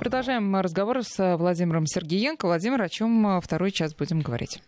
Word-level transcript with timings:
Продолжаем 0.00 0.56
разговор 0.56 1.02
с 1.02 1.36
Владимиром 1.36 1.86
Сергеенко. 1.86 2.46
Владимир, 2.46 2.82
о 2.82 2.88
чем 2.88 3.40
второй 3.40 3.70
час 3.70 3.94
будем 3.94 4.20
говорить? 4.20 4.62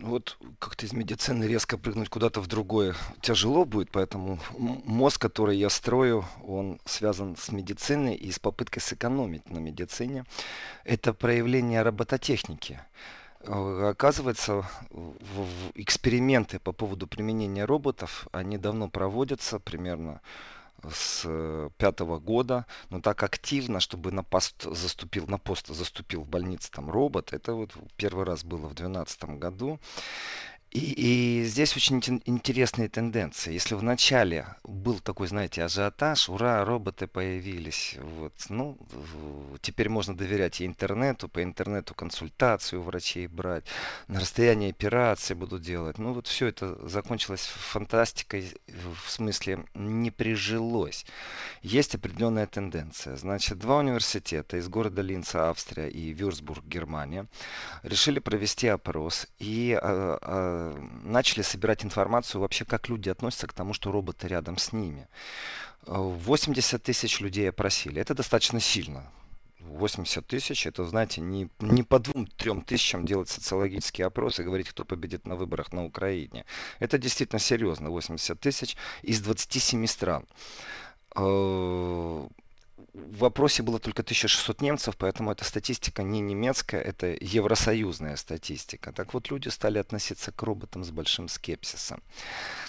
вот 0.00 0.38
как-то 0.58 0.86
из 0.86 0.92
медицины 0.92 1.44
резко 1.44 1.78
прыгнуть 1.78 2.08
куда-то 2.08 2.40
в 2.40 2.46
другое 2.46 2.94
тяжело 3.20 3.64
будет, 3.64 3.90
поэтому 3.90 4.38
мозг, 4.58 5.20
который 5.20 5.56
я 5.58 5.68
строю, 5.70 6.24
он 6.44 6.80
связан 6.84 7.36
с 7.36 7.50
медициной 7.52 8.14
и 8.14 8.30
с 8.30 8.38
попыткой 8.38 8.82
сэкономить 8.82 9.50
на 9.50 9.58
медицине. 9.58 10.24
Это 10.84 11.12
проявление 11.12 11.82
робототехники. 11.82 12.80
Э, 13.40 13.90
оказывается, 13.90 14.68
эксперименты 15.74 16.58
по 16.58 16.72
поводу 16.72 17.06
применения 17.06 17.64
роботов, 17.64 18.28
они 18.32 18.58
давно 18.58 18.88
проводятся, 18.88 19.58
примерно 19.58 20.20
с 20.92 21.22
э, 21.24 21.70
пятого 21.76 22.18
года, 22.18 22.66
но 22.90 23.00
так 23.00 23.22
активно, 23.22 23.80
чтобы 23.80 24.12
на 24.12 24.22
пост 24.22 24.62
заступил, 24.62 25.26
на 25.26 25.38
пост 25.38 25.66
заступил 25.68 26.22
в 26.22 26.28
больнице 26.28 26.70
там 26.70 26.90
робот, 26.90 27.32
это 27.32 27.54
вот 27.54 27.72
первый 27.96 28.24
раз 28.24 28.44
было 28.44 28.66
в 28.66 28.74
2012 28.74 29.24
году. 29.38 29.78
И, 30.70 31.40
и 31.40 31.44
здесь 31.46 31.76
очень 31.76 32.00
интересные 32.26 32.88
тенденции. 32.88 33.52
Если 33.52 33.74
в 33.74 33.82
начале 33.82 34.46
был 34.62 35.00
такой, 35.00 35.26
знаете, 35.26 35.64
ажиотаж, 35.64 36.28
ура, 36.28 36.64
роботы 36.64 37.08
появились, 37.08 37.96
вот, 38.00 38.32
ну, 38.48 38.78
теперь 39.62 39.88
можно 39.88 40.16
доверять 40.16 40.60
и 40.60 40.66
интернету, 40.66 41.28
по 41.28 41.42
интернету 41.42 41.94
консультацию 41.94 42.82
врачей 42.82 43.26
брать, 43.26 43.64
на 44.06 44.20
расстоянии 44.20 44.70
операции 44.70 45.34
будут 45.34 45.62
делать. 45.62 45.98
Ну, 45.98 46.12
вот 46.12 46.28
все 46.28 46.46
это 46.46 46.78
закончилось 46.88 47.46
фантастикой, 47.46 48.52
в 48.68 49.10
смысле 49.10 49.64
не 49.74 50.12
прижилось. 50.12 51.04
Есть 51.62 51.96
определенная 51.96 52.46
тенденция. 52.46 53.16
Значит, 53.16 53.58
два 53.58 53.78
университета 53.78 54.56
из 54.56 54.68
города 54.68 55.02
Линца, 55.02 55.50
Австрия 55.50 55.88
и 55.88 56.12
Вюрсбург, 56.12 56.64
Германия, 56.64 57.26
решили 57.82 58.20
провести 58.20 58.68
опрос 58.68 59.26
и 59.40 59.76
а, 59.80 60.18
а, 60.22 60.59
начали 61.02 61.42
собирать 61.42 61.84
информацию 61.84 62.40
вообще, 62.40 62.64
как 62.64 62.88
люди 62.88 63.08
относятся 63.08 63.46
к 63.46 63.52
тому, 63.52 63.72
что 63.74 63.92
роботы 63.92 64.28
рядом 64.28 64.58
с 64.58 64.72
ними. 64.72 65.08
80 65.86 66.82
тысяч 66.82 67.20
людей 67.20 67.48
опросили. 67.48 68.00
Это 68.00 68.14
достаточно 68.14 68.60
сильно. 68.60 69.10
80 69.60 70.26
тысяч, 70.26 70.66
это, 70.66 70.84
знаете, 70.84 71.20
не, 71.20 71.48
не 71.60 71.82
по 71.82 71.98
двум-трем 71.98 72.62
тысячам 72.62 73.04
делать 73.04 73.28
социологический 73.28 74.04
опрос 74.04 74.40
и 74.40 74.42
говорить, 74.42 74.68
кто 74.68 74.84
победит 74.84 75.26
на 75.26 75.36
выборах 75.36 75.72
на 75.72 75.84
Украине. 75.84 76.44
Это 76.78 76.98
действительно 76.98 77.38
серьезно. 77.38 77.90
80 77.90 78.40
тысяч 78.40 78.76
из 79.02 79.20
27 79.20 79.86
стран 79.86 80.26
в 82.92 83.18
вопросе 83.18 83.62
было 83.62 83.78
только 83.78 84.02
1600 84.02 84.60
немцев, 84.60 84.96
поэтому 84.96 85.30
эта 85.30 85.44
статистика 85.44 86.02
не 86.02 86.20
немецкая, 86.20 86.80
это 86.80 87.16
евросоюзная 87.20 88.16
статистика. 88.16 88.92
Так 88.92 89.14
вот, 89.14 89.30
люди 89.30 89.48
стали 89.48 89.78
относиться 89.78 90.32
к 90.32 90.42
роботам 90.42 90.84
с 90.84 90.90
большим 90.90 91.28
скепсисом. 91.28 92.02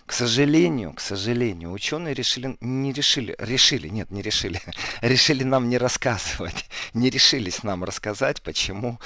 К 0.05 0.13
сожалению, 0.13 0.93
к 0.93 0.99
сожалению, 0.99 1.71
ученые 1.71 2.13
решили, 2.13 2.57
не 2.61 2.93
решили, 2.93 3.35
решили, 3.39 3.87
нет, 3.87 4.11
не 4.11 4.21
решили, 4.21 4.61
решили 5.01 5.43
нам 5.43 5.69
не 5.69 5.77
рассказывать, 5.77 6.65
не 6.93 7.09
решились 7.09 7.63
нам 7.63 7.83
рассказать, 7.83 8.41
почему 8.41 8.99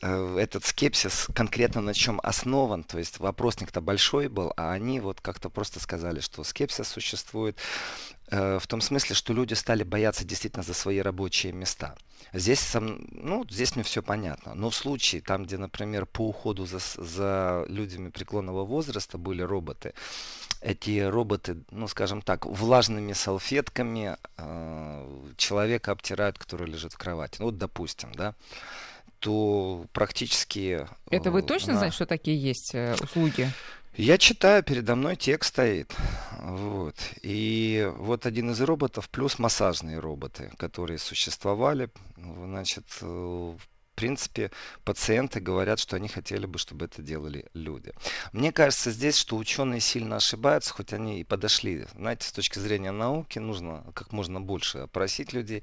э, 0.00 0.36
этот 0.38 0.64
скепсис 0.64 1.26
конкретно 1.34 1.80
на 1.80 1.94
чем 1.94 2.20
основан. 2.22 2.84
То 2.84 2.98
есть 2.98 3.18
вопросник-то 3.18 3.80
большой 3.80 4.28
был, 4.28 4.52
а 4.56 4.72
они 4.72 5.00
вот 5.00 5.20
как-то 5.20 5.48
просто 5.48 5.80
сказали, 5.80 6.20
что 6.20 6.44
скепсис 6.44 6.86
существует 6.86 7.58
в 8.32 8.66
том 8.66 8.80
смысле, 8.80 9.14
что 9.14 9.34
люди 9.34 9.52
стали 9.52 9.82
бояться 9.82 10.24
действительно 10.24 10.62
за 10.62 10.72
свои 10.72 11.00
рабочие 11.00 11.52
места. 11.52 11.94
Здесь, 12.32 12.74
ну, 12.74 13.44
здесь 13.50 13.76
мне 13.76 13.84
все 13.84 14.02
понятно. 14.02 14.54
Но 14.54 14.70
в 14.70 14.74
случае, 14.74 15.20
там, 15.20 15.44
где, 15.44 15.58
например, 15.58 16.06
по 16.06 16.28
уходу 16.28 16.64
за, 16.64 16.78
за 16.96 17.66
людьми 17.68 18.10
преклонного 18.10 18.64
возраста 18.64 19.18
были 19.18 19.42
роботы, 19.42 19.92
эти 20.62 21.00
роботы, 21.00 21.58
ну, 21.70 21.88
скажем 21.88 22.22
так, 22.22 22.46
влажными 22.46 23.12
салфетками 23.12 24.16
э, 24.38 25.32
человека 25.36 25.92
обтирают, 25.92 26.38
который 26.38 26.66
лежит 26.68 26.94
в 26.94 26.98
кровати. 26.98 27.36
Ну, 27.38 27.46
вот, 27.46 27.58
допустим, 27.58 28.12
да 28.12 28.34
то 29.18 29.86
практически... 29.92 30.88
Это 31.08 31.30
вы 31.30 31.40
э, 31.40 31.42
точно 31.42 31.74
на... 31.74 31.78
знаете, 31.78 31.94
что 31.94 32.06
такие 32.06 32.36
есть 32.36 32.74
э, 32.74 32.96
услуги? 33.00 33.48
Я 33.94 34.16
читаю, 34.16 34.62
передо 34.62 34.96
мной 34.96 35.16
текст 35.16 35.50
стоит. 35.50 35.94
Вот. 36.40 36.96
И 37.22 37.90
вот 37.96 38.24
один 38.24 38.50
из 38.50 38.60
роботов, 38.62 39.10
плюс 39.10 39.38
массажные 39.38 39.98
роботы, 39.98 40.50
которые 40.56 40.98
существовали, 40.98 41.90
значит, 42.16 42.86
э, 43.94 44.02
принципе, 44.02 44.50
пациенты 44.84 45.40
говорят, 45.40 45.78
что 45.78 45.96
они 45.96 46.08
хотели 46.08 46.46
бы, 46.46 46.58
чтобы 46.58 46.86
это 46.86 47.02
делали 47.02 47.46
люди. 47.54 47.92
Мне 48.32 48.52
кажется 48.52 48.90
здесь, 48.90 49.16
что 49.16 49.36
ученые 49.36 49.80
сильно 49.80 50.16
ошибаются, 50.16 50.72
хоть 50.72 50.92
они 50.92 51.20
и 51.20 51.24
подошли. 51.24 51.86
Знаете, 51.94 52.26
с 52.26 52.32
точки 52.32 52.58
зрения 52.58 52.90
науки 52.90 53.38
нужно 53.38 53.84
как 53.94 54.12
можно 54.12 54.40
больше 54.40 54.78
опросить 54.78 55.32
людей. 55.32 55.62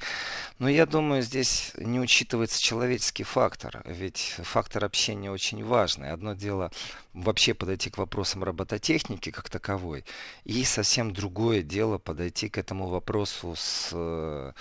Но 0.57 0.69
я 0.69 0.85
думаю, 0.85 1.21
здесь 1.21 1.73
не 1.77 1.99
учитывается 1.99 2.61
человеческий 2.61 3.23
фактор. 3.23 3.81
Ведь 3.85 4.35
фактор 4.43 4.85
общения 4.85 5.31
очень 5.31 5.63
важный. 5.63 6.11
Одно 6.11 6.33
дело 6.33 6.71
вообще 7.13 7.53
подойти 7.53 7.89
к 7.89 7.97
вопросам 7.97 8.43
робототехники 8.43 9.31
как 9.31 9.49
таковой. 9.49 10.05
И 10.45 10.63
совсем 10.63 11.13
другое 11.13 11.61
дело 11.61 11.97
подойти 11.97 12.49
к 12.49 12.57
этому 12.57 12.87
вопросу 12.87 13.55
с 13.57 14.53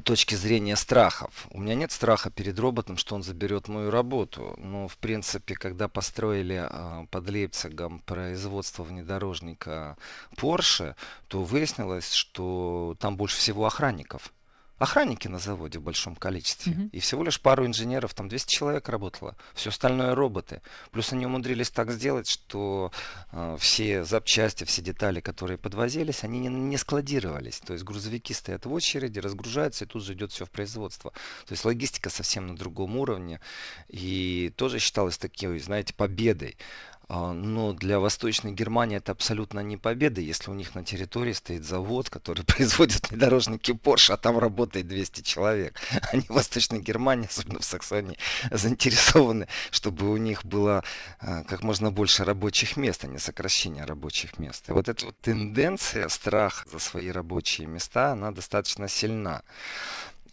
точки 0.00 0.34
зрения 0.34 0.76
страхов. 0.76 1.46
У 1.50 1.60
меня 1.60 1.74
нет 1.74 1.92
страха 1.92 2.30
перед 2.30 2.58
роботом, 2.58 2.96
что 2.96 3.14
он 3.14 3.22
заберет 3.22 3.68
мою 3.68 3.90
работу. 3.90 4.54
Но, 4.58 4.88
в 4.88 4.96
принципе, 4.96 5.54
когда 5.54 5.88
построили 5.88 6.66
э, 6.68 7.06
под 7.10 7.28
Лейпцигом 7.28 8.00
производство 8.00 8.82
внедорожника 8.82 9.96
Porsche, 10.36 10.94
то 11.28 11.42
выяснилось, 11.42 12.12
что 12.12 12.96
там 12.98 13.16
больше 13.16 13.36
всего 13.36 13.66
охранников 13.66 14.32
охранники 14.78 15.28
на 15.28 15.38
заводе 15.38 15.78
в 15.78 15.82
большом 15.82 16.16
количестве. 16.16 16.72
Mm-hmm. 16.72 16.90
И 16.90 17.00
всего 17.00 17.22
лишь 17.22 17.40
пару 17.40 17.66
инженеров, 17.66 18.14
там 18.14 18.28
200 18.28 18.50
человек 18.50 18.88
работало. 18.88 19.36
Все 19.54 19.70
остальное 19.70 20.14
роботы. 20.14 20.62
Плюс 20.90 21.12
они 21.12 21.26
умудрились 21.26 21.70
так 21.70 21.90
сделать, 21.92 22.28
что 22.28 22.92
э, 23.32 23.56
все 23.60 24.04
запчасти, 24.04 24.64
все 24.64 24.82
детали, 24.82 25.20
которые 25.20 25.58
подвозились, 25.58 26.24
они 26.24 26.40
не, 26.40 26.48
не 26.48 26.76
складировались. 26.76 27.60
То 27.60 27.72
есть 27.72 27.84
грузовики 27.84 28.34
стоят 28.34 28.66
в 28.66 28.72
очереди, 28.72 29.18
разгружаются, 29.20 29.84
и 29.84 29.88
тут 29.88 30.04
же 30.04 30.14
идет 30.14 30.32
все 30.32 30.44
в 30.44 30.50
производство. 30.50 31.12
То 31.46 31.52
есть 31.52 31.64
логистика 31.64 32.10
совсем 32.10 32.48
на 32.48 32.56
другом 32.56 32.96
уровне. 32.96 33.40
И 33.88 34.52
тоже 34.56 34.78
считалось 34.78 35.18
такой, 35.18 35.58
знаете, 35.60 35.94
победой. 35.94 36.56
А, 37.08 37.32
но 37.32 37.72
для 37.72 38.00
Восточной 38.00 38.52
Германии 38.52 38.96
это 38.96 39.12
абсолютно 39.12 39.60
не 39.60 39.76
победа, 39.76 40.20
если 40.20 40.50
у 40.50 40.54
них 40.54 40.74
на 40.74 40.84
территории 40.84 41.32
стоит 41.32 41.64
завод, 41.64 42.08
который 42.08 42.44
производит 42.46 43.10
внедорожники 43.10 43.72
Porsche, 43.72 44.14
а 44.14 44.16
там 44.16 44.38
работает 44.38 44.88
200 44.88 45.22
человек. 45.22 45.78
Они 46.12 46.22
в 46.22 46.30
Восточной 46.30 46.80
Германии, 46.80 47.26
особенно 47.26 47.60
в 47.60 47.64
Саксонии, 47.64 48.18
заинтересованы, 48.50 49.48
чтобы 49.70 50.10
у 50.10 50.16
них 50.16 50.44
было 50.44 50.82
а, 51.20 51.44
как 51.44 51.62
можно 51.62 51.90
больше 51.90 52.24
рабочих 52.24 52.76
мест, 52.76 53.04
а 53.04 53.08
не 53.08 53.18
сокращение 53.18 53.84
рабочих 53.84 54.38
мест. 54.38 54.68
И 54.68 54.72
вот 54.72 54.88
эта 54.88 55.06
вот 55.06 55.18
тенденция, 55.20 56.08
страх 56.08 56.66
за 56.70 56.78
свои 56.78 57.10
рабочие 57.10 57.66
места, 57.66 58.12
она 58.12 58.30
достаточно 58.30 58.88
сильна. 58.88 59.42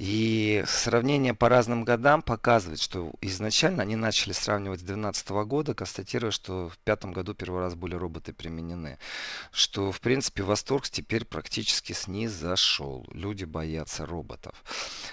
И 0.04 0.64
сравнение 0.66 1.36
по 1.36 1.48
разным 1.48 1.84
годам 1.84 2.24
показывает, 2.24 2.82
что 2.82 3.12
изначально 3.22 3.84
они 3.84 3.96
начали 3.96 4.34
сравнивать 4.34 4.80
с 4.80 4.84
2012 4.84 5.30
года, 5.46 5.76
констатируя, 5.76 6.32
что 6.32 6.70
в 6.70 6.80
пятом 6.80 7.14
году 7.14 7.36
первый 7.36 7.62
раз 7.62 7.76
были 7.76 7.94
роботы 7.94 8.34
применены. 8.34 8.98
Что, 9.52 9.92
в 9.92 10.02
принципе, 10.02 10.42
восторг 10.42 10.90
теперь 10.90 11.24
практически 11.24 11.94
снизошел. 11.94 13.06
Люди 13.12 13.44
боятся 13.44 14.08
роботов. 14.08 14.64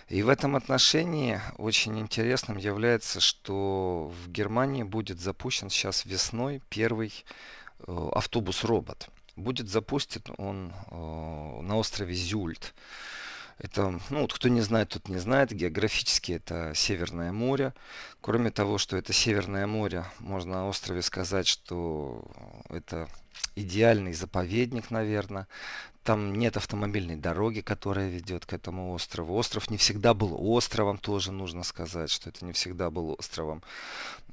И 0.09 0.23
в 0.23 0.31
этом 0.31 0.57
отношении 0.57 1.39
очень 1.59 1.99
интересным 1.99 2.57
является, 2.57 3.21
что 3.21 4.11
в 4.25 4.31
Германии 4.31 4.85
будет 4.85 5.21
запущен 5.21 5.69
сейчас 5.69 6.07
весной 6.07 6.63
первый 6.71 7.13
э, 7.81 8.09
автобус-робот. 8.15 9.11
Будет 9.37 9.69
запустен 9.69 10.23
он 10.39 10.73
э, 10.91 11.61
на 11.61 11.77
острове 11.77 12.15
Зюльт. 12.15 12.73
Это, 13.59 13.99
ну 14.11 14.21
вот 14.21 14.33
кто 14.33 14.49
не 14.49 14.61
знает, 14.61 14.91
тот 14.91 15.09
не 15.09 15.19
знает. 15.19 15.53
Географически 15.53 16.33
это 16.33 16.73
Северное 16.75 17.33
море. 17.33 17.75
Кроме 18.21 18.51
того, 18.51 18.79
что 18.79 18.97
это 18.97 19.13
Северное 19.13 19.67
море, 19.67 20.05
можно 20.21 20.63
о 20.63 20.69
острове 20.69 21.03
сказать, 21.03 21.49
что 21.49 22.25
это 22.69 23.09
идеальный 23.57 24.13
заповедник, 24.13 24.91
наверное. 24.91 25.49
Там 26.05 26.35
нет 26.35 26.57
автомобильной 26.57 27.17
дороги, 27.17 27.61
которая 27.61 28.09
ведет 28.09 28.47
к 28.47 28.53
этому 28.53 28.93
острову. 28.93 29.35
Остров 29.35 29.71
не 29.71 29.77
всегда 29.77 30.15
был 30.15 30.37
островом, 30.39 30.97
тоже 30.97 31.33
нужно 31.33 31.65
сказать, 31.65 32.11
что 32.11 32.31
это 32.31 32.45
не 32.47 32.53
всегда 32.53 32.91
был 32.91 33.17
островом. 33.19 33.63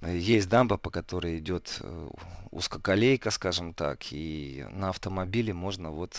Есть 0.07 0.49
дамба, 0.49 0.77
по 0.77 0.89
которой 0.89 1.39
идет 1.39 1.79
э, 1.81 2.09
узкоколейка, 2.51 3.31
скажем 3.31 3.73
так, 3.73 4.11
и 4.11 4.65
на 4.71 4.89
автомобиле 4.89 5.53
можно 5.53 5.91
вот 5.91 6.15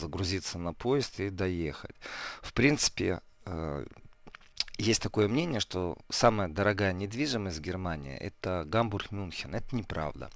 загрузиться 0.00 0.58
на 0.58 0.72
поезд 0.72 1.20
и 1.20 1.30
доехать. 1.30 1.94
В 2.42 2.52
принципе, 2.52 3.20
э, 3.46 3.86
есть 4.78 5.02
такое 5.02 5.28
мнение, 5.28 5.60
что 5.60 5.98
самая 6.08 6.48
дорогая 6.48 6.92
недвижимость 6.92 7.60
Германии 7.60 8.16
это 8.16 8.64
Гамбург-Мюнхен. 8.66 9.54
Это 9.54 9.76
неправда. 9.76 10.30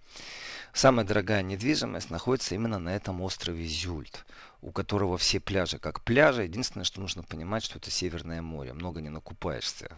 Самая 0.72 1.06
дорогая 1.06 1.42
недвижимость 1.42 2.10
находится 2.10 2.54
именно 2.54 2.78
на 2.78 2.94
этом 2.94 3.20
острове 3.22 3.64
Зюльт 3.64 4.26
у 4.64 4.72
которого 4.72 5.18
все 5.18 5.40
пляжи 5.40 5.78
как 5.78 6.00
пляжи. 6.00 6.44
Единственное, 6.44 6.84
что 6.84 7.00
нужно 7.00 7.22
понимать, 7.22 7.62
что 7.62 7.78
это 7.78 7.90
Северное 7.90 8.40
море. 8.40 8.72
Много 8.72 9.02
не 9.02 9.10
накупаешься. 9.10 9.90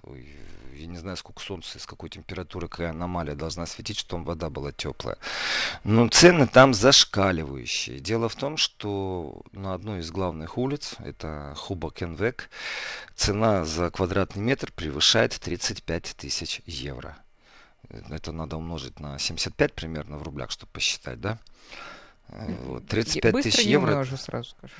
Я 0.74 0.86
не 0.86 0.98
знаю, 0.98 1.16
сколько 1.16 1.40
солнца, 1.40 1.78
с 1.78 1.86
какой 1.86 2.10
температуры, 2.10 2.66
какая 2.66 2.90
аномалия 2.90 3.36
должна 3.36 3.64
светить, 3.66 3.96
чтобы 3.96 4.24
вода 4.24 4.50
была 4.50 4.72
теплая. 4.72 5.18
Но 5.84 6.08
цены 6.08 6.48
там 6.48 6.74
зашкаливающие. 6.74 8.00
Дело 8.00 8.28
в 8.28 8.34
том, 8.34 8.56
что 8.56 9.42
на 9.52 9.72
одной 9.72 10.00
из 10.00 10.10
главных 10.10 10.58
улиц, 10.58 10.96
это 10.98 11.54
Хубакенвек, 11.56 12.50
цена 13.14 13.64
за 13.64 13.90
квадратный 13.90 14.42
метр 14.42 14.72
превышает 14.72 15.38
35 15.38 16.16
тысяч 16.16 16.60
евро. 16.66 17.16
Это 17.88 18.32
надо 18.32 18.56
умножить 18.56 18.98
на 18.98 19.16
75 19.16 19.74
примерно 19.74 20.18
в 20.18 20.24
рублях, 20.24 20.50
чтобы 20.50 20.72
посчитать, 20.72 21.20
да? 21.20 21.38
35 22.28 23.32
Быстро 23.32 23.50
тысяч 23.50 23.66
евро. 23.66 23.92
умножу, 23.92 24.16
сразу 24.16 24.50
скажу. 24.50 24.74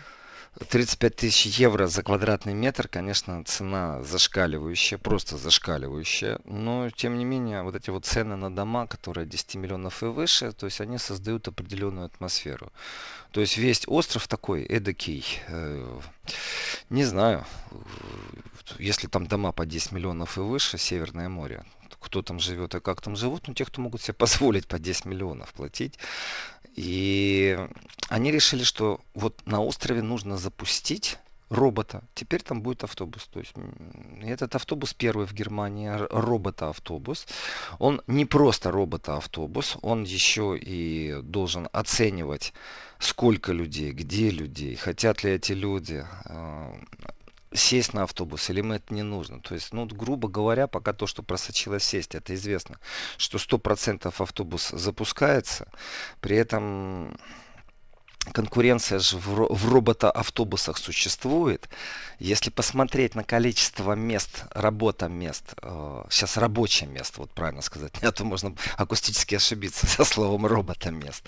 35 0.69 1.17
тысяч 1.17 1.59
евро 1.59 1.87
за 1.87 2.03
квадратный 2.03 2.55
метр, 2.55 2.89
конечно, 2.89 3.45
цена 3.45 4.03
зашкаливающая, 4.03 4.97
просто 4.97 5.37
зашкаливающая. 5.37 6.41
Но, 6.45 6.89
тем 6.89 7.19
не 7.19 7.25
менее, 7.27 7.63
вот 7.63 7.75
эти 7.75 7.91
вот 7.91 8.07
цены 8.07 8.37
на 8.37 8.55
дома, 8.55 8.87
которые 8.87 9.27
10 9.27 9.57
миллионов 9.57 10.03
и 10.03 10.07
выше, 10.07 10.53
то 10.53 10.67
есть 10.67 10.81
они 10.81 10.97
создают 10.97 11.47
определенную 11.49 12.07
атмосферу. 12.07 12.73
То 13.33 13.43
есть 13.43 13.59
весь 13.59 13.83
остров 13.87 14.29
такой 14.29 14.63
эдакий, 14.63 15.25
э, 15.49 16.01
не 16.89 17.05
знаю, 17.05 17.45
если 18.79 19.09
там 19.09 19.27
дома 19.27 19.53
по 19.53 19.67
10 19.67 19.93
миллионов 19.93 20.39
и 20.39 20.41
выше, 20.41 20.79
Северное 20.79 21.29
море, 21.29 21.65
кто 22.01 22.23
там 22.23 22.39
живет 22.39 22.75
и 22.75 22.81
как 22.81 23.03
там 23.03 23.17
живут, 23.17 23.49
ну, 23.49 23.55
те, 23.55 23.65
кто 23.65 23.83
могут 23.83 24.01
себе 24.01 24.15
позволить 24.15 24.67
по 24.67 24.79
10 24.79 25.05
миллионов 25.07 25.53
платить, 25.53 25.99
и 26.77 27.59
они 28.09 28.31
решили, 28.31 28.63
что 28.63 29.01
вот 29.15 29.45
на 29.47 29.61
острове 29.61 30.03
нужно 30.03 30.37
запустить 30.37 31.19
робота. 31.49 32.03
Теперь 32.15 32.43
там 32.43 32.61
будет 32.61 32.85
автобус. 32.85 33.29
То 33.33 33.41
есть 33.41 33.53
этот 34.23 34.55
автобус 34.55 34.95
первый 34.95 35.27
в 35.27 35.33
Германии, 35.33 35.91
робота-автобус. 36.11 37.27
Он 37.79 38.03
не 38.07 38.25
просто 38.25 38.71
робота-автобус, 38.71 39.77
он 39.83 40.05
еще 40.05 40.59
и 40.59 41.21
должен 41.23 41.69
оценивать, 41.73 42.53
сколько 42.99 43.53
людей, 43.53 43.93
где 43.93 44.31
людей, 44.31 44.75
хотят 44.75 45.23
ли 45.23 45.33
эти 45.33 45.53
люди 45.53 46.05
а, 46.25 46.75
сесть 47.57 47.95
на 47.95 48.05
автобус, 48.05 48.51
или 48.51 48.61
им 48.61 48.73
это 48.73 48.93
не 48.95 49.03
нужно. 49.03 49.41
То 49.41 49.55
есть, 49.55 49.73
ну, 49.73 49.87
грубо 49.87 50.29
говоря, 50.29 50.67
пока 50.67 50.93
то, 50.93 51.07
что 51.07 51.23
просочилось 51.23 51.85
сесть, 51.85 52.15
это 52.15 52.35
известно, 52.35 52.79
что 53.17 53.39
100% 53.39 54.13
автобус 54.19 54.69
запускается, 54.71 55.69
при 56.21 56.37
этом 56.37 57.19
конкуренция 58.33 58.99
же 58.99 59.17
в, 59.17 59.55
в 59.55 59.69
робота-автобусах 59.69 60.79
существует. 60.79 61.69
Если 62.19 62.51
посмотреть 62.51 63.15
на 63.15 63.25
количество 63.25 63.93
мест, 63.93 64.45
работа 64.51 65.09
мест, 65.09 65.55
э, 65.61 66.05
сейчас 66.11 66.37
рабочее 66.37 66.89
место, 66.89 67.21
вот 67.21 67.31
правильно 67.31 67.63
сказать, 67.63 67.93
а 68.03 68.13
то 68.13 68.25
можно 68.25 68.55
акустически 68.77 69.35
ошибиться 69.35 69.87
со 69.87 70.05
словом 70.05 70.47
робота 70.47 70.91
мест, 70.91 71.23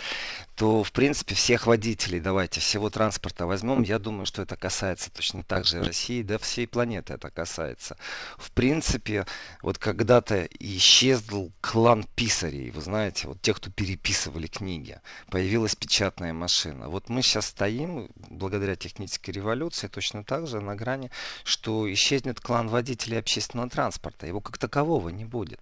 то, 0.56 0.82
в 0.82 0.92
принципе, 0.92 1.34
всех 1.34 1.66
водителей, 1.66 2.20
давайте, 2.20 2.60
всего 2.60 2.90
транспорта 2.90 3.46
возьмем, 3.46 3.82
я 3.82 3.98
думаю, 3.98 4.26
что 4.26 4.42
это 4.42 4.56
касается 4.56 5.10
точно 5.10 5.42
так 5.42 5.64
же 5.64 5.82
России, 5.82 6.22
да 6.22 6.38
всей 6.38 6.66
планеты 6.66 7.14
это 7.14 7.30
касается. 7.30 7.96
В 8.38 8.50
принципе, 8.52 9.26
вот 9.62 9.78
когда-то 9.78 10.48
исчезнул 10.58 11.52
клан 11.60 12.04
писарей, 12.14 12.70
вы 12.70 12.80
знаете, 12.80 13.28
вот 13.28 13.40
тех, 13.42 13.58
кто 13.58 13.70
переписывали 13.70 14.46
книги, 14.46 15.00
появилась 15.30 15.76
печатная 15.76 16.32
машина 16.32 16.87
вот 16.88 17.08
мы 17.08 17.22
сейчас 17.22 17.46
стоим, 17.46 18.10
благодаря 18.16 18.76
технической 18.76 19.34
революции, 19.34 19.88
точно 19.88 20.24
так 20.24 20.46
же 20.46 20.60
на 20.60 20.74
грани, 20.74 21.10
что 21.44 21.90
исчезнет 21.92 22.40
клан 22.40 22.68
водителей 22.68 23.18
общественного 23.18 23.68
транспорта. 23.68 24.26
Его 24.26 24.40
как 24.40 24.58
такового 24.58 25.08
не 25.10 25.24
будет. 25.24 25.60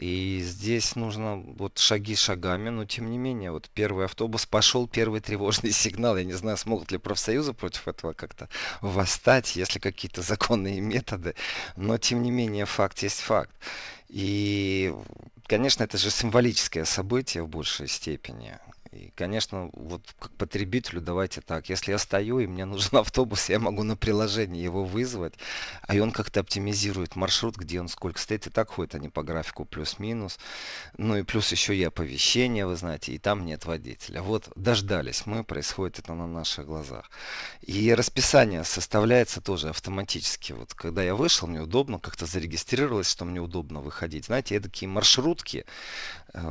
И 0.00 0.40
здесь 0.42 0.96
нужно 0.96 1.36
вот 1.36 1.78
шаги 1.78 2.16
шагами, 2.16 2.70
но 2.70 2.86
тем 2.86 3.10
не 3.10 3.18
менее, 3.18 3.50
вот 3.50 3.68
первый 3.74 4.06
автобус 4.06 4.46
пошел, 4.46 4.88
первый 4.88 5.20
тревожный 5.20 5.72
сигнал. 5.72 6.16
Я 6.16 6.24
не 6.24 6.32
знаю, 6.32 6.56
смогут 6.56 6.90
ли 6.90 6.96
профсоюзы 6.96 7.52
против 7.52 7.86
этого 7.86 8.14
как-то 8.14 8.48
восстать, 8.80 9.56
если 9.56 9.78
какие-то 9.78 10.22
законные 10.22 10.80
методы. 10.80 11.34
Но 11.76 11.98
тем 11.98 12.22
не 12.22 12.30
менее, 12.30 12.64
факт 12.64 13.02
есть 13.02 13.20
факт. 13.20 13.54
И, 14.08 14.94
конечно, 15.46 15.84
это 15.84 15.98
же 15.98 16.10
символическое 16.10 16.86
событие 16.86 17.42
в 17.42 17.48
большей 17.48 17.86
степени. 17.86 18.58
И, 18.92 19.12
конечно, 19.14 19.70
вот 19.72 20.02
как 20.18 20.32
потребителю 20.32 21.00
давайте 21.00 21.40
так. 21.40 21.68
Если 21.68 21.92
я 21.92 21.98
стою 21.98 22.40
и 22.40 22.46
мне 22.48 22.64
нужен 22.64 22.96
автобус, 22.98 23.48
я 23.48 23.60
могу 23.60 23.84
на 23.84 23.96
приложении 23.96 24.62
его 24.62 24.84
вызвать, 24.84 25.34
а 25.86 25.94
он 25.94 26.10
как-то 26.10 26.40
оптимизирует 26.40 27.14
маршрут, 27.14 27.56
где 27.56 27.80
он 27.80 27.88
сколько 27.88 28.18
стоит. 28.18 28.48
И 28.48 28.50
так 28.50 28.70
ходит 28.70 28.96
они 28.96 29.08
по 29.08 29.22
графику 29.22 29.64
плюс-минус. 29.64 30.38
Ну 30.98 31.16
и 31.16 31.22
плюс 31.22 31.52
еще 31.52 31.76
и 31.76 31.84
оповещение, 31.84 32.66
вы 32.66 32.74
знаете, 32.74 33.12
и 33.12 33.18
там 33.18 33.44
нет 33.44 33.64
водителя. 33.64 34.22
Вот 34.22 34.50
дождались 34.56 35.24
мы, 35.24 35.44
происходит 35.44 36.00
это 36.00 36.14
на 36.14 36.26
наших 36.26 36.66
глазах. 36.66 37.10
И 37.60 37.94
расписание 37.94 38.64
составляется 38.64 39.40
тоже 39.40 39.68
автоматически. 39.68 40.52
Вот 40.52 40.74
когда 40.74 41.04
я 41.04 41.14
вышел, 41.14 41.46
мне 41.46 41.60
удобно, 41.60 42.00
как-то 42.00 42.26
зарегистрировалось, 42.26 43.08
что 43.08 43.24
мне 43.24 43.40
удобно 43.40 43.80
выходить. 43.80 44.26
Знаете, 44.26 44.58
такие 44.58 44.88
маршрутки, 44.88 45.64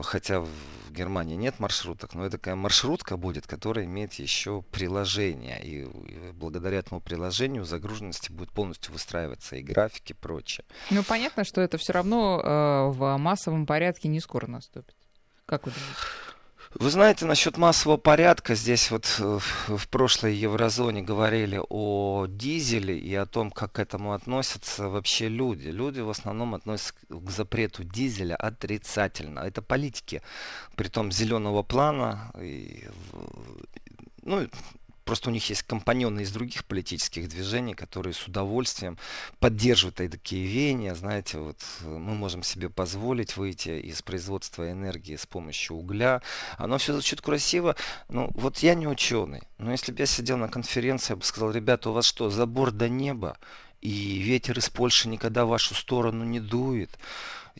хотя 0.03 0.41
в 0.41 0.49
Германии 0.91 1.35
нет 1.35 1.59
маршруток, 1.59 2.13
но 2.13 2.29
такая 2.29 2.55
маршрутка 2.55 3.17
будет, 3.17 3.47
которая 3.47 3.85
имеет 3.85 4.13
еще 4.13 4.61
приложение. 4.71 5.59
И 5.63 5.85
благодаря 6.33 6.79
этому 6.79 7.01
приложению 7.01 7.65
загруженности 7.65 8.31
будет 8.31 8.51
полностью 8.51 8.93
выстраиваться 8.93 9.55
и 9.55 9.61
графики 9.61 10.11
и 10.11 10.15
прочее. 10.15 10.65
Ну, 10.89 11.03
понятно, 11.03 11.43
что 11.43 11.61
это 11.61 11.77
все 11.77 11.93
равно 11.93 12.41
э, 12.43 12.97
в 12.97 13.17
массовом 13.17 13.65
порядке 13.65 14.07
не 14.07 14.19
скоро 14.19 14.47
наступит. 14.47 14.95
Как 15.45 15.65
вы 15.65 15.71
думаете? 15.71 15.99
Вы 16.75 16.91
знаете, 16.91 17.25
насчет 17.25 17.57
массового 17.57 17.97
порядка, 17.97 18.53
здесь 18.53 18.91
вот 18.91 19.15
э, 19.19 19.39
в 19.69 19.87
прошлой 19.87 20.35
еврозоне 20.35 21.01
говорили 21.01 21.59
о 21.67 22.27
дизеле 22.29 22.95
и 22.95 23.15
о 23.15 23.25
том, 23.25 23.49
как 23.49 23.71
к 23.71 23.79
этому 23.79 24.13
относятся 24.13 24.87
вообще 24.87 25.29
люди. 25.29 25.69
Люди 25.69 25.99
в 26.01 26.09
основном 26.11 26.53
относятся 26.53 26.93
к 27.09 27.31
запрету 27.31 27.83
дизеля 27.83 28.35
отрицательно. 28.35 29.39
Это 29.39 29.63
политики, 29.63 30.21
при 30.75 30.89
том 30.89 31.11
зеленого 31.11 31.63
плана. 31.63 32.31
И, 32.39 32.87
ну, 34.21 34.47
Просто 35.09 35.31
у 35.31 35.33
них 35.33 35.49
есть 35.49 35.63
компаньоны 35.63 36.19
из 36.19 36.31
других 36.31 36.63
политических 36.65 37.29
движений, 37.29 37.73
которые 37.73 38.13
с 38.13 38.27
удовольствием 38.27 38.99
поддерживают 39.39 39.95
такие 39.95 40.45
веяния. 40.45 40.93
Знаете, 40.93 41.39
вот 41.39 41.57
э, 41.81 41.87
мы 41.87 42.13
можем 42.13 42.43
себе 42.43 42.69
позволить 42.69 43.35
выйти 43.35 43.69
из 43.69 44.03
производства 44.03 44.69
энергии 44.69 45.15
с 45.15 45.25
помощью 45.25 45.77
угля. 45.77 46.21
Оно 46.59 46.77
все 46.77 46.93
звучит 46.93 47.21
красиво. 47.21 47.75
Ну, 48.07 48.29
вот 48.35 48.59
я 48.59 48.75
не 48.75 48.87
ученый. 48.87 49.41
Но 49.57 49.71
если 49.71 49.91
бы 49.91 49.97
я 49.97 50.05
сидел 50.05 50.37
на 50.37 50.47
конференции, 50.47 51.13
я 51.13 51.15
бы 51.15 51.23
сказал, 51.23 51.49
ребята, 51.49 51.89
у 51.89 51.93
вас 51.93 52.05
что, 52.05 52.29
забор 52.29 52.69
до 52.69 52.87
неба? 52.87 53.35
И 53.81 54.19
ветер 54.19 54.59
из 54.59 54.69
Польши 54.69 55.07
никогда 55.07 55.43
в 55.45 55.49
вашу 55.49 55.73
сторону 55.73 56.23
не 56.23 56.39
дует. 56.39 56.99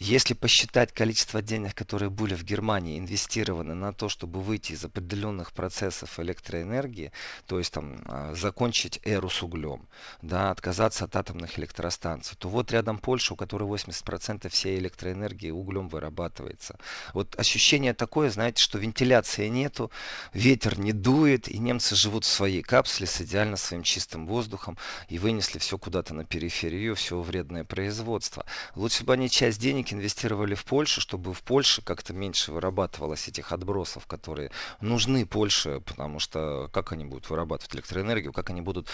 Если 0.02 0.34
посчитать 0.34 0.94
количество 0.94 1.42
денег, 1.42 1.76
которые 1.76 2.10
были 2.10 2.34
в 2.34 2.46
Германии 2.46 2.98
инвестированы 2.98 3.76
на 3.76 3.92
то, 3.92 4.08
чтобы 4.08 4.40
выйти 4.40 4.72
из 4.72 4.86
определенных 4.86 5.52
процессов 5.52 6.22
электроэнергии, 6.22 7.12
то 7.46 7.60
есть 7.60 7.74
там 7.74 8.00
а, 8.06 8.34
закончить 8.34 9.02
эру 9.04 9.30
с 9.30 9.44
углем, 9.44 9.90
да, 10.22 10.52
отказаться 10.52 11.04
от 11.04 11.18
атомных 11.18 11.60
электростанций, 11.60 12.38
то 12.40 12.48
вот 12.48 12.72
рядом 12.72 12.98
Польша, 12.98 13.34
у 13.34 13.36
которой 13.36 13.68
80% 13.68 14.48
всей 14.48 14.80
электроэнергии 14.80 15.52
углем 15.52 15.90
вырабатывается. 15.90 16.78
Вот 17.14 17.38
ощущение 17.38 17.94
такое, 17.94 18.30
знаете, 18.30 18.64
что 18.64 18.78
вентиляции 18.78 19.50
нету, 19.50 19.92
ветер 20.32 20.80
не 20.80 20.94
дует, 20.94 21.50
и 21.50 21.58
немцы 21.58 21.98
живут 21.98 22.24
в 22.24 22.30
своей 22.30 22.62
капсуле 22.62 23.06
с 23.06 23.20
идеально 23.20 23.58
своим 23.58 23.84
чистым 23.84 24.28
воздухом 24.28 24.78
и 25.10 25.20
вынесли 25.20 25.60
все 25.60 25.78
куда-то 25.78 26.14
на 26.14 26.24
периферию, 26.24 26.96
все 26.96 27.20
вредное 27.20 27.66
производство. 27.66 28.46
Лучше 28.76 29.04
бы 29.04 29.12
они 29.12 29.30
часть 29.30 29.60
денег 29.60 29.89
денег 29.90 29.94
инвестировали 29.94 30.56
в 30.56 30.66
Польшу, 30.66 31.02
чтобы 31.02 31.34
в 31.34 31.42
Польше 31.42 31.82
как-то 31.82 32.14
меньше 32.14 32.52
вырабатывалось 32.52 33.28
этих 33.28 33.52
отбросов, 33.52 34.06
которые 34.06 34.52
нужны 34.82 35.26
Польше, 35.26 35.82
потому 35.86 36.20
что 36.20 36.70
как 36.74 36.92
они 36.92 37.06
будут 37.06 37.30
вырабатывать 37.30 37.76
электроэнергию, 37.76 38.34
как 38.34 38.50
они 38.50 38.62
будут 38.62 38.88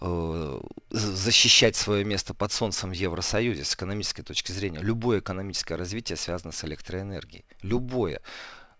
э, 0.00 0.60
защищать 0.90 1.76
свое 1.76 2.04
место 2.04 2.34
под 2.34 2.52
солнцем 2.52 2.90
в 2.90 2.94
Евросоюзе 2.94 3.64
с 3.64 3.74
экономической 3.74 4.22
точки 4.22 4.52
зрения. 4.52 4.80
Любое 4.80 5.20
экономическое 5.20 5.76
развитие 5.76 6.16
связано 6.16 6.52
с 6.52 6.64
электроэнергией. 6.64 7.44
Любое 7.62 8.20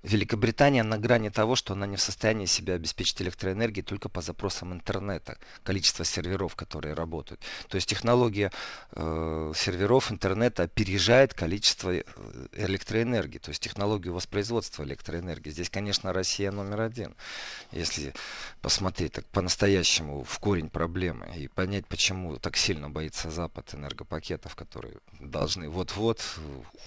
Великобритания 0.07 0.85
на 0.85 0.99
грани 0.99 1.31
того, 1.31 1.57
что 1.57 1.73
она 1.73 1.85
не 1.85 1.97
в 1.97 2.01
состоянии 2.01 2.47
себя 2.47 2.75
обеспечить 2.75 3.21
электроэнергией 3.23 3.85
только 3.85 4.09
по 4.09 4.21
запросам 4.21 4.73
интернета, 4.73 5.37
количество 5.65 6.05
серверов, 6.05 6.55
которые 6.55 6.95
работают. 6.95 7.41
То 7.69 7.75
есть 7.75 7.89
технология 7.89 8.53
э, 8.93 9.53
серверов 9.57 10.13
интернета 10.13 10.63
опережает 10.63 11.35
количество 11.35 11.93
э, 11.93 12.03
электроэнергии, 12.53 13.39
то 13.39 13.49
есть 13.49 13.61
технологию 13.61 14.15
воспроизводства 14.15 14.85
электроэнергии. 14.85 15.51
Здесь, 15.51 15.71
конечно, 15.71 16.13
Россия 16.13 16.53
номер 16.53 16.83
один, 16.83 17.17
если 17.73 18.15
посмотреть 18.63 19.15
так 19.15 19.27
по-настоящему 19.27 20.23
в 20.23 20.39
корень 20.39 20.71
проблемы 20.71 21.33
и 21.37 21.49
понять, 21.49 21.87
почему 21.89 22.37
так 22.37 22.57
сильно 22.57 22.89
боится 22.89 23.29
Запад 23.33 23.75
энергопакетов, 23.75 24.55
которые 24.55 24.99
должны 25.19 25.69
вот-вот 25.69 26.23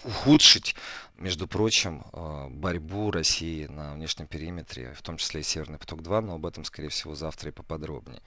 ухудшить, 0.06 0.74
между 1.20 1.48
прочим, 1.48 2.04
э, 2.14 2.48
борьбу 2.50 3.12
России 3.12 3.66
на 3.66 3.94
внешнем 3.94 4.28
периметре, 4.28 4.94
в 4.94 5.02
том 5.02 5.18
числе 5.18 5.42
и 5.42 5.44
Северный 5.44 5.78
поток-2, 5.78 6.22
но 6.22 6.36
об 6.36 6.46
этом, 6.46 6.64
скорее 6.64 6.90
всего, 6.90 7.16
завтра 7.16 7.50
и 7.50 7.54
поподробнее. 7.54 8.22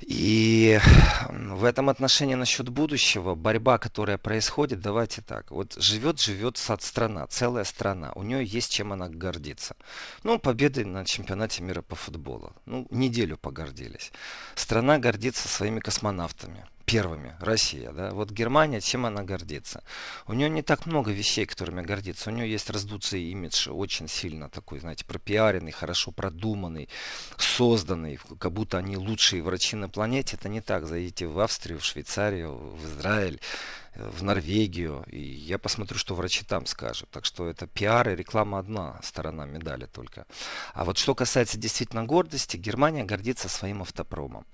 И 0.00 0.80
в 1.28 1.64
этом 1.64 1.90
отношении 1.90 2.34
насчет 2.34 2.68
будущего, 2.70 3.34
борьба, 3.34 3.78
которая 3.78 4.16
происходит, 4.16 4.80
давайте 4.80 5.20
так. 5.20 5.50
Вот 5.50 5.74
живет, 5.74 6.20
живет 6.20 6.56
страна, 6.56 7.26
целая 7.26 7.64
страна. 7.64 8.12
У 8.14 8.22
нее 8.22 8.44
есть 8.44 8.72
чем 8.72 8.92
она 8.92 9.08
гордиться. 9.08 9.76
Ну, 10.22 10.38
победы 10.38 10.86
на 10.86 11.04
чемпионате 11.04 11.62
мира 11.62 11.82
по 11.82 11.96
футболу. 11.96 12.52
Ну, 12.64 12.86
неделю 12.90 13.36
погордились. 13.36 14.10
Страна 14.54 14.98
гордится 14.98 15.48
своими 15.48 15.80
космонавтами 15.80 16.66
первыми, 16.90 17.36
Россия, 17.40 17.92
да, 17.92 18.10
вот 18.10 18.30
Германия, 18.30 18.80
чем 18.80 19.06
она 19.06 19.22
гордится? 19.22 19.82
У 20.26 20.32
нее 20.32 20.50
не 20.50 20.62
так 20.62 20.86
много 20.86 21.12
вещей, 21.12 21.46
которыми 21.46 21.82
гордится. 21.82 22.30
У 22.30 22.32
нее 22.32 22.50
есть 22.50 22.68
раздуться 22.68 23.16
имидж, 23.16 23.68
очень 23.70 24.08
сильно 24.08 24.48
такой, 24.48 24.80
знаете, 24.80 25.04
пропиаренный, 25.04 25.70
хорошо 25.70 26.10
продуманный, 26.10 26.88
созданный, 27.38 28.18
как 28.38 28.52
будто 28.52 28.78
они 28.78 28.96
лучшие 28.96 29.42
врачи 29.42 29.76
на 29.76 29.88
планете. 29.88 30.36
Это 30.36 30.48
не 30.48 30.60
так. 30.60 30.86
Зайдите 30.86 31.26
в 31.26 31.38
Австрию, 31.38 31.78
в 31.78 31.84
Швейцарию, 31.84 32.56
в 32.56 32.84
Израиль, 32.84 33.40
в 33.94 34.22
Норвегию, 34.22 35.04
и 35.08 35.20
я 35.20 35.58
посмотрю, 35.58 35.98
что 35.98 36.14
врачи 36.14 36.44
там 36.44 36.66
скажут. 36.66 37.10
Так 37.10 37.24
что 37.24 37.48
это 37.48 37.66
пиар 37.66 38.08
и 38.10 38.16
реклама 38.16 38.58
одна 38.58 39.00
сторона 39.02 39.46
медали 39.46 39.86
только. 39.86 40.26
А 40.74 40.84
вот 40.84 40.98
что 40.98 41.14
касается 41.14 41.58
действительно 41.58 42.04
гордости, 42.04 42.56
Германия 42.56 43.04
гордится 43.04 43.48
своим 43.48 43.82
автопромом. 43.82 44.46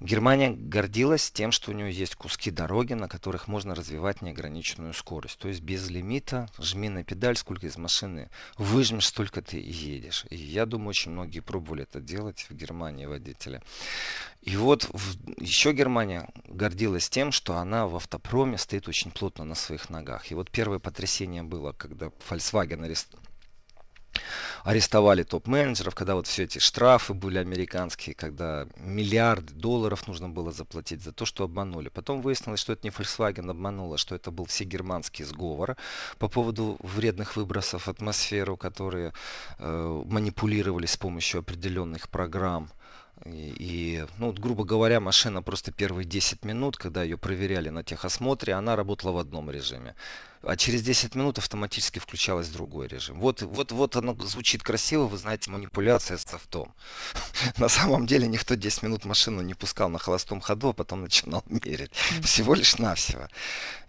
Германия 0.00 0.50
гордилась 0.50 1.30
тем, 1.30 1.52
что 1.52 1.70
у 1.70 1.74
нее 1.74 1.92
есть 1.92 2.14
куски 2.14 2.50
дороги, 2.50 2.94
на 2.94 3.06
которых 3.06 3.48
можно 3.48 3.74
развивать 3.74 4.22
неограниченную 4.22 4.94
скорость. 4.94 5.38
То 5.38 5.48
есть 5.48 5.60
без 5.60 5.90
лимита, 5.90 6.48
жми 6.58 6.88
на 6.88 7.04
педаль, 7.04 7.36
сколько 7.36 7.66
из 7.66 7.76
машины 7.76 8.30
выжмешь, 8.56 9.06
столько 9.06 9.42
ты 9.42 9.60
и 9.60 9.70
едешь. 9.70 10.24
И 10.30 10.36
я 10.36 10.64
думаю, 10.64 10.90
очень 10.90 11.10
многие 11.10 11.40
пробовали 11.40 11.82
это 11.82 12.00
делать 12.00 12.46
в 12.48 12.54
Германии 12.54 13.04
водители. 13.04 13.60
И 14.40 14.56
вот 14.56 14.88
в, 14.90 15.18
еще 15.38 15.72
Германия 15.72 16.30
гордилась 16.46 17.10
тем, 17.10 17.30
что 17.30 17.56
она 17.56 17.86
в 17.86 17.96
автопроме 17.96 18.56
стоит 18.70 18.86
очень 18.86 19.10
плотно 19.10 19.44
на 19.44 19.56
своих 19.56 19.90
ногах. 19.90 20.30
И 20.30 20.34
вот 20.36 20.48
первое 20.48 20.78
потрясение 20.78 21.42
было, 21.42 21.72
когда 21.72 22.12
Volkswagen 22.28 22.84
арест... 22.84 23.08
арестовали 24.62 25.24
топ-менеджеров, 25.24 25.96
когда 25.96 26.14
вот 26.14 26.28
все 26.28 26.44
эти 26.44 26.60
штрафы 26.60 27.12
были 27.12 27.38
американские, 27.38 28.14
когда 28.14 28.68
миллиарды 28.76 29.54
долларов 29.54 30.06
нужно 30.06 30.28
было 30.28 30.52
заплатить 30.52 31.02
за 31.02 31.10
то, 31.10 31.24
что 31.24 31.42
обманули. 31.42 31.88
Потом 31.88 32.22
выяснилось, 32.22 32.60
что 32.60 32.72
это 32.72 32.86
не 32.86 32.90
Volkswagen 32.90 33.50
обманула, 33.50 33.98
что 33.98 34.14
это 34.14 34.30
был 34.30 34.44
всегерманский 34.44 35.24
сговор 35.24 35.76
по 36.18 36.28
поводу 36.28 36.76
вредных 36.78 37.34
выбросов 37.34 37.88
в 37.88 37.88
атмосферу, 37.88 38.56
которые 38.56 39.12
э, 39.58 40.02
манипулировали 40.06 40.86
с 40.86 40.96
помощью 40.96 41.40
определенных 41.40 42.08
программ 42.08 42.70
и, 43.26 44.06
ну, 44.16 44.32
грубо 44.32 44.64
говоря, 44.64 44.98
машина 44.98 45.42
просто 45.42 45.72
первые 45.72 46.06
10 46.06 46.44
минут, 46.44 46.78
когда 46.78 47.02
ее 47.02 47.18
проверяли 47.18 47.68
на 47.68 47.84
техосмотре, 47.84 48.54
она 48.54 48.76
работала 48.76 49.12
в 49.12 49.18
одном 49.18 49.50
режиме. 49.50 49.94
А 50.42 50.56
через 50.56 50.80
10 50.82 51.14
минут 51.14 51.36
автоматически 51.36 51.98
включалась 51.98 52.48
другой 52.48 52.88
режим. 52.88 53.20
Вот, 53.20 53.42
вот, 53.42 53.72
вот 53.72 53.96
оно 53.96 54.14
звучит 54.24 54.62
красиво, 54.62 55.04
вы 55.04 55.18
знаете, 55.18 55.50
манипуляция 55.50 56.16
с 56.16 56.32
автом. 56.32 56.74
На 57.58 57.68
самом 57.68 58.06
деле 58.06 58.26
никто 58.26 58.54
10 58.54 58.82
минут 58.84 59.04
машину 59.04 59.42
не 59.42 59.52
пускал 59.52 59.90
на 59.90 59.98
холостом 59.98 60.40
ходу, 60.40 60.70
а 60.70 60.72
потом 60.72 61.02
начинал 61.02 61.44
мерить. 61.46 61.92
Всего 62.22 62.54
лишь 62.54 62.78
навсего. 62.78 63.28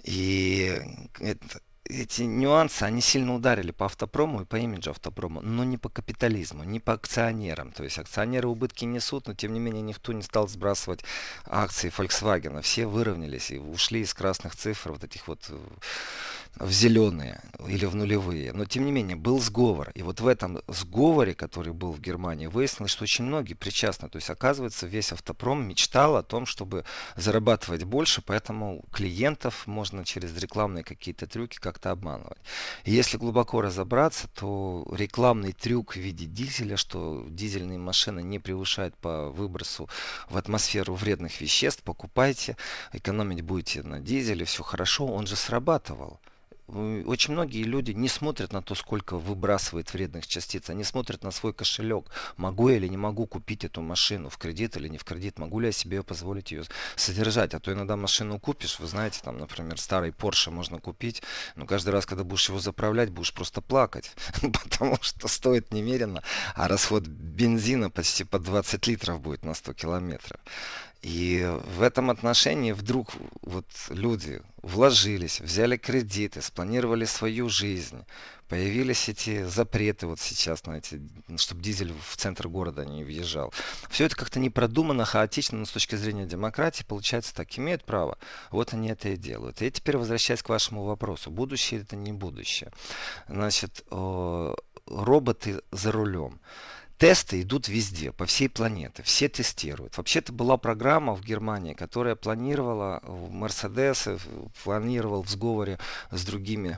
И 0.03 0.77
это, 1.19 1.61
эти 1.91 2.23
нюансы, 2.23 2.83
они 2.83 3.01
сильно 3.01 3.35
ударили 3.35 3.71
по 3.71 3.85
автопрому 3.85 4.41
и 4.41 4.45
по 4.45 4.55
имиджу 4.55 4.91
автопрома, 4.91 5.41
но 5.41 5.63
не 5.63 5.77
по 5.77 5.89
капитализму, 5.89 6.63
не 6.63 6.79
по 6.79 6.93
акционерам. 6.93 7.71
То 7.71 7.83
есть 7.83 7.99
акционеры 7.99 8.47
убытки 8.47 8.85
несут, 8.85 9.27
но 9.27 9.33
тем 9.33 9.53
не 9.53 9.59
менее 9.59 9.81
никто 9.81 10.13
не 10.13 10.21
стал 10.21 10.47
сбрасывать 10.47 11.03
акции 11.45 11.91
Volkswagen. 11.95 12.61
Все 12.61 12.85
выровнялись 12.85 13.51
и 13.51 13.57
ушли 13.57 14.01
из 14.01 14.13
красных 14.13 14.55
цифр 14.55 14.93
вот 14.93 15.03
этих 15.03 15.27
вот 15.27 15.45
э, 15.49 15.57
в 16.55 16.71
зеленые 16.71 17.41
или 17.67 17.85
в 17.85 17.95
нулевые. 17.95 18.53
Но 18.53 18.65
тем 18.65 18.85
не 18.85 18.91
менее 18.91 19.15
был 19.15 19.39
сговор. 19.39 19.91
И 19.95 20.03
вот 20.03 20.19
в 20.19 20.27
этом 20.27 20.59
сговоре, 20.67 21.33
который 21.33 21.73
был 21.73 21.91
в 21.91 21.99
Германии, 21.99 22.47
выяснилось, 22.47 22.91
что 22.91 23.03
очень 23.03 23.25
многие 23.25 23.53
причастны. 23.53 24.09
То 24.09 24.17
есть 24.17 24.29
оказывается 24.29 24.87
весь 24.87 25.11
автопром 25.11 25.67
мечтал 25.67 26.15
о 26.15 26.23
том, 26.23 26.45
чтобы 26.45 26.85
зарабатывать 27.15 27.83
больше, 27.83 28.21
поэтому 28.21 28.83
клиентов 28.91 29.67
можно 29.67 30.05
через 30.05 30.37
рекламные 30.37 30.83
какие-то 30.83 31.27
трюки 31.27 31.57
как-то 31.81 31.91
обманывать. 31.91 32.37
Если 32.85 33.17
глубоко 33.17 33.61
разобраться, 33.61 34.27
то 34.27 34.87
рекламный 34.91 35.51
трюк 35.51 35.93
в 35.93 35.99
виде 35.99 36.25
дизеля, 36.25 36.77
что 36.77 37.25
дизельные 37.29 37.79
машины 37.79 38.21
не 38.21 38.39
превышают 38.39 38.95
по 38.97 39.29
выбросу 39.29 39.89
в 40.29 40.37
атмосферу 40.37 40.93
вредных 40.93 41.41
веществ, 41.41 41.83
покупайте, 41.83 42.55
экономить 42.93 43.41
будете 43.41 43.83
на 43.83 43.99
дизеле, 43.99 44.45
все 44.45 44.63
хорошо, 44.63 45.07
он 45.07 45.27
же 45.27 45.35
срабатывал 45.35 46.19
очень 46.71 47.33
многие 47.33 47.63
люди 47.63 47.91
не 47.91 48.07
смотрят 48.07 48.53
на 48.53 48.61
то, 48.61 48.75
сколько 48.75 49.17
выбрасывает 49.17 49.93
вредных 49.93 50.27
частиц. 50.27 50.69
Они 50.69 50.83
смотрят 50.83 51.23
на 51.23 51.31
свой 51.31 51.53
кошелек. 51.53 52.05
Могу 52.37 52.69
я 52.69 52.77
или 52.77 52.87
не 52.87 52.97
могу 52.97 53.25
купить 53.27 53.63
эту 53.63 53.81
машину 53.81 54.29
в 54.29 54.37
кредит 54.37 54.77
или 54.77 54.87
не 54.87 54.97
в 54.97 55.03
кредит? 55.03 55.39
Могу 55.39 55.59
ли 55.59 55.67
я 55.67 55.71
себе 55.71 56.03
позволить 56.03 56.51
ее 56.51 56.63
содержать? 56.95 57.53
А 57.53 57.59
то 57.59 57.73
иногда 57.73 57.95
машину 57.95 58.39
купишь, 58.39 58.79
вы 58.79 58.87
знаете, 58.87 59.19
там, 59.23 59.37
например, 59.37 59.79
старый 59.79 60.11
Porsche 60.11 60.51
можно 60.51 60.79
купить, 60.79 61.21
но 61.55 61.65
каждый 61.65 61.89
раз, 61.89 62.05
когда 62.05 62.23
будешь 62.23 62.49
его 62.49 62.59
заправлять, 62.59 63.09
будешь 63.09 63.33
просто 63.33 63.61
плакать, 63.61 64.11
потому 64.41 64.97
что 65.01 65.27
стоит 65.27 65.73
немерено, 65.73 66.23
а 66.55 66.67
расход 66.67 67.07
бензина 67.07 67.89
почти 67.89 68.23
по 68.23 68.39
20 68.39 68.87
литров 68.87 69.21
будет 69.21 69.43
на 69.43 69.53
100 69.53 69.73
километров. 69.73 70.39
И 71.01 71.43
в 71.77 71.81
этом 71.81 72.11
отношении 72.11 72.73
вдруг 72.73 73.13
вот 73.41 73.65
люди 73.89 74.41
вложились, 74.61 75.41
взяли 75.41 75.75
кредиты, 75.75 76.41
спланировали 76.41 77.05
свою 77.05 77.49
жизнь. 77.49 78.05
Появились 78.47 79.09
эти 79.09 79.45
запреты 79.45 80.05
вот 80.05 80.19
сейчас, 80.19 80.65
на 80.65 80.77
эти, 80.77 81.01
чтобы 81.37 81.61
дизель 81.61 81.93
в 82.07 82.17
центр 82.17 82.49
города 82.49 82.85
не 82.85 83.03
въезжал. 83.03 83.51
Все 83.89 84.05
это 84.05 84.15
как-то 84.15 84.39
не 84.39 84.49
продумано, 84.49 85.05
хаотично, 85.05 85.57
но 85.57 85.65
с 85.65 85.71
точки 85.71 85.95
зрения 85.95 86.25
демократии 86.25 86.83
получается 86.83 87.33
так. 87.33 87.57
Имеют 87.57 87.83
право. 87.83 88.17
Вот 88.51 88.73
они 88.73 88.89
это 88.89 89.09
и 89.09 89.15
делают. 89.15 89.61
И 89.61 89.71
теперь 89.71 89.97
возвращаясь 89.97 90.43
к 90.43 90.49
вашему 90.49 90.83
вопросу. 90.83 91.31
Будущее 91.31 91.81
это 91.81 91.95
не 91.95 92.11
будущее. 92.11 92.71
Значит, 93.27 93.85
роботы 93.89 95.61
за 95.71 95.91
рулем. 95.91 96.39
Тесты 97.01 97.41
идут 97.41 97.67
везде, 97.67 98.11
по 98.11 98.27
всей 98.27 98.47
планете. 98.47 99.01
Все 99.01 99.27
тестируют. 99.27 99.97
Вообще-то 99.97 100.31
была 100.31 100.57
программа 100.57 101.15
в 101.15 101.23
Германии, 101.23 101.73
которая 101.73 102.13
планировала 102.13 103.01
Мерседесы, 103.07 104.19
планировал 104.63 105.23
в 105.23 105.29
сговоре 105.31 105.79
с 106.11 106.23
другими 106.23 106.77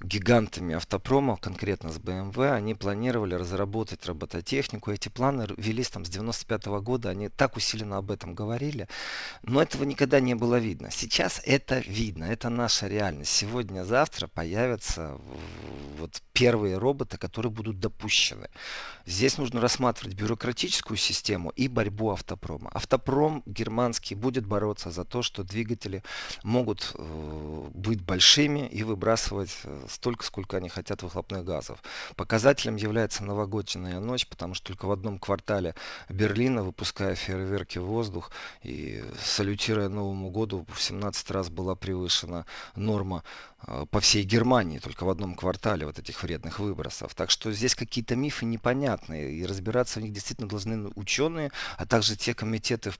гигантами 0.00 0.74
автопрома, 0.74 1.36
конкретно 1.36 1.90
с 1.90 1.98
BMW, 1.98 2.52
они 2.52 2.74
планировали 2.74 3.34
разработать 3.34 4.06
робототехнику. 4.06 4.90
Эти 4.90 5.08
планы 5.08 5.46
велись 5.56 5.90
там 5.90 6.04
с 6.04 6.08
95 6.08 6.66
-го 6.66 6.80
года, 6.80 7.10
они 7.10 7.28
так 7.28 7.56
усиленно 7.56 7.98
об 7.98 8.10
этом 8.10 8.34
говорили, 8.34 8.88
но 9.42 9.62
этого 9.62 9.84
никогда 9.84 10.20
не 10.20 10.34
было 10.34 10.58
видно. 10.58 10.90
Сейчас 10.90 11.40
это 11.44 11.78
видно, 11.78 12.24
это 12.24 12.48
наша 12.48 12.86
реальность. 12.86 13.30
Сегодня-завтра 13.30 14.28
появятся 14.28 15.18
вот 15.98 16.22
первые 16.32 16.78
роботы, 16.78 17.16
которые 17.16 17.50
будут 17.50 17.80
допущены. 17.80 18.48
Здесь 19.06 19.38
нужно 19.38 19.60
рассматривать 19.60 20.16
бюрократическую 20.16 20.96
систему 20.96 21.50
и 21.50 21.68
борьбу 21.68 22.10
автопрома. 22.10 22.70
Автопром 22.74 23.42
германский 23.46 24.14
будет 24.14 24.46
бороться 24.46 24.90
за 24.90 25.04
то, 25.04 25.22
что 25.22 25.44
двигатели 25.44 26.02
могут 26.42 26.92
э, 26.94 27.68
быть 27.72 28.02
большими 28.02 28.68
и 28.68 28.82
выбрасывать 28.82 29.56
э, 29.64 29.85
столько, 29.88 30.24
сколько 30.24 30.56
они 30.56 30.68
хотят 30.68 31.02
выхлопных 31.02 31.44
газов. 31.44 31.82
Показателем 32.16 32.76
является 32.76 33.24
новогодняя 33.24 34.00
ночь, 34.00 34.26
потому 34.26 34.54
что 34.54 34.68
только 34.68 34.86
в 34.86 34.92
одном 34.92 35.18
квартале 35.18 35.74
Берлина, 36.08 36.62
выпуская 36.62 37.14
фейерверки 37.14 37.78
в 37.78 37.84
воздух 37.84 38.30
и 38.62 39.04
салютируя 39.22 39.88
Новому 39.88 40.30
году, 40.30 40.66
в 40.72 40.80
17 40.80 41.30
раз 41.30 41.48
была 41.48 41.74
превышена 41.74 42.46
норма 42.74 43.24
э, 43.66 43.86
по 43.90 44.00
всей 44.00 44.24
Германии, 44.24 44.78
только 44.78 45.04
в 45.04 45.10
одном 45.10 45.34
квартале 45.34 45.86
вот 45.86 45.98
этих 45.98 46.22
вредных 46.22 46.58
выбросов. 46.58 47.14
Так 47.14 47.30
что 47.30 47.52
здесь 47.52 47.74
какие-то 47.74 48.16
мифы 48.16 48.44
непонятные, 48.44 49.32
и 49.32 49.46
разбираться 49.46 50.00
в 50.00 50.02
них 50.02 50.12
действительно 50.12 50.48
должны 50.48 50.90
ученые, 50.94 51.50
а 51.76 51.86
также 51.86 52.16
те 52.16 52.34
комитеты 52.34 52.92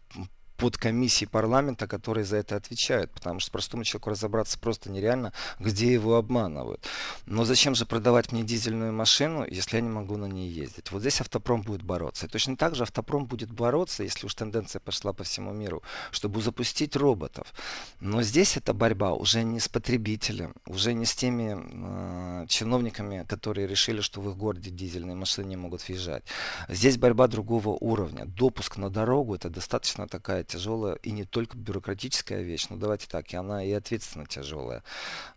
подкомиссии 0.56 1.26
парламента, 1.26 1.86
которые 1.86 2.24
за 2.24 2.38
это 2.38 2.56
отвечают, 2.56 3.10
потому 3.10 3.40
что 3.40 3.50
простому 3.50 3.84
человеку 3.84 4.10
разобраться 4.10 4.58
просто 4.58 4.90
нереально, 4.90 5.32
где 5.58 5.92
его 5.92 6.16
обманывают. 6.16 6.84
Но 7.26 7.44
зачем 7.44 7.74
же 7.74 7.86
продавать 7.86 8.32
мне 8.32 8.42
дизельную 8.42 8.92
машину, 8.92 9.44
если 9.48 9.76
я 9.76 9.82
не 9.82 9.88
могу 9.88 10.16
на 10.16 10.26
ней 10.26 10.48
ездить? 10.48 10.90
Вот 10.92 11.00
здесь 11.00 11.20
автопром 11.20 11.62
будет 11.62 11.82
бороться. 11.82 12.26
И 12.26 12.28
точно 12.28 12.56
так 12.56 12.74
же 12.74 12.82
автопром 12.82 13.26
будет 13.26 13.50
бороться, 13.50 14.02
если 14.02 14.26
уж 14.26 14.34
тенденция 14.34 14.80
пошла 14.80 15.12
по 15.12 15.24
всему 15.24 15.52
миру, 15.52 15.82
чтобы 16.10 16.40
запустить 16.42 16.96
роботов. 16.96 17.52
Но 18.00 18.22
здесь 18.22 18.56
эта 18.56 18.72
борьба 18.72 19.12
уже 19.12 19.42
не 19.42 19.60
с 19.60 19.68
потребителем, 19.68 20.54
уже 20.66 20.94
не 20.94 21.04
с 21.04 21.14
теми 21.14 21.56
э, 21.56 22.46
чиновниками, 22.48 23.24
которые 23.28 23.66
решили, 23.66 24.00
что 24.00 24.20
в 24.20 24.30
их 24.30 24.36
городе 24.36 24.70
дизельные 24.70 25.16
машины 25.16 25.46
не 25.46 25.56
могут 25.56 25.86
въезжать. 25.86 26.24
Здесь 26.68 26.96
борьба 26.96 27.26
другого 27.28 27.70
уровня. 27.80 28.24
Допуск 28.24 28.76
на 28.76 28.90
дорогу 28.90 29.34
это 29.34 29.50
достаточно 29.50 30.06
такая 30.08 30.45
тяжелая 30.46 30.94
и 31.02 31.10
не 31.10 31.24
только 31.24 31.56
бюрократическая 31.56 32.42
вещь, 32.42 32.66
но 32.70 32.76
давайте 32.76 33.06
так, 33.08 33.32
и 33.32 33.36
она 33.36 33.64
и 33.64 33.72
ответственно 33.72 34.26
тяжелая. 34.26 34.82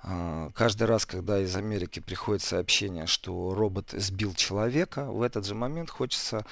А, 0.01 0.49
каждый 0.53 0.83
раз, 0.83 1.05
когда 1.05 1.39
из 1.39 1.55
Америки 1.55 1.99
приходит 1.99 2.41
сообщение, 2.41 3.07
что 3.07 3.53
робот 3.53 3.91
сбил 3.91 4.33
человека, 4.33 5.05
в 5.05 5.21
этот 5.21 5.45
же 5.45 5.55
момент 5.55 5.89
хочется 5.89 6.45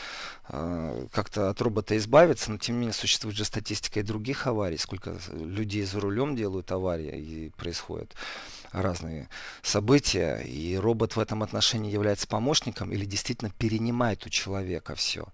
а, 0.48 1.08
как-то 1.12 1.50
от 1.50 1.62
робота 1.62 1.98
избавиться, 1.98 2.52
но 2.52 2.58
тем 2.58 2.76
не 2.76 2.82
менее 2.82 2.94
существует 2.94 3.36
же 3.36 3.46
статистика 3.46 4.00
и 4.00 4.04
других 4.04 4.48
аварий, 4.48 4.78
сколько 4.78 5.18
людей 5.32 5.84
за 5.84 6.00
рулем 6.00 6.36
делают 6.36 6.72
аварии 6.72 7.18
и 7.18 7.50
происходит 7.50 8.14
разные 8.82 9.30
события, 9.62 10.38
и 10.38 10.76
робот 10.78 11.16
в 11.16 11.20
этом 11.20 11.44
отношении 11.44 11.92
является 11.92 12.28
помощником 12.28 12.92
или 12.92 13.06
действительно 13.06 13.52
перенимает 13.52 14.26
у 14.26 14.30
человека 14.30 14.96
все. 14.96 15.26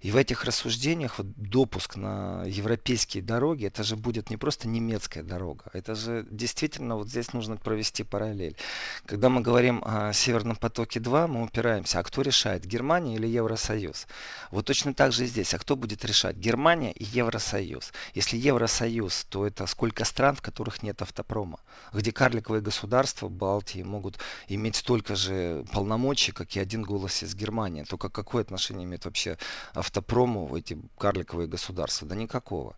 И 0.00 0.10
в 0.10 0.16
этих 0.16 0.44
рассуждениях 0.44 1.18
вот 1.18 1.26
допуск 1.36 1.96
на 1.96 2.44
европейские 2.44 3.22
дороги, 3.22 3.66
это 3.66 3.82
же 3.82 3.96
будет 3.96 4.30
не 4.30 4.36
просто 4.36 4.68
немецкая 4.68 5.22
дорога, 5.22 5.64
это 5.72 5.94
же 5.94 6.26
действительно 6.30 6.96
вот 6.96 7.08
здесь 7.08 7.32
нужно 7.32 7.56
провести 7.56 8.04
параллель. 8.04 8.56
Когда 9.04 9.28
мы 9.28 9.40
говорим 9.40 9.82
о 9.84 10.12
Северном 10.12 10.56
потоке 10.56 11.00
2, 11.00 11.26
мы 11.26 11.42
упираемся, 11.42 11.98
а 11.98 12.02
кто 12.02 12.22
решает, 12.22 12.64
Германия 12.64 13.16
или 13.16 13.26
Евросоюз? 13.26 14.06
Вот 14.50 14.66
точно 14.66 14.94
так 14.94 15.12
же 15.12 15.24
и 15.24 15.26
здесь, 15.26 15.54
а 15.54 15.58
кто 15.58 15.76
будет 15.76 16.04
решать, 16.04 16.36
Германия 16.36 16.92
и 16.92 17.04
Евросоюз? 17.04 17.92
Если 18.14 18.36
Евросоюз, 18.36 19.26
то 19.28 19.46
это 19.46 19.66
сколько 19.66 20.04
стран, 20.04 20.36
в 20.36 20.42
которых 20.42 20.82
нет 20.82 21.02
автопрома, 21.02 21.60
где 21.92 22.12
карликовые 22.12 22.62
государства 22.62 22.85
государства 22.86 23.28
Балтии 23.28 23.82
могут 23.82 24.18
иметь 24.48 24.76
столько 24.76 25.16
же 25.16 25.64
полномочий, 25.72 26.32
как 26.32 26.56
и 26.56 26.60
один 26.60 26.82
голос 26.82 27.24
из 27.24 27.34
Германии. 27.34 27.82
Только 27.82 28.08
какое 28.08 28.42
отношение 28.42 28.84
имеет 28.84 29.04
вообще 29.04 29.38
автопрому 29.74 30.56
эти 30.56 30.78
карликовые 30.96 31.48
государства? 31.48 32.06
Да 32.06 32.14
никакого. 32.14 32.76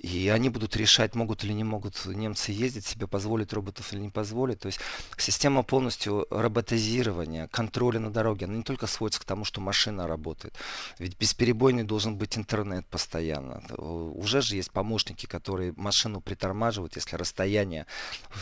И 0.00 0.28
они 0.28 0.50
будут 0.50 0.76
решать, 0.76 1.14
могут 1.14 1.44
или 1.44 1.52
не 1.52 1.64
могут 1.64 2.04
немцы 2.04 2.52
ездить, 2.52 2.86
себе 2.86 3.06
позволить 3.06 3.52
роботов 3.52 3.92
или 3.92 4.00
не 4.00 4.10
позволить. 4.10 4.60
То 4.60 4.66
есть 4.66 4.80
система 5.16 5.62
полностью 5.62 6.26
роботизирования, 6.30 7.48
контроля 7.48 8.00
на 8.00 8.10
дороге, 8.10 8.46
она 8.46 8.56
не 8.56 8.62
только 8.62 8.86
сводится 8.86 9.20
к 9.20 9.24
тому, 9.24 9.44
что 9.44 9.60
машина 9.60 10.06
работает. 10.06 10.54
Ведь 10.98 11.18
бесперебойный 11.18 11.84
должен 11.84 12.16
быть 12.16 12.36
интернет 12.36 12.86
постоянно. 12.86 13.62
Уже 13.78 14.42
же 14.42 14.56
есть 14.56 14.70
помощники, 14.72 15.26
которые 15.26 15.72
машину 15.76 16.20
притормаживают, 16.20 16.96
если 16.96 17.16
расстояние 17.16 17.86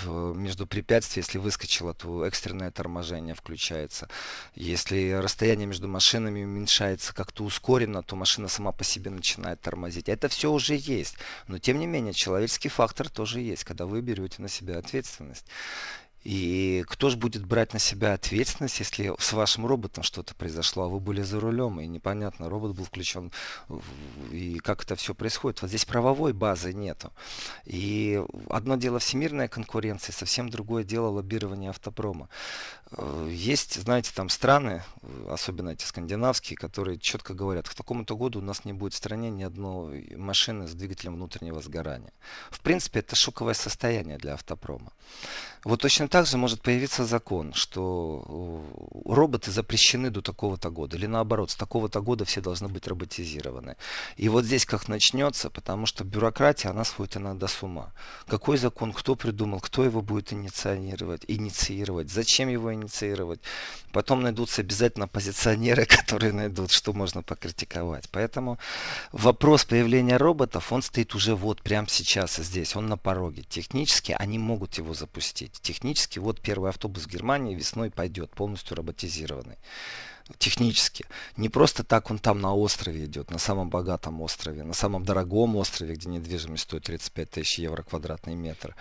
между 0.04 0.66
препятствиями, 0.66 1.26
если 1.26 1.38
выскочило, 1.38 1.94
то 1.94 2.24
экстренное 2.24 2.70
торможение 2.70 3.34
включается. 3.34 4.08
Если 4.54 5.12
расстояние 5.12 5.66
между 5.66 5.86
машинами 5.86 6.42
уменьшается 6.42 7.14
как-то 7.14 7.44
ускоренно, 7.44 8.02
то 8.02 8.16
машина 8.16 8.48
сама 8.48 8.72
по 8.72 8.82
себе 8.84 9.10
начинает 9.10 9.60
тормозить. 9.60 10.08
Это 10.08 10.28
все 10.28 10.50
уже 10.50 10.74
есть. 10.74 11.16
Но 11.48 11.58
тем 11.58 11.78
не 11.78 11.86
менее, 11.86 12.12
человеческий 12.12 12.68
фактор 12.68 13.08
тоже 13.08 13.40
есть, 13.40 13.64
когда 13.64 13.86
вы 13.86 14.00
берете 14.00 14.42
на 14.42 14.48
себя 14.48 14.78
ответственность. 14.78 15.46
И 16.24 16.84
кто 16.86 17.10
же 17.10 17.16
будет 17.16 17.44
брать 17.44 17.72
на 17.72 17.78
себя 17.78 18.14
ответственность, 18.14 18.78
если 18.78 19.12
с 19.18 19.32
вашим 19.32 19.66
роботом 19.66 20.04
что-то 20.04 20.34
произошло, 20.34 20.84
а 20.84 20.88
вы 20.88 21.00
были 21.00 21.22
за 21.22 21.40
рулем, 21.40 21.80
и 21.80 21.86
непонятно, 21.86 22.48
робот 22.48 22.76
был 22.76 22.84
включен, 22.84 23.32
и 24.30 24.58
как 24.58 24.84
это 24.84 24.94
все 24.94 25.14
происходит. 25.14 25.62
Вот 25.62 25.68
здесь 25.68 25.84
правовой 25.84 26.32
базы 26.32 26.72
нету. 26.72 27.12
И 27.64 28.22
одно 28.48 28.76
дело 28.76 28.98
всемирная 28.98 29.48
конкуренция, 29.48 30.12
совсем 30.12 30.48
другое 30.48 30.84
дело 30.84 31.08
лоббирование 31.08 31.70
автопрома. 31.70 32.28
Э, 32.92 33.28
есть, 33.30 33.80
знаете, 33.80 34.12
там 34.14 34.28
страны, 34.28 34.82
особенно 35.28 35.70
эти 35.70 35.84
скандинавские, 35.84 36.56
которые 36.56 36.98
четко 36.98 37.34
говорят, 37.34 37.68
к 37.68 37.74
такому-то 37.74 38.16
году 38.16 38.38
у 38.38 38.42
нас 38.42 38.64
не 38.64 38.72
будет 38.72 38.94
в 38.94 38.96
стране 38.96 39.30
ни 39.30 39.42
одной 39.42 40.14
машины 40.16 40.68
с 40.68 40.74
двигателем 40.74 41.14
внутреннего 41.14 41.60
сгорания. 41.60 42.12
В 42.50 42.60
принципе, 42.60 43.00
это 43.00 43.16
шоковое 43.16 43.54
состояние 43.54 44.18
для 44.18 44.34
автопрома. 44.34 44.92
Вот 45.64 45.80
точно 45.80 46.08
так 46.12 46.26
же 46.26 46.36
может 46.36 46.60
появиться 46.60 47.06
закон, 47.06 47.54
что 47.54 48.22
э, 48.28 49.14
роботы 49.14 49.50
запрещены 49.50 50.10
до 50.10 50.20
такого-то 50.20 50.68
года. 50.68 50.98
Или 50.98 51.06
наоборот, 51.06 51.50
с 51.50 51.54
такого-то 51.54 52.02
года 52.02 52.26
все 52.26 52.42
должны 52.42 52.68
быть 52.68 52.86
роботизированы. 52.86 53.76
И 54.18 54.28
вот 54.28 54.44
здесь 54.44 54.66
как 54.66 54.88
начнется, 54.88 55.48
потому 55.48 55.86
что 55.86 56.04
бюрократия, 56.04 56.68
она 56.68 56.84
сходит 56.84 57.16
иногда 57.16 57.48
с 57.48 57.62
ума. 57.62 57.94
Какой 58.26 58.58
закон, 58.58 58.92
кто 58.92 59.14
придумал, 59.14 59.60
кто 59.60 59.84
его 59.84 60.02
будет 60.02 60.34
инициировать, 60.34 61.24
инициировать, 61.28 62.10
зачем 62.10 62.50
его 62.50 62.74
инициировать. 62.74 63.40
Потом 63.90 64.20
найдутся 64.20 64.60
обязательно 64.60 65.08
позиционеры, 65.08 65.86
которые 65.98 66.34
найдут, 66.34 66.72
что 66.72 66.92
можно 66.92 67.22
покритиковать. 67.22 68.10
Поэтому 68.10 68.58
вопрос 69.12 69.64
появления 69.64 70.18
роботов, 70.18 70.72
он 70.72 70.82
стоит 70.82 71.14
уже 71.14 71.34
вот 71.34 71.62
прямо 71.62 71.88
сейчас 71.88 72.38
и 72.38 72.42
здесь, 72.42 72.76
он 72.76 72.88
на 72.88 72.98
пороге. 72.98 73.44
Технически 73.48 74.14
они 74.18 74.38
могут 74.38 74.76
его 74.76 74.92
запустить. 74.92 75.52
Технически 75.62 76.01
вот 76.18 76.40
первый 76.40 76.70
автобус 76.70 77.04
в 77.04 77.08
Германии 77.08 77.54
весной 77.54 77.90
пойдет, 77.90 78.30
полностью 78.30 78.76
роботизированный 78.76 79.58
технически. 80.38 81.04
Не 81.36 81.48
просто 81.48 81.84
так 81.84 82.10
он 82.10 82.18
там 82.18 82.40
на 82.40 82.54
острове 82.54 83.04
идет, 83.04 83.30
на 83.30 83.38
самом 83.38 83.70
богатом 83.70 84.20
острове, 84.22 84.62
на 84.62 84.72
самом 84.72 85.04
дорогом 85.04 85.56
острове, 85.56 85.94
где 85.94 86.08
недвижимость 86.08 86.64
стоит 86.64 86.84
35 86.84 87.30
тысяч 87.30 87.58
евро 87.58 87.82
квадратный 87.82 88.34
метр. 88.34 88.74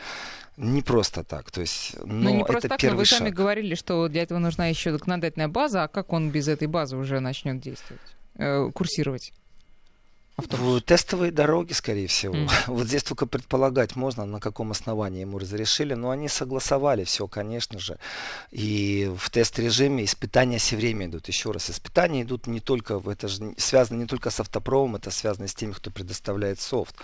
Не 0.58 0.82
просто 0.82 1.24
так. 1.24 1.52
То 1.52 1.62
есть, 1.62 1.96
но 2.00 2.06
ну, 2.06 2.36
не 2.38 2.44
просто 2.44 2.68
это 2.68 2.78
так, 2.78 2.92
но 2.92 2.98
вы 2.98 3.06
шаг. 3.06 3.20
сами 3.20 3.30
говорили, 3.30 3.76
что 3.76 4.08
для 4.08 4.24
этого 4.24 4.40
нужна 4.40 4.68
еще 4.68 4.92
законодательная 4.92 5.48
база, 5.48 5.84
а 5.84 5.88
как 5.88 6.14
он 6.14 6.30
без 6.30 6.48
этой 6.48 6.68
базы 6.68 6.98
уже 6.98 7.20
начнет 7.20 7.60
действовать, 7.60 8.02
э, 8.36 8.70
курсировать? 8.74 9.34
Автобус? 10.38 10.84
Тестовые 10.84 11.32
дороги, 11.32 11.74
скорее 11.74 12.08
всего. 12.08 12.36
Mm. 12.36 12.50
Вот 12.68 12.88
здесь 12.88 13.04
только 13.04 13.26
предполагать 13.26 13.96
можно, 13.96 14.26
на 14.26 14.40
каком 14.40 14.72
основании 14.72 15.22
ему 15.22 15.40
разрешили, 15.40 15.94
но 15.94 16.10
они 16.10 16.28
согласовали 16.28 17.04
все, 17.04 17.28
конечно 17.28 17.80
же. 17.80 17.98
И 18.52 19.12
в 19.18 19.30
тест-режиме 19.30 20.04
испытания 20.04 20.58
все 20.58 20.76
время 20.76 21.08
идут. 21.08 21.28
Еще 21.28 21.52
раз, 21.52 21.70
испытания 21.70 22.24
идут 22.24 22.48
не 22.48 22.60
только, 22.60 23.02
это 23.06 23.28
же 23.28 23.54
связано 23.58 24.00
не 24.00 24.08
только 24.08 24.30
с 24.30 24.40
автопромом, 24.40 24.96
это 24.96 25.12
связано 25.12 25.48
с 25.48 25.56
теми, 25.56 25.74
кто 25.74 25.92
предоставляет 25.92 26.60
софт. 26.60 26.96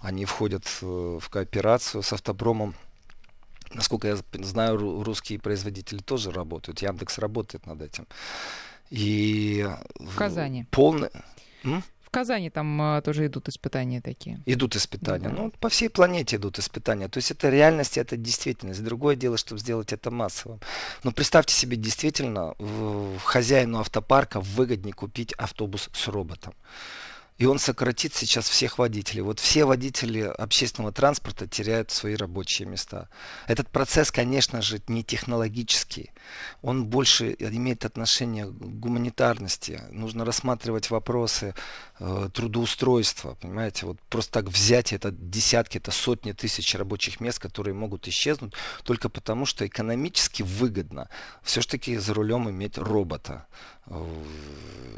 Они 0.00 0.24
входят 0.24 0.64
э, 0.82 1.18
в 1.20 1.28
кооперацию 1.28 2.02
с 2.02 2.12
автопромом. 2.12 2.74
Насколько 3.74 4.08
я 4.08 4.18
знаю, 4.44 5.02
русские 5.02 5.38
производители 5.38 5.98
тоже 5.98 6.30
работают. 6.30 6.82
Яндекс 6.82 7.18
работает 7.18 7.66
над 7.66 7.80
этим. 7.80 8.06
И 8.90 9.66
в 9.98 10.16
Казани. 10.16 10.66
Полный... 10.70 11.08
Казани 12.12 12.50
там 12.50 12.80
а, 12.82 13.00
тоже 13.00 13.26
идут 13.26 13.48
испытания 13.48 14.02
такие. 14.02 14.42
Идут 14.44 14.76
испытания. 14.76 15.30
Да. 15.30 15.34
Ну, 15.34 15.50
по 15.60 15.70
всей 15.70 15.88
планете 15.88 16.36
идут 16.36 16.58
испытания. 16.58 17.08
То 17.08 17.16
есть 17.16 17.30
это 17.30 17.48
реальность, 17.48 17.96
это 17.96 18.18
действительность. 18.18 18.84
Другое 18.84 19.16
дело, 19.16 19.38
чтобы 19.38 19.60
сделать 19.60 19.94
это 19.94 20.10
массовым. 20.10 20.60
Но 21.04 21.12
представьте 21.12 21.54
себе, 21.54 21.78
действительно, 21.78 22.54
хозяину 23.24 23.80
автопарка 23.80 24.40
выгоднее 24.40 24.92
купить 24.92 25.32
автобус 25.32 25.88
с 25.94 26.08
роботом 26.08 26.52
и 27.38 27.46
он 27.46 27.58
сократит 27.58 28.14
сейчас 28.14 28.48
всех 28.48 28.78
водителей. 28.78 29.22
Вот 29.22 29.40
все 29.40 29.64
водители 29.64 30.20
общественного 30.20 30.92
транспорта 30.92 31.46
теряют 31.46 31.90
свои 31.90 32.14
рабочие 32.14 32.68
места. 32.68 33.08
Этот 33.48 33.68
процесс, 33.68 34.12
конечно 34.12 34.62
же, 34.62 34.80
не 34.86 35.02
технологический. 35.02 36.10
Он 36.60 36.84
больше 36.84 37.34
имеет 37.38 37.84
отношение 37.84 38.46
к 38.46 38.52
гуманитарности. 38.52 39.80
Нужно 39.90 40.24
рассматривать 40.24 40.90
вопросы 40.90 41.54
э, 41.98 42.28
трудоустройства. 42.32 43.36
Понимаете, 43.40 43.86
вот 43.86 43.98
просто 44.02 44.32
так 44.32 44.48
взять 44.48 44.92
это 44.92 45.10
десятки, 45.10 45.78
это 45.78 45.90
сотни 45.90 46.32
тысяч 46.32 46.74
рабочих 46.74 47.20
мест, 47.20 47.38
которые 47.38 47.74
могут 47.74 48.06
исчезнуть 48.08 48.52
только 48.84 49.08
потому, 49.08 49.46
что 49.46 49.66
экономически 49.66 50.42
выгодно 50.42 51.08
все-таки 51.42 51.96
за 51.96 52.14
рулем 52.14 52.48
иметь 52.50 52.78
робота. 52.78 53.46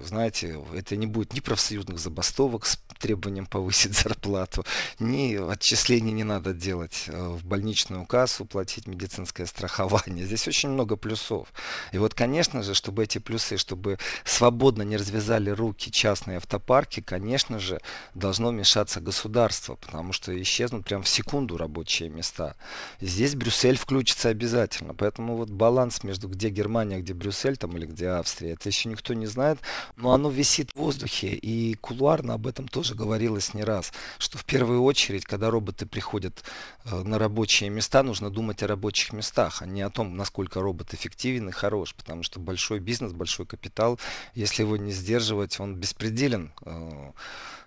знаете, 0.02 0.60
это 0.74 0.96
не 0.96 1.06
будет 1.06 1.32
ни 1.32 1.40
профсоюзных 1.40 1.98
забастовок 1.98 2.23
с 2.66 2.78
требованием 2.98 3.46
повысить 3.46 3.94
зарплату, 4.02 4.64
ни 4.98 5.36
отчислений 5.36 6.12
не 6.12 6.24
надо 6.24 6.52
делать 6.52 7.04
э, 7.08 7.28
в 7.28 7.44
больничную 7.44 8.06
кассу, 8.06 8.44
платить 8.44 8.86
медицинское 8.86 9.46
страхование. 9.46 10.24
Здесь 10.24 10.48
очень 10.48 10.70
много 10.70 10.96
плюсов. 10.96 11.48
И 11.92 11.98
вот, 11.98 12.14
конечно 12.14 12.62
же, 12.62 12.74
чтобы 12.74 13.04
эти 13.04 13.18
плюсы, 13.18 13.56
чтобы 13.56 13.98
свободно 14.24 14.82
не 14.82 14.96
развязали 14.96 15.50
руки 15.50 15.90
частные 15.90 16.38
автопарки, 16.38 17.00
конечно 17.00 17.58
же, 17.58 17.80
должно 18.14 18.50
вмешаться 18.50 19.00
государство, 19.00 19.74
потому 19.76 20.12
что 20.12 20.40
исчезнут 20.40 20.84
прям 20.84 21.02
в 21.02 21.08
секунду 21.08 21.56
рабочие 21.56 22.08
места. 22.08 22.56
Здесь 23.00 23.34
Брюссель 23.34 23.76
включится 23.76 24.28
обязательно. 24.30 24.94
Поэтому 24.94 25.36
вот 25.36 25.50
баланс 25.50 26.04
между 26.04 26.28
где 26.28 26.48
Германия, 26.48 27.00
где 27.00 27.12
Брюссель 27.12 27.56
там 27.56 27.76
или 27.76 27.86
где 27.86 28.08
Австрия, 28.08 28.52
это 28.52 28.68
еще 28.68 28.88
никто 28.88 29.14
не 29.14 29.26
знает 29.26 29.58
но 29.96 30.12
оно 30.12 30.30
висит 30.30 30.70
в 30.72 30.76
воздухе, 30.78 31.28
и 31.28 31.74
кулуарно 32.14 32.34
об 32.34 32.46
этом 32.46 32.68
тоже 32.68 32.94
говорилось 32.94 33.54
не 33.54 33.64
раз, 33.64 33.92
что 34.18 34.38
в 34.38 34.44
первую 34.44 34.82
очередь, 34.82 35.24
когда 35.24 35.50
роботы 35.50 35.86
приходят 35.86 36.44
э, 36.84 37.02
на 37.02 37.18
рабочие 37.18 37.70
места, 37.70 38.02
нужно 38.02 38.30
думать 38.30 38.62
о 38.62 38.68
рабочих 38.68 39.12
местах, 39.12 39.62
а 39.62 39.66
не 39.66 39.82
о 39.82 39.90
том, 39.90 40.16
насколько 40.16 40.60
робот 40.60 40.94
эффективен 40.94 41.48
и 41.48 41.52
хорош, 41.52 41.94
потому 41.94 42.22
что 42.22 42.38
большой 42.38 42.78
бизнес, 42.78 43.12
большой 43.12 43.46
капитал, 43.46 43.98
если 44.34 44.62
его 44.62 44.76
не 44.76 44.92
сдерживать, 44.92 45.58
он 45.58 45.74
беспределен 45.74 46.52
э, 46.64 47.10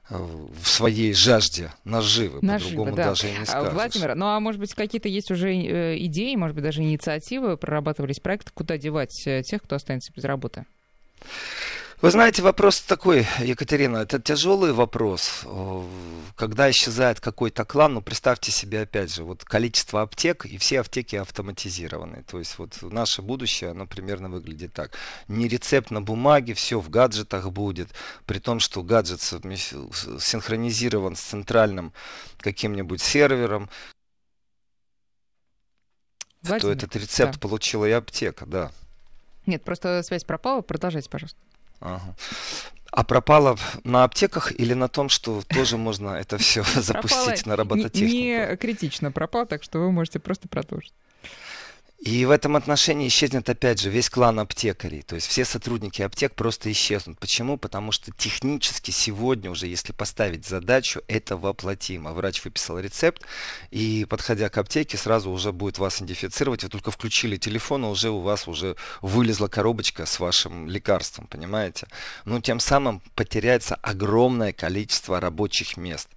в 0.09 0.65
своей 0.65 1.13
жажде 1.13 1.73
наживы, 1.83 2.39
наживы 2.41 2.69
по-другому 2.69 2.95
да. 2.95 3.09
даже 3.09 3.27
и 3.27 3.31
не 3.31 3.39
а, 3.39 3.45
скажешь. 3.45 3.73
Владимир, 3.73 4.15
ну 4.15 4.27
а 4.27 4.39
может 4.39 4.61
быть 4.61 4.73
какие-то 4.73 5.09
есть 5.09 5.29
уже 5.31 5.53
э, 5.53 5.97
идеи, 6.05 6.35
может 6.35 6.55
быть 6.55 6.63
даже 6.63 6.81
инициативы, 6.81 7.57
прорабатывались 7.57 8.21
проекты, 8.21 8.51
куда 8.53 8.77
девать 8.77 9.11
тех, 9.45 9.61
кто 9.61 9.75
останется 9.75 10.13
без 10.15 10.23
работы? 10.23 10.65
Вы 11.99 12.11
знаете, 12.11 12.43
вопрос 12.43 12.81
такой, 12.81 13.25
Екатерина, 13.39 13.97
это 13.97 14.19
тяжелый 14.19 14.71
вопрос. 14.71 15.43
Когда 16.35 16.69
исчезает 16.69 17.19
какой-то 17.19 17.65
клан, 17.65 17.95
ну 17.95 18.01
представьте 18.03 18.51
себе 18.51 18.81
опять 18.81 19.11
же, 19.11 19.23
вот 19.23 19.43
количество 19.43 20.03
аптек, 20.03 20.45
и 20.45 20.59
все 20.59 20.81
аптеки 20.81 21.15
автоматизированы. 21.15 22.21
То 22.21 22.37
есть 22.37 22.59
вот 22.59 22.77
наше 22.83 23.23
будущее, 23.23 23.71
оно 23.71 23.87
примерно 23.87 24.29
выглядит 24.29 24.73
так. 24.73 24.91
Не 25.27 25.47
рецепт 25.47 25.89
на 25.89 25.99
бумаге, 25.99 26.53
все 26.53 26.79
в 26.79 26.87
гаджетах 26.91 27.49
будет, 27.49 27.89
при 28.27 28.37
том, 28.37 28.59
что 28.59 28.83
гаджет 28.83 29.21
синхронизирован 29.21 31.15
с 31.15 31.21
центральным 31.21 31.93
каким-нибудь 32.37 33.01
сервером, 33.01 33.71
Владимир, 36.43 36.61
то 36.61 36.85
этот 36.85 36.95
рецепт 36.95 37.33
да. 37.33 37.39
получила 37.39 37.85
и 37.85 37.91
аптека, 37.91 38.45
да. 38.45 38.71
Нет, 39.47 39.63
просто 39.63 40.03
связь 40.03 40.23
пропала. 40.23 40.61
Продолжайте, 40.61 41.09
пожалуйста. 41.09 41.39
Ага. 41.79 42.15
А 42.91 43.03
пропало 43.03 43.57
на 43.83 44.03
аптеках 44.03 44.51
или 44.59 44.73
на 44.73 44.87
том, 44.87 45.09
что 45.09 45.41
тоже 45.43 45.77
можно 45.77 46.09
это 46.11 46.37
все 46.37 46.63
запустить 46.75 47.45
на 47.45 47.55
робототехнику? 47.55 48.15
Не 48.15 48.57
критично 48.57 49.11
пропало, 49.11 49.45
так 49.45 49.63
что 49.63 49.79
вы 49.79 49.91
можете 49.91 50.19
просто 50.19 50.47
продолжить. 50.47 50.93
И 51.99 52.25
в 52.25 52.29
этом 52.29 52.55
отношении 52.55 53.07
исчезнет 53.07 53.49
опять 53.49 53.81
же 53.81 53.89
весь 53.89 54.09
клан 54.09 54.39
аптекарей. 54.39 55.01
То 55.01 55.15
есть 55.15 55.27
все 55.27 55.43
сотрудники 55.43 56.03
аптек 56.03 56.35
просто 56.35 56.71
исчезнут. 56.71 57.17
Почему? 57.17 57.57
Потому 57.57 57.91
что 57.91 58.11
технически 58.11 58.91
сегодня 58.91 59.49
уже, 59.49 59.65
если 59.65 59.93
поставить 59.93 60.45
задачу, 60.45 61.01
это 61.07 61.37
воплотимо. 61.37 62.13
Врач 62.13 62.45
выписал 62.45 62.77
рецепт, 62.77 63.23
и 63.71 64.05
подходя 64.07 64.49
к 64.49 64.57
аптеке, 64.59 64.95
сразу 64.95 65.31
уже 65.31 65.51
будет 65.51 65.79
вас 65.79 65.97
идентифицировать. 65.97 66.63
Вы 66.63 66.69
только 66.69 66.91
включили 66.91 67.35
телефон, 67.35 67.85
и 67.85 67.87
уже 67.87 68.11
у 68.11 68.19
вас 68.19 68.47
уже 68.47 68.75
вылезла 69.01 69.47
коробочка 69.47 70.05
с 70.05 70.19
вашим 70.19 70.69
лекарством, 70.69 71.25
понимаете? 71.25 71.87
Ну, 72.25 72.39
тем 72.41 72.59
самым 72.59 73.01
потеряется 73.15 73.73
огромное 73.73 74.53
количество 74.53 75.19
рабочих 75.19 75.77
мест 75.77 76.09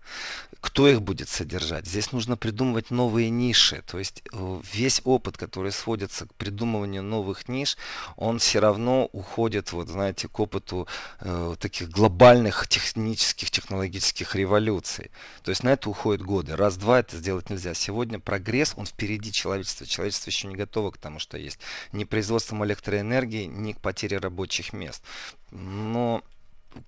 кто 0.60 0.88
их 0.88 1.02
будет 1.02 1.28
содержать? 1.28 1.86
Здесь 1.86 2.12
нужно 2.12 2.36
придумывать 2.36 2.90
новые 2.90 3.30
ниши. 3.30 3.82
То 3.86 3.98
есть 3.98 4.22
э, 4.32 4.60
весь 4.72 5.00
опыт, 5.04 5.36
который 5.38 5.72
сводится 5.72 6.26
к 6.26 6.34
придумыванию 6.34 7.02
новых 7.02 7.48
ниш, 7.48 7.76
он 8.16 8.38
все 8.38 8.60
равно 8.60 9.08
уходит, 9.12 9.72
вот 9.72 9.88
знаете, 9.88 10.28
к 10.28 10.38
опыту 10.38 10.86
э, 11.20 11.54
таких 11.58 11.88
глобальных 11.88 12.68
технических, 12.68 13.50
технологических 13.50 14.34
революций. 14.34 15.10
То 15.42 15.50
есть 15.50 15.62
на 15.62 15.70
это 15.70 15.88
уходят 15.88 16.22
годы. 16.22 16.56
Раз-два 16.56 17.00
это 17.00 17.16
сделать 17.16 17.48
нельзя. 17.50 17.74
Сегодня 17.74 18.18
прогресс, 18.18 18.74
он 18.76 18.86
впереди 18.86 19.32
человечества. 19.32 19.86
Человечество 19.86 20.30
еще 20.30 20.46
не 20.46 20.56
готово 20.56 20.90
к 20.90 20.98
тому, 20.98 21.18
что 21.18 21.38
есть. 21.38 21.58
Ни 21.92 22.04
производством 22.04 22.64
электроэнергии, 22.64 23.44
ни 23.44 23.72
к 23.72 23.80
потере 23.80 24.18
рабочих 24.18 24.72
мест. 24.72 25.02
Но 25.50 26.22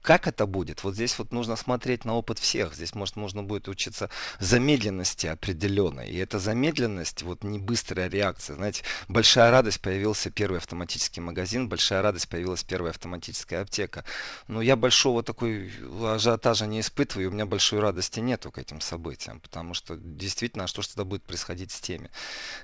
как 0.02 0.26
это 0.26 0.46
будет? 0.46 0.84
Вот 0.84 0.94
здесь 0.94 1.18
вот 1.18 1.32
нужно 1.32 1.56
смотреть 1.56 2.04
на 2.04 2.14
опыт 2.14 2.38
всех. 2.38 2.74
Здесь, 2.74 2.94
может, 2.94 3.16
нужно 3.16 3.42
будет 3.42 3.68
учиться 3.68 4.10
замедленности 4.38 5.26
определенной. 5.26 6.08
И 6.08 6.16
эта 6.16 6.38
замедленность, 6.38 7.22
вот 7.22 7.44
не 7.44 7.58
быстрая 7.58 8.08
реакция. 8.08 8.56
Знаете, 8.56 8.82
большая 9.08 9.50
радость 9.50 9.80
появился 9.80 10.30
первый 10.30 10.58
автоматический 10.58 11.20
магазин, 11.20 11.68
большая 11.68 12.02
радость 12.02 12.28
появилась 12.28 12.64
первая 12.64 12.90
автоматическая 12.90 13.62
аптека. 13.62 14.04
Но 14.48 14.62
я 14.62 14.76
большого 14.76 15.22
такой 15.22 15.72
ажиотажа 16.02 16.66
не 16.66 16.80
испытываю, 16.80 17.30
у 17.30 17.32
меня 17.32 17.46
большой 17.46 17.80
радости 17.80 18.20
нету 18.20 18.50
к 18.50 18.58
этим 18.58 18.80
событиям, 18.80 19.40
потому 19.40 19.74
что 19.74 19.96
действительно, 19.96 20.64
а 20.64 20.66
что 20.66 20.82
же 20.82 20.88
тогда 20.88 21.04
будет 21.04 21.22
происходить 21.22 21.72
с 21.72 21.80
теми? 21.80 22.10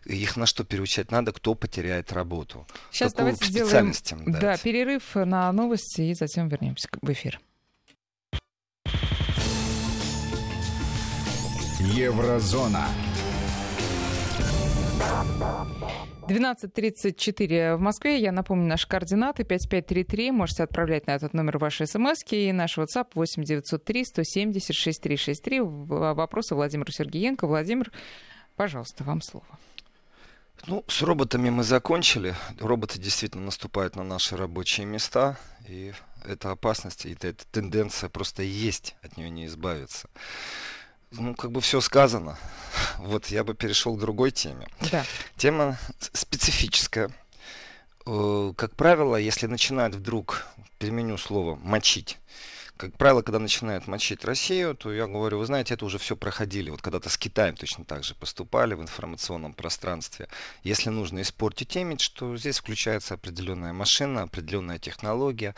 Их 0.04 0.36
на 0.36 0.46
что 0.46 0.64
переучать 0.64 1.10
надо, 1.10 1.32
кто 1.32 1.54
потеряет 1.54 2.12
работу? 2.12 2.66
Сейчас 2.90 3.12
Какую 3.12 3.34
давайте 3.34 3.44
сделаем 3.46 3.92
да, 4.26 4.56
перерыв 4.56 5.14
на 5.14 5.50
новости 5.52 6.02
и 6.02 6.14
затем 6.14 6.48
вернемся 6.48 6.88
в 7.08 7.12
эфир. 7.12 7.40
Еврозона. 11.80 12.86
12.34 16.28 17.76
в 17.76 17.80
Москве. 17.80 18.20
Я 18.20 18.32
напомню 18.32 18.66
наши 18.66 18.86
координаты. 18.86 19.44
5533. 19.44 20.30
Можете 20.30 20.64
отправлять 20.64 21.06
на 21.06 21.12
этот 21.12 21.32
номер 21.32 21.58
ваши 21.58 21.86
смс 21.86 22.20
И 22.30 22.52
наш 22.52 22.76
WhatsApp 22.76 23.12
8903 23.14 24.04
170 24.04 24.74
6363. 24.74 25.60
Вопросы 25.60 26.54
Владимиру 26.54 26.92
Сергеенко. 26.92 27.46
Владимир, 27.46 27.90
пожалуйста, 28.56 29.04
вам 29.04 29.22
слово. 29.22 29.46
Ну, 30.66 30.84
с 30.88 31.02
роботами 31.02 31.48
мы 31.48 31.62
закончили. 31.62 32.34
Роботы 32.60 32.98
действительно 32.98 33.44
наступают 33.44 33.96
на 33.96 34.04
наши 34.04 34.36
рабочие 34.36 34.86
места. 34.86 35.38
И 35.66 35.92
эта 36.28 36.50
опасность, 36.50 37.06
и 37.06 37.12
эта 37.12 37.34
тенденция 37.50 38.08
просто 38.08 38.42
есть. 38.42 38.96
От 39.02 39.16
нее 39.16 39.30
не 39.30 39.46
избавиться. 39.46 40.08
Ну, 41.10 41.34
как 41.34 41.52
бы 41.52 41.60
все 41.60 41.80
сказано. 41.80 42.38
Вот 42.98 43.26
я 43.26 43.44
бы 43.44 43.54
перешел 43.54 43.96
к 43.96 44.00
другой 44.00 44.30
теме. 44.30 44.68
Да. 44.90 45.04
Тема 45.36 45.78
специфическая. 46.12 47.10
Э, 48.06 48.52
как 48.56 48.74
правило, 48.76 49.16
если 49.16 49.46
начинают 49.46 49.94
вдруг, 49.94 50.46
применю 50.78 51.16
слово, 51.16 51.54
мочить, 51.56 52.18
как 52.78 52.96
правило, 52.96 53.22
когда 53.22 53.40
начинают 53.40 53.88
мочить 53.88 54.24
Россию, 54.24 54.74
то 54.74 54.92
я 54.92 55.06
говорю, 55.06 55.38
вы 55.38 55.46
знаете, 55.46 55.74
это 55.74 55.84
уже 55.84 55.98
все 55.98 56.16
проходили. 56.16 56.70
Вот 56.70 56.80
когда-то 56.80 57.10
с 57.10 57.18
Китаем 57.18 57.56
точно 57.56 57.84
так 57.84 58.04
же 58.04 58.14
поступали 58.14 58.74
в 58.74 58.80
информационном 58.80 59.52
пространстве. 59.52 60.28
Если 60.62 60.88
нужно 60.88 61.20
испортить 61.20 61.74
имидж, 61.76 62.08
то 62.14 62.36
здесь 62.36 62.58
включается 62.58 63.14
определенная 63.14 63.72
машина, 63.72 64.22
определенная 64.22 64.78
технология. 64.78 65.56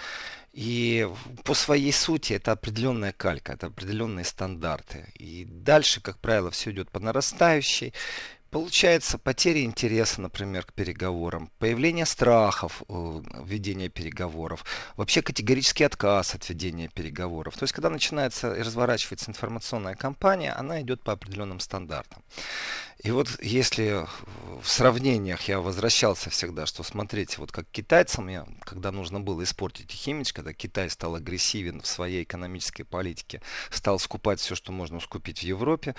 И 0.54 1.08
по 1.44 1.54
своей 1.54 1.92
сути 1.92 2.32
это 2.32 2.52
определенная 2.52 3.12
калька, 3.12 3.52
это 3.52 3.66
определенные 3.66 4.24
стандарты. 4.24 5.12
И 5.14 5.44
дальше, 5.44 6.00
как 6.00 6.18
правило, 6.18 6.50
все 6.50 6.70
идет 6.70 6.90
по 6.90 7.00
нарастающей. 7.00 7.92
Получается 8.50 9.16
потеря 9.16 9.62
интереса, 9.62 10.20
например, 10.20 10.64
к 10.64 10.72
переговорам, 10.72 11.50
появление 11.60 12.04
страхов 12.04 12.82
э, 12.88 13.22
ведения 13.44 13.88
переговоров, 13.88 14.64
вообще 14.96 15.22
категорический 15.22 15.86
отказ 15.86 16.34
от 16.34 16.48
ведения 16.48 16.88
переговоров. 16.88 17.56
То 17.56 17.62
есть, 17.62 17.72
когда 17.72 17.90
начинается 17.90 18.52
и 18.54 18.62
разворачивается 18.62 19.30
информационная 19.30 19.94
кампания, 19.94 20.52
она 20.52 20.80
идет 20.80 21.00
по 21.02 21.12
определенным 21.12 21.60
стандартам. 21.60 22.24
И 23.02 23.12
вот 23.12 23.28
если 23.40 24.06
в 24.60 24.68
сравнениях 24.68 25.48
я 25.48 25.60
возвращался 25.60 26.28
всегда, 26.28 26.66
что 26.66 26.82
смотрите, 26.82 27.36
вот 27.38 27.50
как 27.50 27.66
китайцам, 27.70 28.28
я, 28.28 28.46
когда 28.60 28.92
нужно 28.92 29.20
было 29.20 29.42
испортить 29.42 29.94
их 29.94 30.06
имидж, 30.06 30.32
когда 30.34 30.52
Китай 30.52 30.90
стал 30.90 31.14
агрессивен 31.14 31.80
в 31.80 31.86
своей 31.86 32.24
экономической 32.24 32.82
политике, 32.82 33.40
стал 33.70 33.98
скупать 33.98 34.40
все, 34.40 34.54
что 34.54 34.70
можно 34.72 35.00
скупить 35.00 35.38
в 35.38 35.44
Европе, 35.44 35.94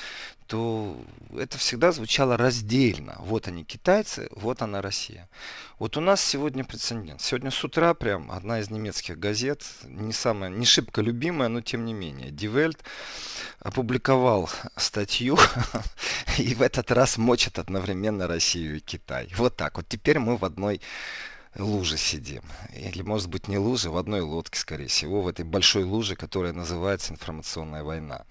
то 0.45 0.95
это 1.35 1.57
всегда 1.57 1.91
звучало 1.91 2.37
раздельно. 2.41 3.15
Вот 3.19 3.47
они 3.47 3.63
китайцы, 3.63 4.27
вот 4.31 4.61
она 4.61 4.81
Россия. 4.81 5.29
Вот 5.79 5.97
у 5.97 6.01
нас 6.01 6.23
сегодня 6.23 6.63
прецедент. 6.63 7.21
Сегодня 7.21 7.51
с 7.51 7.63
утра 7.63 7.93
прям 7.93 8.31
одна 8.31 8.59
из 8.59 8.69
немецких 8.69 9.17
газет, 9.17 9.63
не 9.83 10.13
самая, 10.13 10.49
не 10.49 10.65
шибко 10.65 11.01
любимая, 11.01 11.49
но 11.49 11.61
тем 11.61 11.85
не 11.85 11.93
менее, 11.93 12.29
Die 12.29 12.51
Welt 12.53 12.79
опубликовал 13.59 14.49
статью, 14.75 15.37
и 16.37 16.53
в 16.53 16.61
этот 16.61 16.91
раз 16.91 17.17
мочат 17.17 17.59
одновременно 17.59 18.27
Россию 18.27 18.77
и 18.77 18.79
Китай. 18.79 19.29
Вот 19.37 19.55
так 19.55 19.77
вот. 19.77 19.87
Теперь 19.87 20.19
мы 20.19 20.37
в 20.37 20.45
одной 20.45 20.81
луже 21.57 21.97
сидим. 21.97 22.43
Или, 22.73 23.01
может 23.01 23.29
быть, 23.29 23.47
не 23.47 23.57
луже, 23.57 23.89
в 23.89 23.97
одной 23.97 24.21
лодке, 24.21 24.59
скорее 24.59 24.87
всего, 24.87 25.21
в 25.21 25.27
этой 25.27 25.43
большой 25.43 25.83
луже, 25.83 26.15
которая 26.15 26.53
называется 26.53 27.13
информационная 27.13 27.83
война. 27.83 28.25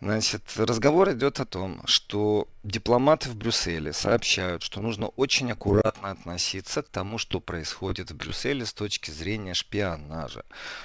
Значит, 0.00 0.42
разговор 0.56 1.12
идет 1.12 1.40
о 1.40 1.44
том, 1.44 1.82
что 1.86 2.48
дипломаты 2.64 3.30
в 3.30 3.36
Брюсселе 3.36 3.92
сообщают, 3.92 4.62
что 4.62 4.80
нужно 4.80 5.08
очень 5.08 5.52
аккуратно 5.52 6.10
относиться 6.10 6.82
к 6.82 6.88
тому, 6.88 7.18
что 7.18 7.40
происходит 7.40 8.10
в 8.10 8.16
Брюсселе 8.16 8.66
с 8.66 8.72
точки 8.72 9.10
зрения 9.10 9.54
шпионажа. 9.54 10.44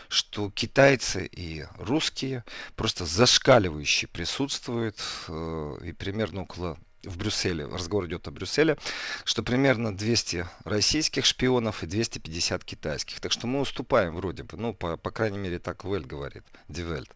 Что 0.10 0.52
китайцы 0.52 1.26
и 1.26 1.66
русские 1.78 2.44
просто 2.76 3.06
зашкаливающие 3.06 4.08
присутствуют, 4.08 5.02
э, 5.28 5.78
и 5.84 5.92
примерно 5.92 6.44
около 6.44 6.78
в 7.04 7.18
Брюсселе, 7.18 7.66
разговор 7.66 8.06
идет 8.08 8.28
о 8.28 8.32
Брюсселе, 8.32 8.78
что 9.26 9.44
примерно 9.44 9.96
200 9.96 10.48
российских 10.64 11.26
шпионов 11.26 11.84
и 11.84 11.88
250 11.88 12.64
китайских. 12.64 13.20
Так 13.20 13.32
что 13.32 13.48
мы 13.48 13.60
уступаем 13.60 14.16
вроде 14.16 14.44
бы, 14.44 14.58
ну, 14.58 14.74
по, 14.74 14.98
по 14.98 15.12
крайней 15.12 15.38
мере, 15.38 15.60
так 15.60 15.84
Вель 15.84 16.06
говорит, 16.06 16.44
Дивельт, 16.68 17.10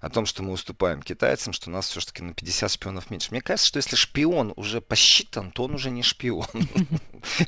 о 0.00 0.10
том, 0.10 0.26
что 0.26 0.42
мы 0.42 0.52
уступаем 0.52 1.02
китайцам, 1.02 1.52
что 1.52 1.70
у 1.70 1.72
нас 1.72 1.88
все-таки 1.88 2.22
на 2.22 2.32
50 2.32 2.70
шпионов 2.70 3.10
меньше. 3.10 3.28
Мне 3.30 3.40
кажется, 3.40 3.68
что 3.68 3.78
если 3.78 3.96
шпион 3.96 4.52
уже 4.56 4.80
посчитан, 4.80 5.50
то 5.50 5.64
он 5.64 5.74
уже 5.74 5.90
не 5.90 6.02
шпион. 6.02 6.46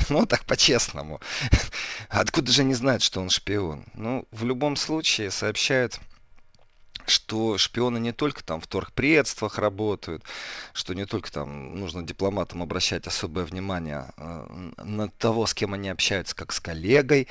Ну, 0.08 0.26
так 0.26 0.44
по-честному. 0.44 1.20
Откуда 2.08 2.50
же 2.50 2.64
не 2.64 2.74
знать, 2.74 3.02
что 3.02 3.20
он 3.20 3.30
шпион? 3.30 3.84
Ну, 3.94 4.26
в 4.32 4.44
любом 4.44 4.74
случае 4.76 5.30
сообщают 5.30 6.00
что 7.10 7.58
шпионы 7.58 7.98
не 7.98 8.12
только 8.12 8.44
там 8.44 8.60
в 8.60 8.66
торгпредствах 8.66 9.58
работают, 9.58 10.24
что 10.72 10.94
не 10.94 11.06
только 11.06 11.30
там 11.32 11.78
нужно 11.78 12.02
дипломатам 12.02 12.62
обращать 12.62 13.06
особое 13.06 13.44
внимание 13.44 14.12
э, 14.16 14.70
на 14.84 15.08
того, 15.08 15.46
с 15.46 15.54
кем 15.54 15.74
они 15.74 15.88
общаются, 15.88 16.34
как 16.34 16.52
с 16.52 16.60
коллегой. 16.60 17.28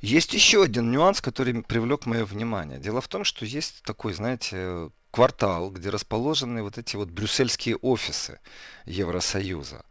Есть 0.00 0.34
еще 0.34 0.62
один 0.62 0.90
нюанс, 0.90 1.20
который 1.20 1.62
привлек 1.62 2.06
мое 2.06 2.24
внимание. 2.24 2.78
Дело 2.78 3.00
в 3.00 3.08
том, 3.08 3.24
что 3.24 3.44
есть 3.44 3.82
такой, 3.84 4.12
знаете, 4.12 4.90
квартал, 5.10 5.70
где 5.70 5.90
расположены 5.90 6.62
вот 6.62 6.78
эти 6.78 6.96
вот 6.96 7.08
брюссельские 7.10 7.76
офисы 7.76 8.40
Евросоюза 8.84 9.84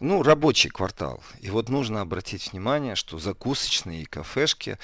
ну, 0.00 0.22
рабочий 0.22 0.68
квартал. 0.70 1.22
И 1.40 1.50
вот 1.50 1.68
нужно 1.68 2.00
обратить 2.00 2.52
внимание, 2.52 2.94
что 2.94 3.18
закусочные 3.18 4.02
и 4.02 4.06
кафешки 4.06 4.78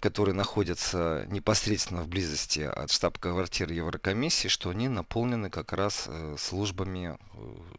которые 0.00 0.34
находятся 0.34 1.26
непосредственно 1.28 2.02
в 2.02 2.08
близости 2.08 2.60
от 2.60 2.90
штаб-квартиры 2.90 3.74
Еврокомиссии, 3.74 4.48
что 4.48 4.70
они 4.70 4.88
наполнены 4.88 5.50
как 5.50 5.72
раз 5.72 6.04
э, 6.06 6.36
службами, 6.38 7.18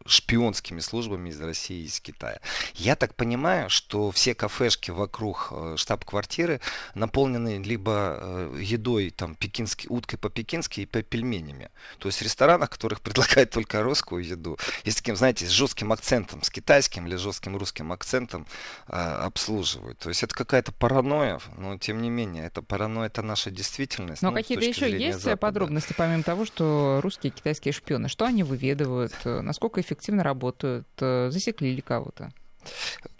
шпионскими 0.06 0.80
службами 0.80 1.30
из 1.30 1.42
России 1.42 1.82
и 1.82 1.86
из 1.86 2.00
Китая. 2.00 2.40
Я 2.76 2.96
так 2.96 3.16
понимаю, 3.16 3.70
что 3.70 4.12
все 4.12 4.36
кафешки 4.36 4.92
вокруг 4.92 5.52
штаб-квартиры 5.78 6.62
наполнены 6.94 7.62
либо 7.64 8.52
едой, 8.60 9.10
там, 9.10 9.36
пекинской, 9.36 9.88
уткой 9.90 10.20
по-пекински 10.20 10.82
и 10.82 10.86
по 10.86 11.02
пельменями. 11.02 11.70
То 11.98 12.08
есть 12.08 12.20
в 12.20 12.22
ресторанах, 12.22 12.70
которых 12.70 13.02
предлагают 13.06 13.50
только 13.50 13.82
русскую 13.82 14.24
еду, 14.24 14.60
и 14.84 14.92
с 14.92 14.96
таким, 14.96 15.16
знаете, 15.16 15.48
с 15.48 15.50
жестким 15.50 15.92
акцентом, 15.92 16.44
с 16.44 16.52
китайским 16.52 17.08
или 17.08 17.16
жестким 17.16 17.58
русским 17.58 17.92
акцентом 17.92 18.46
обслуживают. 18.86 19.98
То 20.00 20.10
есть 20.10 20.22
это 20.22 20.36
какая-то 20.36 20.72
паранойя, 20.72 21.40
но 21.58 21.78
тем 21.80 21.96
тем 21.96 22.02
не 22.02 22.10
менее, 22.10 22.46
это 22.48 22.62
паранойя, 22.62 23.08
это 23.08 23.22
наша 23.22 23.52
действительность. 23.52 24.22
Но 24.22 24.32
ну, 24.32 24.36
какие-то 24.36 24.66
еще 24.66 24.92
есть 24.92 25.20
Запада. 25.20 25.38
подробности, 25.38 25.94
помимо 25.98 26.24
того, 26.24 26.46
что 26.46 27.00
русские 27.02 27.32
и 27.32 27.34
китайские 27.34 27.72
шпионы, 27.72 28.10
что 28.10 28.26
они 28.26 28.44
выведывают, 28.44 29.14
насколько 29.46 29.80
эффективно 29.80 30.24
работают, 30.24 30.88
засекли 30.98 31.76
ли 31.76 31.82
кого-то? 31.82 32.32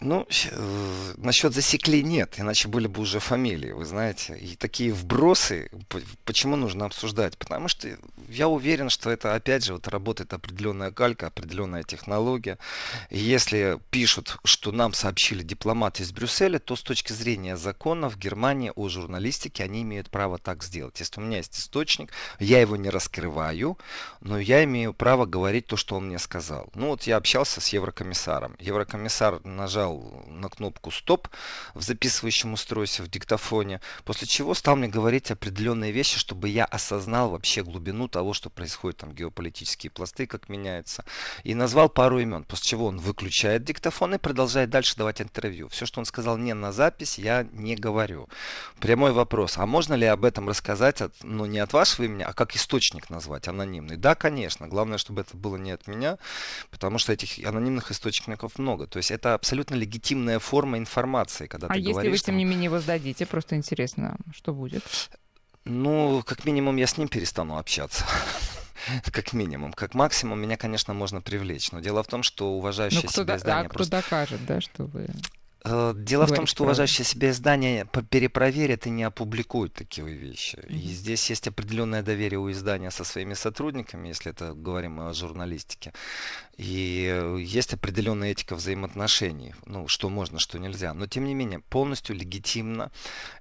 Ну, 0.00 0.26
э, 0.28 1.14
насчет 1.16 1.54
засекли 1.54 2.02
нет, 2.02 2.34
иначе 2.38 2.68
были 2.68 2.86
бы 2.86 3.00
уже 3.00 3.18
фамилии, 3.18 3.72
вы 3.72 3.84
знаете. 3.84 4.36
И 4.36 4.56
такие 4.56 4.92
вбросы, 4.92 5.70
почему 6.24 6.56
нужно 6.56 6.84
обсуждать? 6.86 7.38
Потому 7.38 7.68
что 7.68 7.96
я 8.28 8.48
уверен, 8.48 8.90
что 8.90 9.10
это, 9.10 9.34
опять 9.34 9.64
же, 9.64 9.72
вот 9.72 9.88
работает 9.88 10.32
определенная 10.32 10.90
калька, 10.90 11.28
определенная 11.28 11.82
технология. 11.82 12.58
И 13.10 13.18
если 13.18 13.78
пишут, 13.90 14.38
что 14.44 14.72
нам 14.72 14.92
сообщили 14.92 15.42
дипломаты 15.42 16.02
из 16.02 16.12
Брюсселя, 16.12 16.58
то 16.58 16.76
с 16.76 16.82
точки 16.82 17.12
зрения 17.12 17.56
закона 17.56 18.10
в 18.10 18.18
Германии 18.18 18.72
о 18.74 18.88
журналистике 18.88 19.64
они 19.64 19.82
имеют 19.82 20.10
право 20.10 20.38
так 20.38 20.62
сделать. 20.62 21.00
Если 21.00 21.20
у 21.20 21.24
меня 21.24 21.38
есть 21.38 21.58
источник, 21.58 22.12
я 22.38 22.60
его 22.60 22.76
не 22.76 22.90
раскрываю, 22.90 23.78
но 24.20 24.38
я 24.38 24.64
имею 24.64 24.92
право 24.92 25.24
говорить 25.24 25.66
то, 25.66 25.76
что 25.76 25.96
он 25.96 26.08
мне 26.08 26.18
сказал. 26.18 26.68
Ну 26.74 26.88
вот 26.88 27.04
я 27.04 27.16
общался 27.16 27.60
с 27.60 27.68
еврокомиссаром. 27.68 28.56
Еврокомиссар 28.58 29.35
нажал 29.44 30.24
на 30.26 30.48
кнопку 30.48 30.90
«Стоп» 30.90 31.28
в 31.74 31.82
записывающем 31.82 32.52
устройстве, 32.52 33.04
в 33.04 33.08
диктофоне, 33.08 33.80
после 34.04 34.26
чего 34.26 34.54
стал 34.54 34.76
мне 34.76 34.88
говорить 34.88 35.30
определенные 35.30 35.92
вещи, 35.92 36.18
чтобы 36.18 36.48
я 36.48 36.64
осознал 36.64 37.30
вообще 37.30 37.62
глубину 37.62 38.08
того, 38.08 38.32
что 38.32 38.50
происходит, 38.50 38.98
там 38.98 39.12
геополитические 39.12 39.90
пласты, 39.90 40.26
как 40.26 40.48
меняются, 40.48 41.04
и 41.44 41.54
назвал 41.54 41.88
пару 41.88 42.18
имен, 42.18 42.44
после 42.44 42.70
чего 42.70 42.86
он 42.86 42.98
выключает 42.98 43.64
диктофон 43.64 44.14
и 44.14 44.18
продолжает 44.18 44.70
дальше 44.70 44.96
давать 44.96 45.20
интервью. 45.20 45.68
Все, 45.68 45.86
что 45.86 46.00
он 46.00 46.06
сказал 46.06 46.36
не 46.36 46.54
на 46.54 46.72
запись, 46.72 47.18
я 47.18 47.46
не 47.52 47.76
говорю. 47.76 48.28
Прямой 48.80 49.12
вопрос, 49.12 49.58
а 49.58 49.66
можно 49.66 49.94
ли 49.94 50.06
об 50.06 50.24
этом 50.24 50.48
рассказать, 50.48 51.00
от, 51.00 51.12
ну 51.22 51.46
не 51.46 51.58
от 51.58 51.72
вашего 51.72 52.04
имени, 52.06 52.22
а 52.22 52.32
как 52.32 52.54
источник 52.56 53.10
назвать, 53.10 53.48
анонимный? 53.48 53.96
Да, 53.96 54.14
конечно, 54.14 54.68
главное, 54.68 54.98
чтобы 54.98 55.22
это 55.22 55.36
было 55.36 55.56
не 55.56 55.70
от 55.72 55.86
меня, 55.86 56.18
потому 56.70 56.98
что 56.98 57.12
этих 57.12 57.44
анонимных 57.46 57.90
источников 57.90 58.58
много. 58.58 58.86
То 58.86 58.98
есть 58.98 59.10
это 59.10 59.25
абсолютно 59.34 59.74
легитимная 59.74 60.38
форма 60.38 60.78
информации, 60.78 61.46
когда 61.46 61.66
а 61.66 61.74
ты 61.74 61.78
если 61.78 61.92
говоришь... 61.92 62.20
вы, 62.20 62.26
тем 62.26 62.36
не 62.36 62.44
менее, 62.44 62.64
его 62.64 62.80
сдадите, 62.80 63.26
просто 63.26 63.56
интересно, 63.56 64.16
что 64.32 64.52
будет? 64.52 64.82
Ну, 65.64 66.22
как 66.24 66.44
минимум, 66.44 66.76
я 66.76 66.86
с 66.86 66.96
ним 66.96 67.08
перестану 67.08 67.58
общаться 67.58 68.04
как 69.12 69.32
минимум. 69.32 69.72
Как 69.72 69.94
максимум 69.94 70.40
меня, 70.40 70.56
конечно, 70.56 70.94
можно 70.94 71.20
привлечь. 71.20 71.72
Но 71.72 71.80
дело 71.80 72.02
в 72.02 72.06
том, 72.06 72.22
что 72.22 72.52
уважающее 72.52 73.02
ну, 73.04 73.10
себя 73.10 73.36
издание... 73.36 73.66
А 73.66 73.68
просто... 73.68 74.00
кто 74.00 74.08
докажет, 74.08 74.46
да, 74.46 74.60
что 74.60 74.84
вы... 74.84 75.08
Э, 75.64 75.94
дело 75.96 76.26
в 76.26 76.32
том, 76.32 76.46
что 76.46 76.62
уважающее 76.62 77.04
себя 77.04 77.30
издание 77.30 77.86
перепроверит 78.10 78.86
и 78.86 78.90
не 78.90 79.02
опубликует 79.02 79.74
такие 79.74 80.06
вещи. 80.06 80.56
Mm-hmm. 80.56 80.76
И 80.76 80.88
здесь 80.88 81.28
есть 81.30 81.48
определенное 81.48 82.02
доверие 82.02 82.38
у 82.38 82.50
издания 82.50 82.90
со 82.90 83.02
своими 83.02 83.34
сотрудниками, 83.34 84.08
если 84.08 84.30
это 84.30 84.54
говорим 84.54 85.00
о 85.00 85.12
журналистике. 85.12 85.92
И 86.56 87.06
э, 87.10 87.38
есть 87.38 87.74
определенная 87.74 88.30
этика 88.30 88.54
взаимоотношений, 88.56 89.54
ну, 89.66 89.88
что 89.88 90.08
можно, 90.08 90.38
что 90.38 90.58
нельзя. 90.58 90.94
Но, 90.94 91.06
тем 91.06 91.26
не 91.26 91.34
менее, 91.34 91.60
полностью 91.60 92.16
легитимно, 92.16 92.90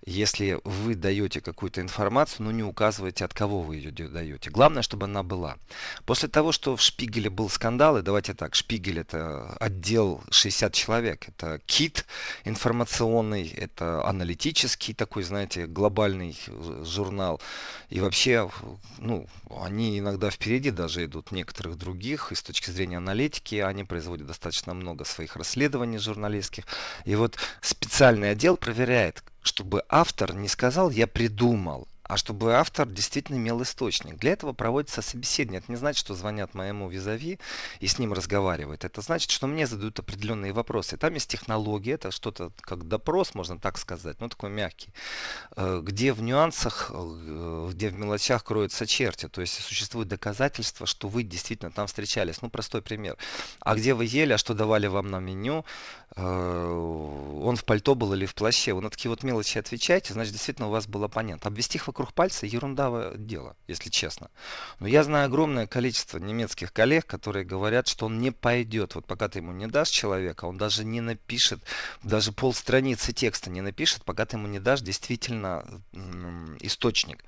если 0.05 0.59
вы 0.65 0.95
даете 0.95 1.39
какую-то 1.39 1.79
информацию, 1.79 2.45
но 2.45 2.51
не 2.51 2.63
указываете, 2.63 3.23
от 3.23 3.33
кого 3.33 3.61
вы 3.61 3.77
ее 3.77 3.91
даете. 3.91 4.49
Главное, 4.49 4.81
чтобы 4.81 5.05
она 5.05 5.23
была. 5.23 5.57
После 6.05 6.27
того, 6.27 6.51
что 6.51 6.75
в 6.75 6.81
Шпигеле 6.81 7.29
был 7.29 7.49
скандал, 7.49 7.97
и 7.97 8.01
давайте 8.01 8.33
так, 8.33 8.53
Шпигель 8.53 8.99
это 8.99 9.55
отдел 9.59 10.21
60 10.31 10.73
человек, 10.73 11.29
это 11.29 11.61
кит 11.65 12.05
информационный, 12.43 13.47
это 13.47 14.05
аналитический 14.05 14.93
такой, 14.93 15.23
знаете, 15.23 15.67
глобальный 15.67 16.37
журнал. 16.83 17.41
И 17.89 18.01
вообще, 18.01 18.49
ну, 18.97 19.27
они 19.49 19.99
иногда 19.99 20.29
впереди 20.29 20.71
даже 20.71 21.05
идут 21.05 21.31
некоторых 21.31 21.77
других, 21.77 22.33
и 22.33 22.35
с 22.35 22.43
точки 22.43 22.71
зрения 22.71 22.99
аналитики 23.05 23.55
они 23.55 23.83
производят 23.83 24.25
достаточно 24.27 24.73
много 24.73 25.05
своих 25.05 25.35
расследований 25.35 25.99
журналистских. 25.99 26.65
И 27.05 27.15
вот 27.15 27.37
специальный 27.61 28.31
отдел 28.31 28.57
проверяет, 28.57 29.23
чтобы 29.43 29.83
автор 29.89 30.33
не 30.33 30.47
сказал 30.47 30.89
«я 30.89 31.05
придумал», 31.05 31.87
а 32.07 32.17
чтобы 32.17 32.55
автор 32.55 32.87
действительно 32.87 33.37
имел 33.37 33.61
источник. 33.63 34.17
Для 34.17 34.33
этого 34.33 34.53
проводится 34.53 35.01
собеседование. 35.01 35.59
Это 35.59 35.71
не 35.71 35.77
значит, 35.77 35.99
что 35.99 36.13
звонят 36.13 36.53
моему 36.53 36.87
визави 36.87 37.39
и 37.79 37.87
с 37.87 37.97
ним 37.97 38.13
разговаривают. 38.13 38.85
Это 38.85 39.01
значит, 39.01 39.31
что 39.31 39.47
мне 39.47 39.65
задают 39.65 39.99
определенные 39.99 40.53
вопросы. 40.53 40.97
Там 40.97 41.15
есть 41.15 41.29
технология, 41.29 41.93
это 41.93 42.11
что-то 42.11 42.51
как 42.61 42.87
допрос, 42.87 43.33
можно 43.33 43.59
так 43.59 43.77
сказать, 43.77 44.17
ну 44.19 44.29
такой 44.29 44.51
мягкий, 44.51 44.89
э, 45.55 45.81
где 45.83 46.13
в 46.13 46.21
нюансах, 46.21 46.91
э, 46.93 47.69
где 47.71 47.89
в 47.89 47.97
мелочах 47.97 48.43
кроются 48.43 48.85
черти. 48.85 49.27
То 49.27 49.41
есть 49.41 49.63
существует 49.63 50.07
доказательства, 50.07 50.85
что 50.85 51.07
вы 51.07 51.23
действительно 51.23 51.71
там 51.71 51.87
встречались. 51.87 52.41
Ну 52.41 52.49
простой 52.49 52.83
пример. 52.83 53.17
А 53.61 53.75
где 53.75 53.95
вы 53.95 54.05
ели, 54.05 54.33
а 54.33 54.37
что 54.37 54.53
давали 54.53 54.85
вам 54.85 55.09
на 55.09 55.19
меню, 55.19 55.65
э, 56.15 56.21
он 56.23 57.55
в 57.55 57.65
пальто 57.65 57.95
был 57.95 58.13
или 58.13 58.27
в 58.27 58.35
плаще. 58.35 58.73
Вы 58.73 58.81
на 58.81 58.91
такие 58.91 59.09
вот 59.09 59.23
мелочи 59.23 59.57
отвечаете, 59.57 60.13
значит 60.13 60.33
действительно 60.33 60.67
у 60.67 60.71
вас 60.71 60.85
был 60.85 61.03
оппонент. 61.03 61.45
Обвести 61.47 61.79
их 61.79 61.94
вокруг 61.95 62.13
пальца 62.13 62.45
ерундавое 62.45 63.15
дело, 63.15 63.55
если 63.67 63.89
честно. 63.89 64.29
Но 64.79 64.87
я 64.87 65.05
знаю 65.05 65.27
огромное 65.27 65.65
количество 65.65 66.17
немецких 66.17 66.73
коллег, 66.73 67.05
которые 67.05 67.45
говорят, 67.45 67.87
что 67.87 68.07
он 68.07 68.19
не 68.19 68.31
пойдет. 68.31 68.95
Вот 68.95 69.05
пока 69.05 69.29
ты 69.29 69.39
ему 69.39 69.53
не 69.53 69.65
дашь 69.67 69.91
человека, 69.91 70.43
он 70.43 70.57
даже 70.57 70.83
не 70.83 70.99
напишет, 70.99 71.61
даже 72.03 72.33
полстраницы 72.33 73.13
текста 73.13 73.49
не 73.49 73.61
напишет, 73.61 74.03
пока 74.03 74.25
ты 74.25 74.35
ему 74.35 74.47
не 74.47 74.59
дашь 74.59 74.81
действительно 74.81 75.63
источник. 76.59 77.23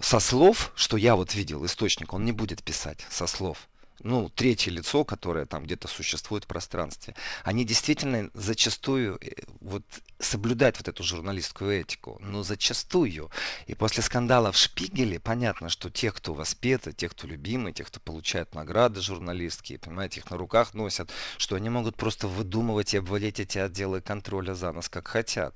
Со 0.00 0.18
слов, 0.18 0.72
что 0.74 0.96
я 0.96 1.14
вот 1.14 1.36
видел 1.36 1.64
источник, 1.64 2.12
он 2.12 2.24
не 2.24 2.32
будет 2.32 2.64
писать 2.64 3.06
со 3.08 3.28
слов 3.28 3.68
ну, 4.02 4.28
третье 4.28 4.70
лицо, 4.70 5.04
которое 5.04 5.46
там 5.46 5.64
где-то 5.64 5.88
существует 5.88 6.44
в 6.44 6.48
пространстве, 6.48 7.14
они 7.44 7.64
действительно 7.64 8.30
зачастую 8.34 9.18
э, 9.20 9.30
вот 9.60 9.84
соблюдать 10.24 10.76
вот 10.78 10.88
эту 10.88 11.02
журналистскую 11.02 11.80
этику, 11.80 12.18
но 12.20 12.42
зачастую. 12.42 13.30
И 13.66 13.74
после 13.74 14.02
скандала 14.02 14.52
в 14.52 14.56
Шпигеле 14.56 15.20
понятно, 15.20 15.68
что 15.68 15.90
те, 15.90 16.10
кто 16.12 16.34
воспеты, 16.34 16.92
те, 16.92 17.08
кто 17.08 17.26
любимы, 17.26 17.72
те, 17.72 17.84
кто 17.84 18.00
получают 18.00 18.54
награды 18.54 19.00
журналистские, 19.00 19.78
понимаете, 19.78 20.20
их 20.20 20.30
на 20.30 20.36
руках 20.36 20.74
носят, 20.74 21.10
что 21.38 21.56
они 21.56 21.68
могут 21.68 21.96
просто 21.96 22.28
выдумывать 22.28 22.94
и 22.94 22.98
обводить 22.98 23.40
эти 23.40 23.58
отделы 23.58 24.00
контроля 24.00 24.54
за 24.54 24.72
нас 24.72 24.88
как 24.88 25.08
хотят. 25.08 25.54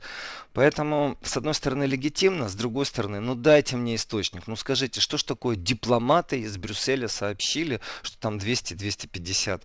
Поэтому, 0.52 1.18
с 1.22 1.36
одной 1.36 1.54
стороны, 1.54 1.84
легитимно, 1.84 2.48
с 2.48 2.54
другой 2.54 2.86
стороны, 2.86 3.20
ну 3.20 3.34
дайте 3.34 3.76
мне 3.76 3.96
источник, 3.96 4.46
ну 4.46 4.56
скажите, 4.56 5.00
что 5.00 5.18
ж 5.18 5.22
такое 5.22 5.56
дипломаты 5.56 6.40
из 6.40 6.56
Брюсселя 6.56 7.08
сообщили, 7.08 7.80
что 8.02 8.18
там 8.18 8.38
200-250 8.38 9.62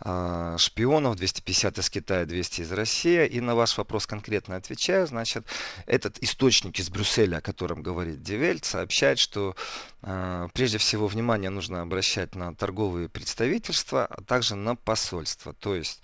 э, 0.00 0.56
шпионов, 0.58 1.16
250 1.16 1.78
из 1.78 1.90
Китая, 1.90 2.24
200 2.26 2.60
из 2.60 2.72
России, 2.72 3.26
и 3.26 3.40
на 3.40 3.54
ваш 3.54 3.76
вопрос 3.78 4.06
конкретно 4.06 4.43
отвечаю, 4.52 5.06
значит, 5.06 5.46
этот 5.86 6.18
источник 6.22 6.78
из 6.78 6.90
Брюсселя, 6.90 7.38
о 7.38 7.40
котором 7.40 7.82
говорит 7.82 8.22
Die 8.22 8.38
Welt, 8.38 8.64
сообщает, 8.64 9.18
что 9.18 9.56
э, 10.02 10.48
прежде 10.52 10.78
всего 10.78 11.06
внимание 11.06 11.50
нужно 11.50 11.82
обращать 11.82 12.34
на 12.34 12.54
торговые 12.54 13.08
представительства, 13.08 14.06
а 14.06 14.22
также 14.22 14.54
на 14.54 14.76
посольства, 14.76 15.52
то 15.54 15.74
есть 15.74 16.02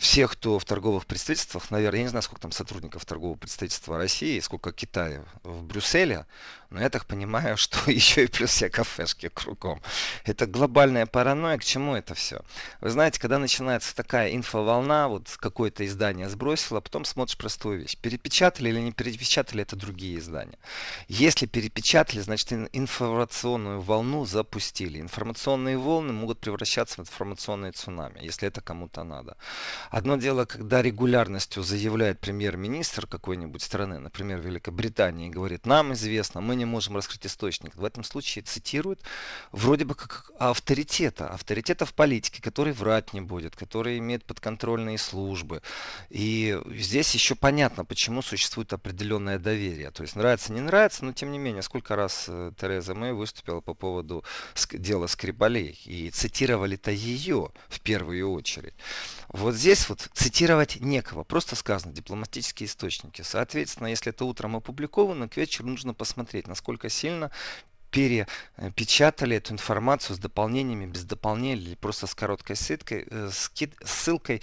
всех, 0.00 0.32
кто 0.32 0.58
в 0.58 0.64
торговых 0.64 1.06
представительствах, 1.06 1.70
наверное, 1.70 1.98
я 1.98 2.02
не 2.04 2.08
знаю, 2.08 2.22
сколько 2.22 2.42
там 2.42 2.52
сотрудников 2.52 3.04
торгового 3.04 3.36
представительства 3.36 3.98
России, 3.98 4.40
сколько 4.40 4.72
Китая 4.72 5.24
в 5.44 5.62
Брюсселе, 5.62 6.26
но 6.70 6.80
я 6.80 6.88
так 6.88 7.04
понимаю, 7.06 7.56
что 7.58 7.90
еще 7.90 8.24
и 8.24 8.26
плюс 8.26 8.50
все 8.50 8.70
кафешки 8.70 9.28
кругом. 9.28 9.82
Это 10.24 10.46
глобальная 10.46 11.06
паранойя. 11.06 11.58
К 11.58 11.64
чему 11.64 11.94
это 11.94 12.14
все? 12.14 12.42
Вы 12.80 12.90
знаете, 12.90 13.20
когда 13.20 13.38
начинается 13.38 13.94
такая 13.94 14.34
инфоволна, 14.34 15.08
вот 15.08 15.28
какое-то 15.38 15.84
издание 15.84 16.28
сбросило, 16.28 16.78
а 16.78 16.80
потом 16.80 17.04
смотришь 17.04 17.36
простую 17.36 17.80
вещь. 17.80 17.96
Перепечатали 17.96 18.68
или 18.68 18.80
не 18.80 18.92
перепечатали, 18.92 19.62
это 19.62 19.76
другие 19.76 20.18
издания. 20.18 20.58
Если 21.08 21.46
перепечатали, 21.46 22.20
значит 22.20 22.52
информационную 22.72 23.80
волну 23.80 24.24
запустили. 24.24 25.00
Информационные 25.00 25.76
волны 25.76 26.12
могут 26.12 26.38
превращаться 26.38 26.96
в 26.96 27.00
информационные 27.00 27.72
цунами, 27.72 28.20
если 28.20 28.48
это 28.48 28.60
кому-то 28.60 29.02
надо. 29.02 29.36
Одно 29.90 30.16
дело, 30.16 30.44
когда 30.44 30.82
регулярностью 30.82 31.62
заявляет 31.62 32.20
премьер-министр 32.20 33.06
какой-нибудь 33.06 33.62
страны, 33.62 33.98
например, 33.98 34.40
Великобритании, 34.40 35.28
и 35.28 35.30
говорит, 35.30 35.66
нам 35.66 35.92
известно, 35.92 36.40
мы 36.40 36.56
не 36.56 36.64
можем 36.64 36.96
раскрыть 36.96 37.26
источник. 37.26 37.74
В 37.74 37.84
этом 37.84 38.04
случае 38.04 38.44
цитирует 38.44 39.00
вроде 39.52 39.84
бы 39.84 39.94
как 39.94 40.30
авторитета, 40.38 41.28
авторитета 41.28 41.86
в 41.86 41.94
политике, 41.94 42.42
который 42.42 42.72
врать 42.72 43.12
не 43.12 43.20
будет, 43.20 43.56
который 43.56 43.98
имеет 43.98 44.24
подконтрольные 44.24 44.98
службы. 44.98 45.62
И 46.08 46.60
здесь 46.66 47.14
еще 47.14 47.34
понятно, 47.34 47.84
почему 47.84 48.22
существует 48.22 48.72
определенное 48.72 49.38
доверие. 49.38 49.90
То 49.90 50.02
есть 50.02 50.16
нравится, 50.16 50.52
не 50.52 50.60
нравится, 50.60 51.04
но 51.04 51.12
тем 51.12 51.32
не 51.32 51.38
менее, 51.38 51.62
сколько 51.62 51.96
раз 51.96 52.26
э, 52.28 52.52
Тереза 52.60 52.94
Мэй 52.94 53.12
выступила 53.12 53.60
по 53.60 53.74
поводу 53.74 54.24
дела 54.72 55.06
Скрипалей. 55.06 55.78
И 55.84 56.10
цитировали-то 56.10 56.90
ее 56.90 57.50
в 57.68 57.80
первую 57.80 58.32
очередь. 58.32 58.74
Вот 59.32 59.54
здесь 59.54 59.88
вот 59.88 60.08
цитировать 60.12 60.80
некого, 60.80 61.22
просто 61.22 61.54
сказано 61.54 61.92
дипломатические 61.92 62.66
источники. 62.66 63.22
Соответственно, 63.22 63.86
если 63.86 64.10
это 64.10 64.24
утром 64.24 64.56
опубликовано, 64.56 65.28
к 65.28 65.36
вечеру 65.36 65.68
нужно 65.68 65.94
посмотреть, 65.94 66.48
насколько 66.48 66.88
сильно 66.88 67.30
перепечатали 67.90 69.36
эту 69.36 69.52
информацию 69.52 70.16
с 70.16 70.18
дополнениями, 70.18 70.86
без 70.86 71.04
дополнений 71.04 71.62
или 71.62 71.74
просто 71.74 72.06
с 72.06 72.14
короткой 72.14 72.56
ссылкой, 72.56 73.06
э, 73.10 73.30
ссылкой 73.84 74.36
э, 74.36 74.40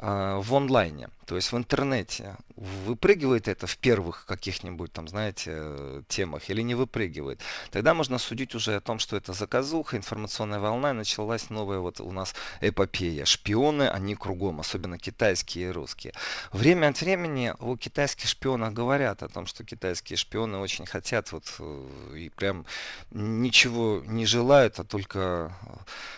в 0.00 0.54
онлайне, 0.54 1.10
то 1.26 1.36
есть 1.36 1.52
в 1.52 1.56
интернете. 1.58 2.36
Выпрыгивает 2.56 3.48
это 3.48 3.66
в 3.66 3.76
первых 3.76 4.24
каких-нибудь 4.24 4.92
там, 4.92 5.08
знаете, 5.08 6.02
темах 6.08 6.48
или 6.48 6.62
не 6.62 6.74
выпрыгивает. 6.74 7.40
Тогда 7.70 7.92
можно 7.92 8.18
судить 8.18 8.54
уже 8.54 8.76
о 8.76 8.80
том, 8.80 8.98
что 8.98 9.16
это 9.16 9.34
заказуха, 9.34 9.98
информационная 9.98 10.58
волна, 10.58 10.90
и 10.90 10.94
началась 10.94 11.50
новая 11.50 11.80
вот 11.80 12.00
у 12.00 12.12
нас 12.12 12.34
эпопея. 12.62 13.26
Шпионы, 13.26 13.88
они 13.88 14.14
кругом, 14.14 14.60
особенно 14.60 14.98
китайские 14.98 15.68
и 15.68 15.72
русские. 15.72 16.14
Время 16.50 16.88
от 16.88 17.00
времени 17.02 17.52
о 17.58 17.76
китайских 17.76 18.28
шпионах 18.28 18.72
говорят 18.72 19.22
о 19.22 19.28
том, 19.28 19.46
что 19.46 19.64
китайские 19.64 20.16
шпионы 20.16 20.58
очень 20.58 20.86
хотят 20.86 21.30
вот 21.32 21.44
э, 21.58 22.16
и 22.16 22.30
прям 22.30 22.64
ничего 23.10 24.02
не 24.06 24.24
желают, 24.24 24.78
а 24.78 24.84
только 24.84 25.54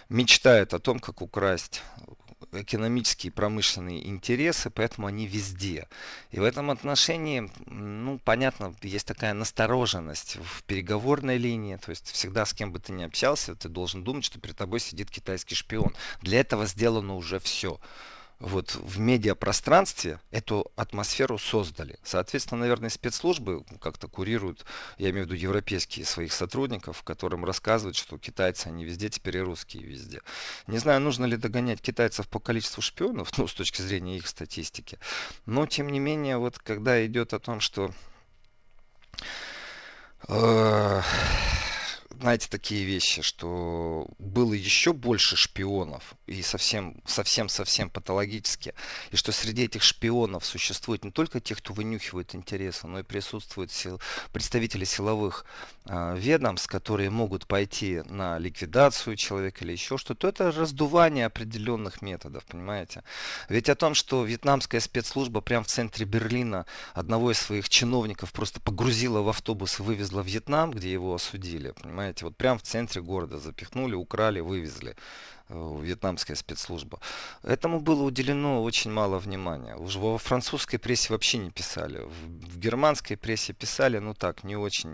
мечтают 0.09 0.73
о 0.73 0.79
том, 0.79 1.01
как 1.01 1.21
украсть 1.21 1.83
экономические 2.53 3.31
и 3.31 3.35
промышленные 3.35 4.07
интересы, 4.07 4.71
поэтому 4.71 5.07
они 5.07 5.27
везде. 5.27 5.89
И 6.31 6.39
в 6.39 6.45
этом 6.45 6.71
отношении, 6.71 7.51
ну, 7.67 8.19
понятно, 8.19 8.75
есть 8.83 9.07
такая 9.07 9.33
настороженность 9.35 10.37
в 10.37 10.63
переговорной 10.65 11.39
линии, 11.39 11.77
то 11.77 11.91
есть 11.91 12.11
всегда 12.11 12.45
с 12.45 12.53
кем 12.53 12.73
бы 12.73 12.79
ты 12.79 12.93
ни 12.93 13.03
общался, 13.03 13.55
ты 13.55 13.69
должен 13.69 14.05
думать, 14.05 14.25
что 14.25 14.39
перед 14.39 14.57
тобой 14.57 14.81
сидит 14.81 15.11
китайский 15.11 15.55
шпион. 15.55 15.95
Для 16.21 16.41
этого 16.41 16.67
сделано 16.67 17.17
уже 17.17 17.39
все 17.39 17.81
вот 18.43 18.75
в 18.75 18.99
медиапространстве 18.99 20.19
эту 20.33 20.71
атмосферу 20.75 21.39
создали. 21.39 21.99
Соответственно, 22.03 22.61
наверное, 22.61 22.91
спецслужбы 22.91 23.65
как-то 23.81 24.09
курируют, 24.09 24.67
я 24.99 25.11
имею 25.11 25.27
в 25.27 25.31
виду 25.31 25.41
европейские 25.41 26.05
своих 26.05 26.33
сотрудников, 26.33 27.05
которым 27.05 27.45
рассказывают, 27.45 27.97
что 27.97 28.19
китайцы, 28.19 28.67
они 28.67 28.85
везде, 28.85 29.09
теперь 29.09 29.37
и 29.37 29.41
русские 29.41 29.85
везде. 29.85 30.23
Не 30.67 30.79
знаю, 30.79 31.01
нужно 31.01 31.25
ли 31.25 31.37
догонять 31.37 31.81
китайцев 31.81 32.29
по 32.29 32.41
количеству 32.41 32.83
шпионов, 32.83 33.31
ну, 33.39 33.47
с 33.47 33.55
точки 33.55 33.81
зрения 33.81 34.17
их 34.17 34.27
статистики. 34.27 34.99
Но, 35.47 35.67
тем 35.67 35.89
не 35.91 36.01
менее, 36.01 36.39
вот 36.39 36.59
когда 36.59 37.05
идет 37.07 37.35
о 37.35 37.39
том, 37.39 37.61
что 37.61 37.93
э, 40.27 41.03
знаете, 42.23 42.47
такие 42.49 42.85
вещи, 42.85 43.21
что 43.21 44.07
было 44.21 44.53
еще 44.53 44.93
больше 44.93 45.35
шпионов, 45.35 46.15
и 46.29 46.41
совсем, 46.43 47.03
совсем, 47.05 47.49
совсем 47.49 47.91
патологически, 47.91 48.75
и 49.11 49.17
что 49.17 49.33
среди 49.33 49.65
этих 49.65 49.83
шпионов 49.83 50.47
существует 50.47 51.05
не 51.05 51.11
только 51.11 51.41
те, 51.41 51.57
кто 51.57 51.75
вынюхивает 51.75 52.37
интересы, 52.37 52.87
но 52.87 53.01
и 53.01 53.03
присутствуют 53.03 53.73
сил, 53.73 54.01
представители 54.33 54.85
силовых 54.85 55.45
э, 55.87 56.17
ведомств, 56.17 56.69
которые 56.69 57.11
могут 57.11 57.49
пойти 57.49 58.03
на 58.09 58.39
ликвидацию 58.39 59.17
человека 59.17 59.65
или 59.65 59.73
еще 59.73 59.99
что-то, 59.99 60.29
это 60.29 60.53
раздувание 60.53 61.27
определенных 61.27 62.03
методов, 62.03 62.45
понимаете? 62.45 63.03
Ведь 63.49 63.69
о 63.69 63.75
том, 63.75 63.95
что 63.95 64.25
вьетнамская 64.25 64.81
спецслужба 64.81 65.41
прямо 65.41 65.65
в 65.65 65.69
центре 65.69 66.07
Берлина 66.07 66.67
одного 66.95 67.33
из 67.33 67.39
своих 67.39 67.69
чиновников 67.69 68.33
просто 68.33 68.61
погрузила 68.61 69.23
в 69.23 69.29
автобус 69.29 69.81
и 69.81 69.83
вывезла 69.83 70.23
в 70.23 70.27
Вьетнам, 70.29 70.71
где 70.71 70.93
его 70.93 71.17
осудили, 71.17 71.73
понимаете? 71.73 72.12
Знаете, 72.13 72.25
вот 72.27 72.37
прямо 72.37 72.59
в 72.59 72.63
центре 72.63 73.01
города 73.01 73.39
запихнули, 73.39 73.95
украли, 73.95 74.41
вывезли 74.41 74.95
э, 75.49 75.79
вьетнамская 75.83 76.37
спецслужба. 76.37 76.99
Этому 77.43 77.81
было 77.81 78.03
уделено 78.03 78.63
очень 78.63 78.93
мало 78.93 79.19
внимания. 79.19 79.77
Уже 79.77 79.99
во 79.99 80.19
французской 80.19 80.79
прессе 80.79 81.13
вообще 81.13 81.39
не 81.39 81.51
писали. 81.51 81.99
В, 81.99 82.53
в 82.53 82.59
германской 82.59 83.17
прессе 83.17 83.55
писали, 83.55 83.99
ну 83.99 84.15
так, 84.15 84.45
не 84.45 84.57
очень, 84.57 84.91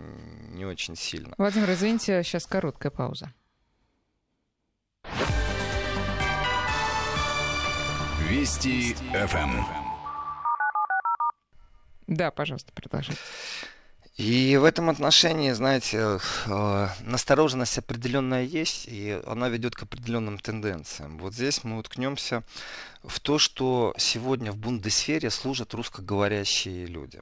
не 0.55 0.65
очень 0.65 0.95
сильно. 0.95 1.33
Владимир, 1.37 1.71
извините, 1.71 2.23
сейчас 2.23 2.45
короткая 2.45 2.91
пауза. 2.91 3.33
Вести 8.29 8.93
ФМ. 8.93 9.63
Да, 12.07 12.31
пожалуйста, 12.31 12.71
продолжите. 12.73 13.17
И 14.19 14.57
в 14.57 14.65
этом 14.65 14.89
отношении, 14.89 15.49
знаете, 15.53 16.19
э, 16.45 16.87
настороженность 17.05 17.77
определенная 17.77 18.43
есть, 18.43 18.85
и 18.85 19.17
она 19.25 19.47
ведет 19.47 19.75
к 19.75 19.83
определенным 19.83 20.39
тенденциям. 20.39 21.17
Вот 21.19 21.33
здесь 21.33 21.63
мы 21.63 21.77
уткнемся 21.77 22.43
в 23.01 23.21
то, 23.21 23.39
что 23.39 23.93
сегодня 23.97 24.51
в 24.51 24.57
бундесфере 24.57 25.29
служат 25.29 25.73
русскоговорящие 25.73 26.85
люди. 26.85 27.21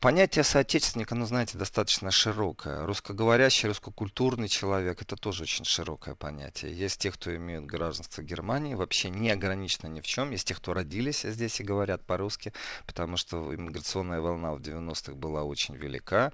Понятие 0.00 0.44
соотечественника, 0.44 1.14
ну, 1.14 1.26
знаете, 1.26 1.58
достаточно 1.58 2.10
широкое. 2.10 2.86
Русскоговорящий, 2.86 3.68
русскокультурный 3.68 4.48
человек, 4.48 5.02
это 5.02 5.16
тоже 5.16 5.42
очень 5.42 5.64
широкое 5.64 6.14
понятие. 6.14 6.72
Есть 6.72 7.00
те, 7.00 7.10
кто 7.10 7.34
имеют 7.34 7.66
гражданство 7.66 8.22
Германии, 8.22 8.74
вообще 8.74 9.10
не 9.10 9.30
ограничено 9.30 9.88
ни 9.88 10.00
в 10.00 10.06
чем. 10.06 10.30
Есть 10.30 10.46
те, 10.46 10.54
кто 10.54 10.72
родились 10.72 11.22
здесь 11.22 11.60
и 11.60 11.64
говорят 11.64 12.06
по-русски, 12.06 12.52
потому 12.86 13.16
что 13.16 13.54
иммиграционная 13.54 14.20
волна 14.20 14.54
в 14.54 14.60
90-х 14.60 15.14
была 15.14 15.42
очень 15.42 15.76
велика. 15.76 16.32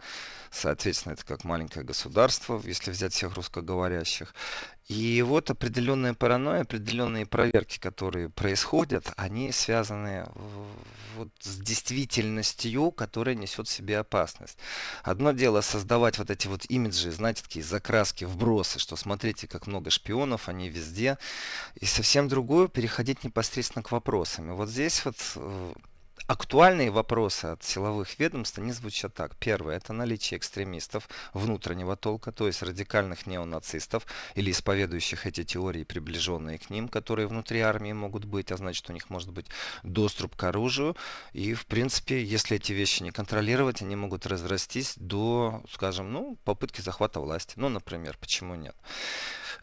Соответственно, 0.50 1.14
это 1.14 1.24
как 1.24 1.44
маленькое 1.44 1.84
государство, 1.84 2.60
если 2.62 2.90
взять 2.90 3.14
всех 3.14 3.34
русскоговорящих. 3.34 4.32
И 4.88 5.22
вот 5.22 5.48
определенная 5.50 6.12
паранойя, 6.12 6.62
определенные 6.62 7.24
проверки, 7.24 7.78
которые 7.78 8.28
происходят, 8.28 9.12
они 9.16 9.52
связаны 9.52 10.26
вот 11.16 11.28
с 11.40 11.58
действительностью, 11.58 12.90
которая 12.90 13.34
несет 13.34 13.68
в 13.68 13.70
себе 13.70 13.98
опасность. 13.98 14.58
Одно 15.02 15.32
дело 15.32 15.60
создавать 15.60 16.18
вот 16.18 16.30
эти 16.30 16.48
вот 16.48 16.64
имиджи, 16.68 17.10
знаете, 17.10 17.42
такие 17.42 17.64
закраски, 17.64 18.24
вбросы, 18.24 18.78
что 18.78 18.96
смотрите, 18.96 19.46
как 19.46 19.66
много 19.66 19.90
шпионов, 19.90 20.48
они 20.48 20.68
везде. 20.68 21.16
И 21.76 21.86
совсем 21.86 22.28
другое 22.28 22.68
переходить 22.68 23.22
непосредственно 23.24 23.82
к 23.82 23.92
вопросам. 23.92 24.50
И 24.50 24.54
вот 24.54 24.68
здесь 24.68 25.04
вот 25.04 25.16
э, 25.36 25.72
актуальные 26.32 26.90
вопросы 26.90 27.44
от 27.44 27.62
силовых 27.62 28.18
ведомств, 28.18 28.58
они 28.58 28.72
звучат 28.72 29.12
так. 29.14 29.36
Первое, 29.36 29.76
это 29.76 29.92
наличие 29.92 30.38
экстремистов 30.38 31.08
внутреннего 31.34 31.94
толка, 31.94 32.32
то 32.32 32.46
есть 32.46 32.62
радикальных 32.62 33.26
неонацистов 33.26 34.06
или 34.34 34.50
исповедующих 34.50 35.26
эти 35.26 35.44
теории, 35.44 35.84
приближенные 35.84 36.58
к 36.58 36.70
ним, 36.70 36.88
которые 36.88 37.26
внутри 37.26 37.60
армии 37.60 37.92
могут 37.92 38.24
быть, 38.24 38.50
а 38.50 38.56
значит 38.56 38.88
у 38.88 38.94
них 38.94 39.10
может 39.10 39.30
быть 39.30 39.46
доступ 39.82 40.34
к 40.34 40.44
оружию. 40.44 40.96
И, 41.34 41.52
в 41.52 41.66
принципе, 41.66 42.24
если 42.24 42.56
эти 42.56 42.72
вещи 42.72 43.02
не 43.02 43.10
контролировать, 43.10 43.82
они 43.82 43.94
могут 43.94 44.26
разрастись 44.26 44.94
до, 44.96 45.62
скажем, 45.70 46.12
ну, 46.12 46.38
попытки 46.44 46.80
захвата 46.80 47.20
власти. 47.20 47.54
Ну, 47.56 47.68
например, 47.68 48.16
почему 48.18 48.54
нет? 48.54 48.74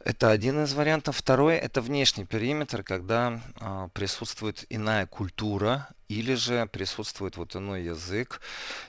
Это 0.04 0.32
один 0.32 0.64
из 0.64 0.74
вариантов. 0.74 1.18
Второй– 1.18 1.56
это 1.58 1.82
внешний 1.82 2.26
периметр, 2.26 2.84
когда 2.84 3.42
э, 3.60 3.90
присутствует 3.94 4.66
иная 4.70 5.06
культура 5.06 5.90
или 6.10 6.34
же 6.34 6.66
присутствует 6.66 7.38
вот 7.38 7.56
иной 7.56 7.84
язык. 7.84 8.42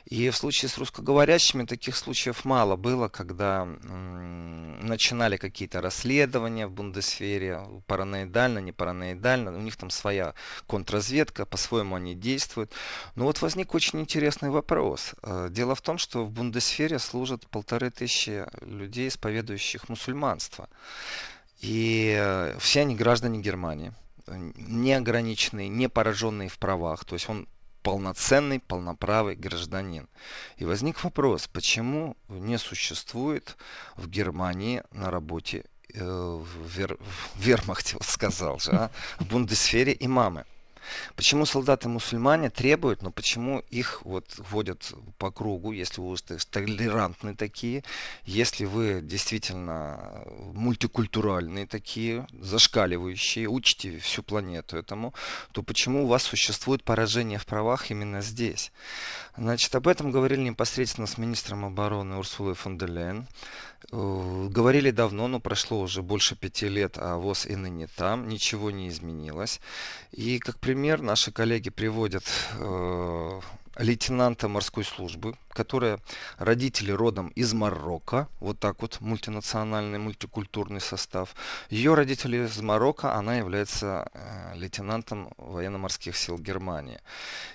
И 0.07 0.31
в 0.31 0.37
случае 0.37 0.71
с 0.71 0.79
русскоговорящими 0.79 1.67
таких 1.67 1.95
случаев 1.97 2.47
мало 2.47 2.77
было, 2.77 3.09
когда 3.09 3.63
м, 3.63 4.81
начинали 4.81 5.37
какие-то 5.37 5.83
расследования 5.83 6.67
в 6.67 6.73
Бундесфере, 6.73 7.61
параноидально, 7.87 8.61
не 8.61 8.73
параноидально, 8.73 9.55
у 9.55 9.61
них 9.61 9.77
там 9.77 9.91
своя 9.91 10.35
контрразведка, 10.67 11.45
по-своему 11.45 11.97
они 11.97 12.15
действуют. 12.15 12.73
Но 13.17 13.25
вот 13.25 13.43
возник 13.43 13.75
очень 13.75 14.01
интересный 14.01 14.49
вопрос. 14.49 15.13
Э, 15.23 15.49
дело 15.51 15.75
в 15.75 15.83
том, 15.83 15.99
что 15.99 16.25
в 16.25 16.31
Бундесфере 16.31 16.99
служат 16.99 17.47
полторы 17.49 17.91
тысячи 17.91 18.47
людей, 18.63 19.09
исповедующих 19.09 19.91
мусульманство. 19.91 20.71
И 21.61 22.15
э, 22.19 22.57
все 22.59 22.81
они 22.81 22.95
граждане 22.97 23.41
Германии 23.41 23.93
неограниченный, 24.37 25.69
не 25.69 25.89
пораженный 25.89 26.49
в 26.49 26.59
правах. 26.59 27.05
То 27.05 27.15
есть 27.15 27.29
он 27.29 27.49
полноценный, 27.83 28.61
полноправый 28.61 29.37
гражданин. 29.37 30.09
И 30.57 30.65
возник 30.65 31.03
вопрос, 31.03 31.49
почему 31.49 32.17
не 32.29 32.59
существует 32.59 33.57
в 33.97 34.09
Германии 34.09 34.83
на 34.93 35.11
работе 35.11 35.65
э, 35.95 36.05
в, 36.05 36.67
вер, 36.67 36.99
в 36.99 37.41
вермахте, 37.41 37.95
вот 37.99 38.05
сказал 38.07 38.59
же, 38.59 38.71
а, 38.73 38.91
в 39.19 39.27
бундесфере 39.27 39.97
имамы. 39.99 40.45
Почему 41.17 41.47
солдаты-мусульмане 41.47 42.51
требуют, 42.51 43.03
но 43.03 43.11
почему 43.11 43.61
их 43.71 44.03
вот 44.05 44.35
вводят 44.39 44.93
по 45.19 45.31
кругу, 45.31 45.73
если 45.73 46.01
вы 46.01 46.17
толерантные 46.51 47.35
такие, 47.35 47.85
если 48.25 48.65
вы 48.65 49.01
действительно 49.03 50.25
мультикультуральные 50.55 51.67
такие, 51.67 52.27
зашкаливающие, 52.33 53.49
учите 53.49 53.99
всю 53.99 54.23
планету 54.23 54.77
этому, 54.77 55.15
то 55.53 55.63
почему 55.63 56.05
у 56.05 56.07
вас 56.07 56.23
существует 56.23 56.85
поражение 56.85 57.39
в 57.39 57.47
правах 57.47 57.91
именно 57.91 58.21
здесь? 58.21 58.73
Значит, 59.37 59.75
об 59.75 59.89
этом 59.89 60.11
говорили 60.11 60.41
непосредственно 60.41 61.07
с 61.07 61.17
министром 61.17 61.65
обороны 61.65 62.17
Урсулой 62.17 62.55
фон 62.55 62.77
дер 62.79 62.91
Лейн. 62.91 63.27
Э, 63.93 64.49
говорили 64.51 64.91
давно, 64.91 65.27
но 65.27 65.41
прошло 65.41 65.81
уже 65.81 66.03
больше 66.03 66.37
пяти 66.37 66.69
лет, 66.69 66.97
а 66.97 67.17
ВОЗ 67.17 67.47
и 67.47 67.57
ныне 67.57 67.89
там, 67.97 68.29
ничего 68.29 68.71
не 68.71 68.89
изменилось. 68.89 69.61
И 70.13 70.39
как 70.39 70.59
пример 70.59 71.03
наши 71.03 71.33
коллеги 71.33 71.71
приводят 71.71 72.25
э, 72.59 73.41
лейтенанта 73.79 74.49
морской 74.49 74.85
службы, 74.85 75.37
которая 75.49 76.01
родители 76.39 76.93
родом 76.93 77.29
из 77.29 77.53
Марокко, 77.53 78.29
вот 78.41 78.59
так 78.59 78.83
вот 78.83 79.01
мультинациональный, 79.01 79.99
мультикультурный 79.99 80.81
состав. 80.81 81.35
Ее 81.71 81.95
родители 81.95 82.47
из 82.47 82.61
Марокко, 82.61 83.15
она 83.15 83.37
является 83.37 84.11
э, 84.13 84.53
лейтенантом 84.57 85.33
военно-морских 85.37 86.17
сил 86.17 86.39
Германии. 86.39 87.01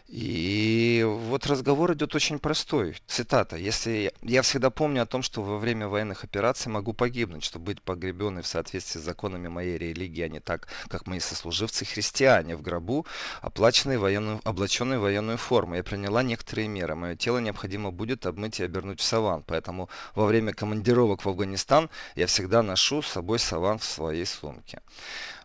И 0.07 1.05
вот 1.07 1.47
разговор 1.47 1.93
идет 1.93 2.15
очень 2.15 2.39
простой. 2.39 2.97
Цитата. 3.07 3.55
Если 3.55 4.13
я 4.21 4.41
всегда 4.41 4.69
помню 4.69 5.03
о 5.03 5.05
том, 5.05 5.23
что 5.23 5.41
во 5.41 5.57
время 5.57 5.87
военных 5.87 6.23
операций 6.23 6.71
могу 6.71 6.93
погибнуть, 6.93 7.43
чтобы 7.43 7.65
быть 7.65 7.81
погребенной 7.81 8.41
в 8.41 8.47
соответствии 8.47 8.99
с 8.99 9.03
законами 9.03 9.47
моей 9.47 9.77
религии, 9.77 10.21
а 10.21 10.29
не 10.29 10.39
так, 10.39 10.67
как 10.89 11.07
мои 11.07 11.19
сослуживцы 11.19 11.85
христиане 11.85 12.55
в 12.55 12.61
гробу, 12.61 13.05
оплаченные 13.41 13.97
военную, 13.97 14.41
облаченные 14.43 14.99
военную 14.99 15.37
форму. 15.37 15.75
Я 15.75 15.83
приняла 16.05 16.21
некоторые 16.21 16.67
меры. 16.67 16.93
Мое 16.95 17.15
тело 17.15 17.39
необходимо 17.39 17.91
будет 17.91 18.27
обмыть 18.27 18.59
и 18.59 18.63
обернуть 18.63 18.99
в 18.99 19.03
саван. 19.03 19.43
Поэтому 19.47 19.89
во 20.13 20.27
время 20.27 20.53
командировок 20.53 21.25
в 21.25 21.29
Афганистан 21.29 21.89
я 22.15 22.27
всегда 22.27 22.61
ношу 22.61 23.01
с 23.01 23.07
собой 23.07 23.39
саван 23.39 23.79
в 23.79 23.83
своей 23.83 24.25
сумке. 24.27 24.81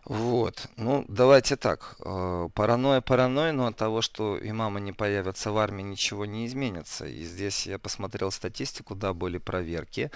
Вот. 0.05 0.67
Ну, 0.77 1.05
давайте 1.07 1.55
так. 1.55 1.95
Э, 2.03 2.49
паранойя 2.55 3.01
паранойя, 3.01 3.51
но 3.51 3.67
от 3.67 3.77
того, 3.77 4.01
что 4.01 4.37
имамы 4.41 4.81
не 4.81 4.93
появятся 4.93 5.51
в 5.51 5.57
армии, 5.59 5.83
ничего 5.83 6.25
не 6.25 6.47
изменится. 6.47 7.05
И 7.05 7.23
здесь 7.23 7.67
я 7.67 7.77
посмотрел 7.77 8.31
статистику, 8.31 8.95
да, 8.95 9.13
были 9.13 9.37
проверки. 9.37 10.09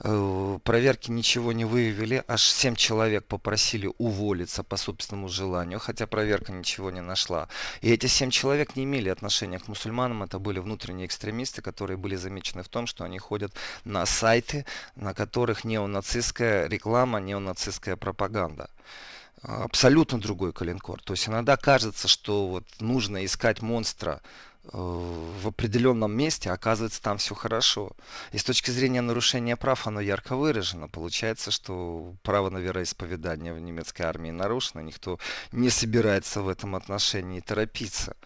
Э, 0.00 0.58
проверки 0.62 1.10
ничего 1.10 1.52
не 1.52 1.64
выявили. 1.64 2.22
Аж 2.28 2.42
7 2.42 2.74
человек 2.76 3.24
попросили 3.24 3.90
уволиться 3.96 4.62
по 4.62 4.76
собственному 4.76 5.28
желанию, 5.28 5.78
хотя 5.78 6.06
проверка 6.06 6.52
ничего 6.52 6.90
не 6.90 7.00
нашла. 7.00 7.48
И 7.80 7.90
эти 7.90 8.06
7 8.06 8.30
человек 8.30 8.76
не 8.76 8.84
имели 8.84 9.08
отношения 9.08 9.58
к 9.58 9.66
мусульманам. 9.66 10.24
Это 10.24 10.38
были 10.38 10.58
внутренние 10.58 11.06
экстремисты, 11.06 11.62
которые 11.62 11.96
были 11.96 12.16
замечены 12.16 12.62
в 12.62 12.68
том, 12.68 12.86
что 12.86 13.04
они 13.04 13.18
ходят 13.18 13.54
на 13.84 14.04
сайты, 14.04 14.66
на 14.94 15.14
которых 15.14 15.64
неонацистская 15.64 16.68
реклама, 16.68 17.18
неонацистская 17.18 17.96
пропаганда 17.96 18.68
абсолютно 19.42 20.20
другой 20.20 20.52
коленкор. 20.52 21.02
То 21.02 21.14
есть 21.14 21.28
иногда 21.28 21.56
кажется, 21.56 22.08
что 22.08 22.48
вот 22.48 22.64
нужно 22.80 23.24
искать 23.24 23.60
монстра 23.60 24.20
э, 24.64 24.68
в 24.72 25.46
определенном 25.46 26.16
месте, 26.16 26.50
а 26.50 26.54
оказывается 26.54 27.02
там 27.02 27.18
все 27.18 27.34
хорошо. 27.34 27.92
И 28.30 28.38
с 28.38 28.44
точки 28.44 28.70
зрения 28.70 29.00
нарушения 29.00 29.56
прав 29.56 29.86
оно 29.86 30.00
ярко 30.00 30.36
выражено. 30.36 30.88
Получается, 30.88 31.50
что 31.50 32.14
право 32.22 32.50
на 32.50 32.58
вероисповедание 32.58 33.52
в 33.52 33.60
немецкой 33.60 34.02
армии 34.02 34.30
нарушено, 34.30 34.80
никто 34.82 35.18
не 35.50 35.70
собирается 35.70 36.42
в 36.42 36.48
этом 36.48 36.76
отношении 36.76 37.40
торопиться. 37.40 38.16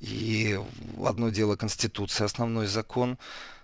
И 0.00 0.58
одно 1.04 1.28
дело 1.30 1.56
Конституция, 1.56 2.24
основной 2.24 2.66
закон, 2.66 3.18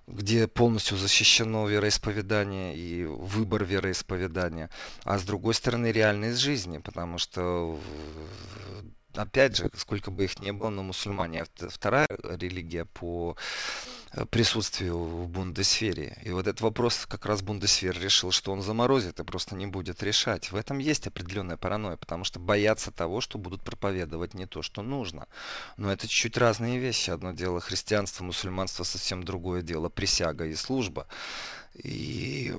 где 0.06 0.46
полностью 0.46 0.96
защищено 0.96 1.66
вероисповедание 1.66 2.76
и 2.76 3.04
выбор 3.04 3.64
вероисповедания, 3.64 4.70
а 5.04 5.18
с 5.18 5.24
другой 5.24 5.54
стороны 5.54 5.92
реальность 5.92 6.38
жизни, 6.38 6.78
потому 6.78 7.18
что 7.18 7.78
опять 9.16 9.56
же, 9.56 9.70
сколько 9.76 10.10
бы 10.10 10.24
их 10.24 10.38
ни 10.40 10.50
было, 10.50 10.70
но 10.70 10.82
мусульмане 10.82 11.44
вторая 11.68 12.08
религия 12.22 12.84
по 12.84 13.36
э, 14.12 14.24
присутствию 14.26 14.98
в 14.98 15.28
Бундесфере. 15.28 16.18
И 16.22 16.30
вот 16.30 16.46
этот 16.46 16.60
вопрос 16.60 17.06
как 17.06 17.26
раз 17.26 17.42
Бундесфер 17.42 17.98
решил, 17.98 18.30
что 18.30 18.52
он 18.52 18.62
заморозит 18.62 19.20
и 19.20 19.24
просто 19.24 19.54
не 19.54 19.66
будет 19.66 20.02
решать. 20.02 20.52
В 20.52 20.56
этом 20.56 20.78
есть 20.78 21.06
определенная 21.06 21.56
паранойя, 21.56 21.96
потому 21.96 22.24
что 22.24 22.38
боятся 22.38 22.90
того, 22.90 23.20
что 23.20 23.38
будут 23.38 23.62
проповедовать 23.62 24.34
не 24.34 24.46
то, 24.46 24.62
что 24.62 24.82
нужно. 24.82 25.26
Но 25.76 25.92
это 25.92 26.06
чуть-чуть 26.08 26.36
разные 26.36 26.78
вещи. 26.78 27.10
Одно 27.10 27.32
дело 27.32 27.60
христианство, 27.60 28.24
мусульманство 28.24 28.84
совсем 28.84 29.22
другое 29.22 29.62
дело. 29.62 29.88
Присяга 29.88 30.46
и 30.46 30.54
служба. 30.54 31.06
И 31.74 32.54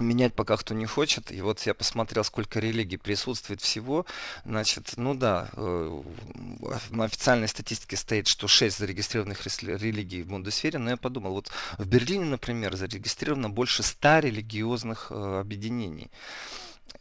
менять 0.00 0.34
пока 0.34 0.56
кто 0.56 0.74
не 0.74 0.86
хочет. 0.86 1.30
И 1.32 1.40
вот 1.40 1.60
я 1.66 1.74
посмотрел, 1.74 2.24
сколько 2.24 2.60
религий 2.60 2.96
присутствует 2.96 3.60
всего. 3.60 4.06
Значит, 4.44 4.94
ну 4.96 5.14
да, 5.14 5.48
э, 5.54 6.02
на 6.90 7.04
официальной 7.04 7.48
статистике 7.48 7.96
стоит, 7.96 8.28
что 8.28 8.48
6 8.48 8.78
зарегистрированных 8.78 9.44
религий 9.62 10.22
в 10.22 10.28
Бундесфере, 10.28 10.78
но 10.78 10.90
я 10.90 10.96
подумал, 10.96 11.32
вот 11.32 11.50
в 11.78 11.86
Берлине, 11.86 12.24
например, 12.24 12.76
зарегистрировано 12.76 13.50
больше 13.50 13.82
100 13.82 14.20
религиозных 14.20 15.08
э, 15.10 15.40
объединений. 15.40 16.10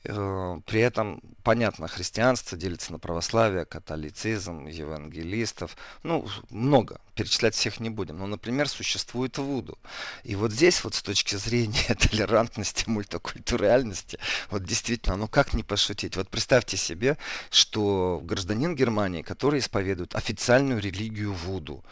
Э, 0.03 0.59
при 0.65 0.81
этом, 0.81 1.21
понятно, 1.43 1.87
христианство 1.87 2.57
делится 2.57 2.91
на 2.91 2.99
православие, 2.99 3.65
католицизм, 3.65 4.65
евангелистов. 4.67 5.75
Ну, 6.03 6.27
много. 6.49 7.01
Перечислять 7.15 7.55
всех 7.55 7.79
не 7.79 7.89
будем. 7.89 8.19
Но, 8.19 8.27
например, 8.27 8.69
существует 8.69 9.37
Вуду. 9.37 9.77
И 10.23 10.35
вот 10.35 10.51
здесь 10.51 10.83
вот 10.83 10.95
с 10.95 11.01
точки 11.01 11.35
зрения 11.35 11.95
толерантности, 12.09 12.87
мультикультуральности, 12.87 14.17
вот 14.49 14.63
действительно, 14.63 15.17
ну 15.17 15.27
как 15.27 15.53
не 15.53 15.63
пошутить? 15.63 16.15
Вот 16.15 16.29
представьте 16.29 16.77
себе, 16.77 17.17
что 17.49 18.21
гражданин 18.23 18.75
Германии, 18.75 19.21
который 19.21 19.59
исповедует 19.59 20.15
официальную 20.15 20.79
религию 20.79 21.33
Вуду, 21.33 21.83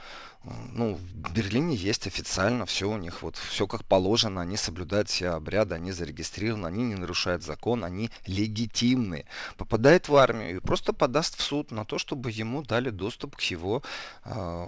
ну, 0.74 0.96
в 0.96 1.32
Берлине 1.32 1.76
есть 1.76 2.08
официально 2.08 2.66
все 2.66 2.90
у 2.90 2.98
них, 2.98 3.22
вот 3.24 3.36
все 3.38 3.68
как 3.68 3.84
положено, 3.86 4.42
они 4.42 4.58
соблюдают 4.58 5.10
все 5.10 5.30
обряды, 5.30 5.76
они 5.76 5.92
зарегистрированы, 5.92 6.68
они 6.68 6.84
не 6.84 6.96
нарушают 6.96 7.44
закон, 7.44 7.84
они 7.84 8.12
легитимны. 8.28 9.26
Попадает 9.58 10.08
в 10.08 10.16
армию 10.16 10.58
и 10.58 10.60
просто 10.60 10.94
подаст 10.94 11.38
в 11.38 11.42
суд 11.42 11.72
на 11.72 11.86
то, 11.86 11.98
чтобы 11.98 12.32
ему 12.32 12.62
дали 12.62 12.90
доступ 12.90 13.36
к 13.38 13.42
его 13.42 13.82
э, 14.24 14.68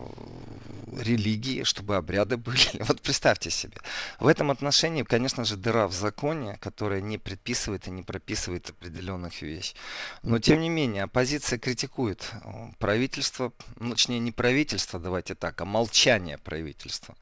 религии, 0.97 1.63
чтобы 1.63 1.95
обряды 1.95 2.37
были. 2.47 2.83
Вот 2.83 3.01
представьте 3.01 3.51
себе. 3.51 3.77
В 4.19 4.27
этом 4.27 4.49
отношении, 4.49 5.03
конечно 5.03 5.45
же, 5.45 5.57
дыра 5.57 5.87
в 5.87 5.93
законе, 5.93 6.57
которая 6.59 7.01
не 7.01 7.17
предписывает 7.17 7.87
и 7.87 7.91
не 7.91 8.03
прописывает 8.03 8.69
определенных 8.69 9.41
вещей. 9.41 9.75
Но, 10.23 10.39
тем 10.39 10.61
не 10.61 10.69
менее, 10.69 11.03
оппозиция 11.03 11.59
критикует 11.59 12.31
правительство, 12.79 13.51
ну, 13.79 13.91
точнее, 13.91 14.19
не 14.19 14.31
правительство, 14.31 14.99
давайте 14.99 15.35
так, 15.35 15.61
а 15.61 15.65
молчание 15.67 16.37
правительства. 16.37 17.15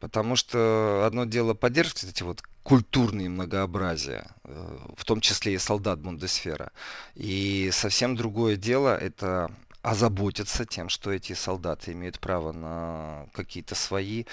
Потому 0.00 0.36
что 0.36 1.04
одно 1.06 1.24
дело 1.24 1.54
поддерживать 1.54 2.04
эти 2.04 2.22
вот 2.22 2.42
культурные 2.62 3.28
многообразия, 3.28 4.26
э, 4.44 4.78
в 4.96 5.04
том 5.04 5.20
числе 5.20 5.54
и 5.54 5.58
солдат 5.58 6.00
Бундесфера. 6.00 6.72
И 7.14 7.70
совсем 7.72 8.16
другое 8.16 8.56
дело 8.56 8.96
это 8.96 9.50
озаботиться 9.82 10.64
тем, 10.64 10.88
что 10.88 11.12
эти 11.12 11.32
солдаты 11.32 11.92
имеют 11.92 12.18
право 12.18 12.52
на 12.52 13.26
какие-то 13.32 13.76
свои 13.76 14.24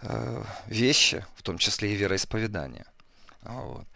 э, 0.00 0.44
вещи, 0.66 1.24
в 1.36 1.42
том 1.42 1.58
числе 1.58 1.92
и 1.92 1.96
вероисповедание. 1.96 2.84
Вот. 3.42 3.86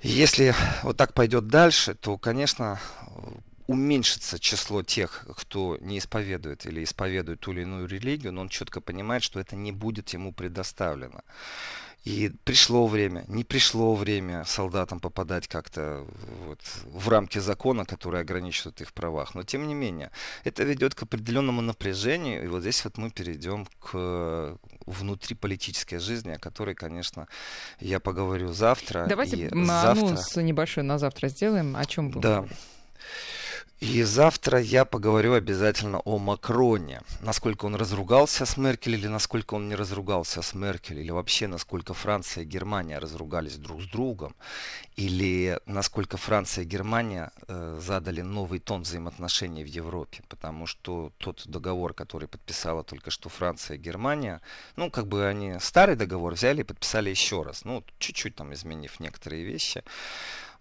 если 0.00 0.54
вот 0.82 0.96
так 0.96 1.14
пойдет 1.14 1.46
дальше, 1.46 1.94
то, 1.94 2.18
конечно, 2.18 2.80
уменьшится 3.72 4.38
число 4.38 4.82
тех, 4.82 5.26
кто 5.36 5.78
не 5.80 5.98
исповедует 5.98 6.66
или 6.66 6.84
исповедует 6.84 7.40
ту 7.40 7.52
или 7.52 7.62
иную 7.62 7.86
религию, 7.86 8.32
но 8.32 8.42
он 8.42 8.48
четко 8.48 8.80
понимает, 8.80 9.22
что 9.22 9.40
это 9.40 9.56
не 9.56 9.72
будет 9.72 10.10
ему 10.10 10.32
предоставлено. 10.32 11.22
И 12.04 12.32
пришло 12.42 12.88
время, 12.88 13.24
не 13.28 13.44
пришло 13.44 13.94
время 13.94 14.44
солдатам 14.44 14.98
попадать 14.98 15.46
как-то 15.46 16.04
вот 16.46 16.58
в 16.84 17.08
рамки 17.08 17.38
закона, 17.38 17.84
которые 17.84 18.22
ограничивают 18.22 18.80
их 18.80 18.92
правах. 18.92 19.36
Но 19.36 19.44
тем 19.44 19.68
не 19.68 19.74
менее, 19.74 20.10
это 20.42 20.64
ведет 20.64 20.96
к 20.96 21.04
определенному 21.04 21.60
напряжению. 21.62 22.42
И 22.44 22.48
вот 22.48 22.62
здесь 22.62 22.82
вот 22.84 22.98
мы 22.98 23.10
перейдем 23.10 23.68
к 23.78 24.58
внутриполитической 24.84 25.98
жизни, 25.98 26.32
о 26.32 26.38
которой, 26.38 26.74
конечно, 26.74 27.28
я 27.78 28.00
поговорю 28.00 28.52
завтра. 28.52 29.06
Давайте 29.08 29.48
анонс 29.48 29.68
завтра... 29.68 30.40
небольшой 30.42 30.82
на 30.82 30.98
завтра 30.98 31.28
сделаем. 31.28 31.76
О 31.76 31.84
чем 31.84 32.10
будем 32.10 32.20
да. 32.22 32.36
говорить? 32.38 32.58
И 33.82 34.04
завтра 34.04 34.60
я 34.60 34.84
поговорю 34.84 35.34
обязательно 35.34 35.98
о 36.04 36.18
Макроне. 36.18 37.02
Насколько 37.20 37.64
он 37.64 37.74
разругался 37.74 38.46
с 38.46 38.56
Меркель 38.56 38.94
или 38.94 39.08
насколько 39.08 39.54
он 39.54 39.68
не 39.68 39.74
разругался 39.74 40.40
с 40.40 40.54
Меркель. 40.54 41.00
Или 41.00 41.10
вообще 41.10 41.48
насколько 41.48 41.92
Франция 41.92 42.44
и 42.44 42.46
Германия 42.46 43.00
разругались 43.00 43.56
друг 43.56 43.82
с 43.82 43.86
другом. 43.86 44.36
Или 44.94 45.58
насколько 45.66 46.16
Франция 46.16 46.62
и 46.62 46.68
Германия 46.68 47.32
э, 47.48 47.80
задали 47.82 48.20
новый 48.20 48.60
тон 48.60 48.82
взаимоотношений 48.82 49.64
в 49.64 49.66
Европе. 49.66 50.22
Потому 50.28 50.66
что 50.66 51.10
тот 51.18 51.42
договор, 51.48 51.92
который 51.92 52.28
подписала 52.28 52.84
только 52.84 53.10
что 53.10 53.28
Франция 53.30 53.78
и 53.78 53.80
Германия, 53.80 54.42
ну 54.76 54.92
как 54.92 55.08
бы 55.08 55.26
они 55.26 55.56
старый 55.58 55.96
договор 55.96 56.34
взяли 56.34 56.60
и 56.60 56.64
подписали 56.64 57.10
еще 57.10 57.42
раз. 57.42 57.64
Ну 57.64 57.82
чуть-чуть 57.98 58.36
там 58.36 58.54
изменив 58.54 59.00
некоторые 59.00 59.42
вещи. 59.42 59.82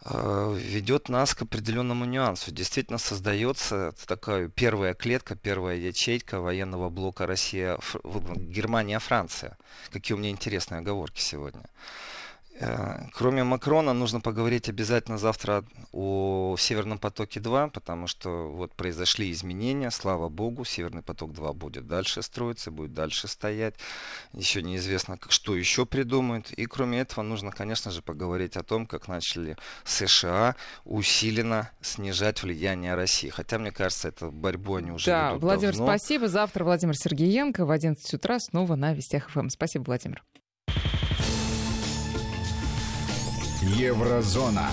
Э, 0.04 0.56
ведет 0.58 1.10
нас 1.10 1.36
к 1.36 1.44
определенному 1.44 2.06
нюансу. 2.06 2.52
Действительно 2.52 2.98
создается 2.98 3.94
такая 4.08 4.48
первая 4.48 4.94
клетка, 4.96 5.36
первая 5.36 5.78
ячейка 5.78 6.40
военного 6.40 6.90
блока 6.90 7.28
Россия, 7.28 7.78
Германия, 8.36 9.00
Франция. 9.00 9.58
Какие 9.92 10.16
у 10.16 10.20
меня 10.20 10.32
интересные 10.32 10.80
оговорки 10.80 11.22
сегодня. 11.22 11.66
Э, 12.62 13.08
кроме 13.14 13.44
Макрона, 13.44 13.94
нужно 13.94 14.22
поговорить 14.22 14.70
обязательно 14.70 15.18
завтра 15.18 15.66
о 15.92 16.56
Северном 16.60 17.00
потоке-2, 17.00 17.72
потому 17.72 18.06
что 18.06 18.52
вот 18.52 18.74
произошли 18.76 19.32
изменения, 19.32 19.90
слава 19.90 20.30
богу, 20.30 20.64
Северный 20.64 21.02
поток-2 21.02 21.54
будет 21.54 21.88
дальше 21.88 22.22
строиться, 22.22 22.70
будет 22.70 22.94
дальше 22.94 23.28
стоять. 23.28 23.76
Еще 24.34 24.62
неизвестно, 24.62 25.18
что 25.30 25.56
еще 25.56 25.88
придумают. 25.88 26.52
И 26.52 26.66
кроме 26.68 27.00
этого, 27.00 27.24
нужно, 27.24 27.52
конечно 27.52 27.90
же, 27.90 28.04
поговорить 28.04 28.56
о 28.58 28.64
том, 28.64 28.86
как 28.86 29.08
начали 29.08 29.58
США 29.84 30.56
усиленно 30.86 31.72
снижать 31.82 32.44
влияние 32.44 32.94
России. 32.94 33.30
Хотя, 33.30 33.58
мне 33.58 33.72
кажется, 33.72 34.10
это 34.10 34.30
борьбу 34.30 34.76
они 34.76 34.92
уже 34.92 35.08
Да, 35.08 35.34
Владимир, 35.34 35.72
давно. 35.76 35.88
спасибо. 35.88 36.28
Завтра 36.28 36.64
Владимир 36.64 36.96
Сергеенко 36.96 37.66
в 37.66 37.72
11 37.72 38.14
утра 38.14 38.40
снова 38.40 38.76
на 38.76 38.94
Вестях 38.94 39.30
ФМ. 39.30 39.50
Спасибо, 39.50 39.84
Владимир. 39.86 40.24
Еврозона. 43.62 44.70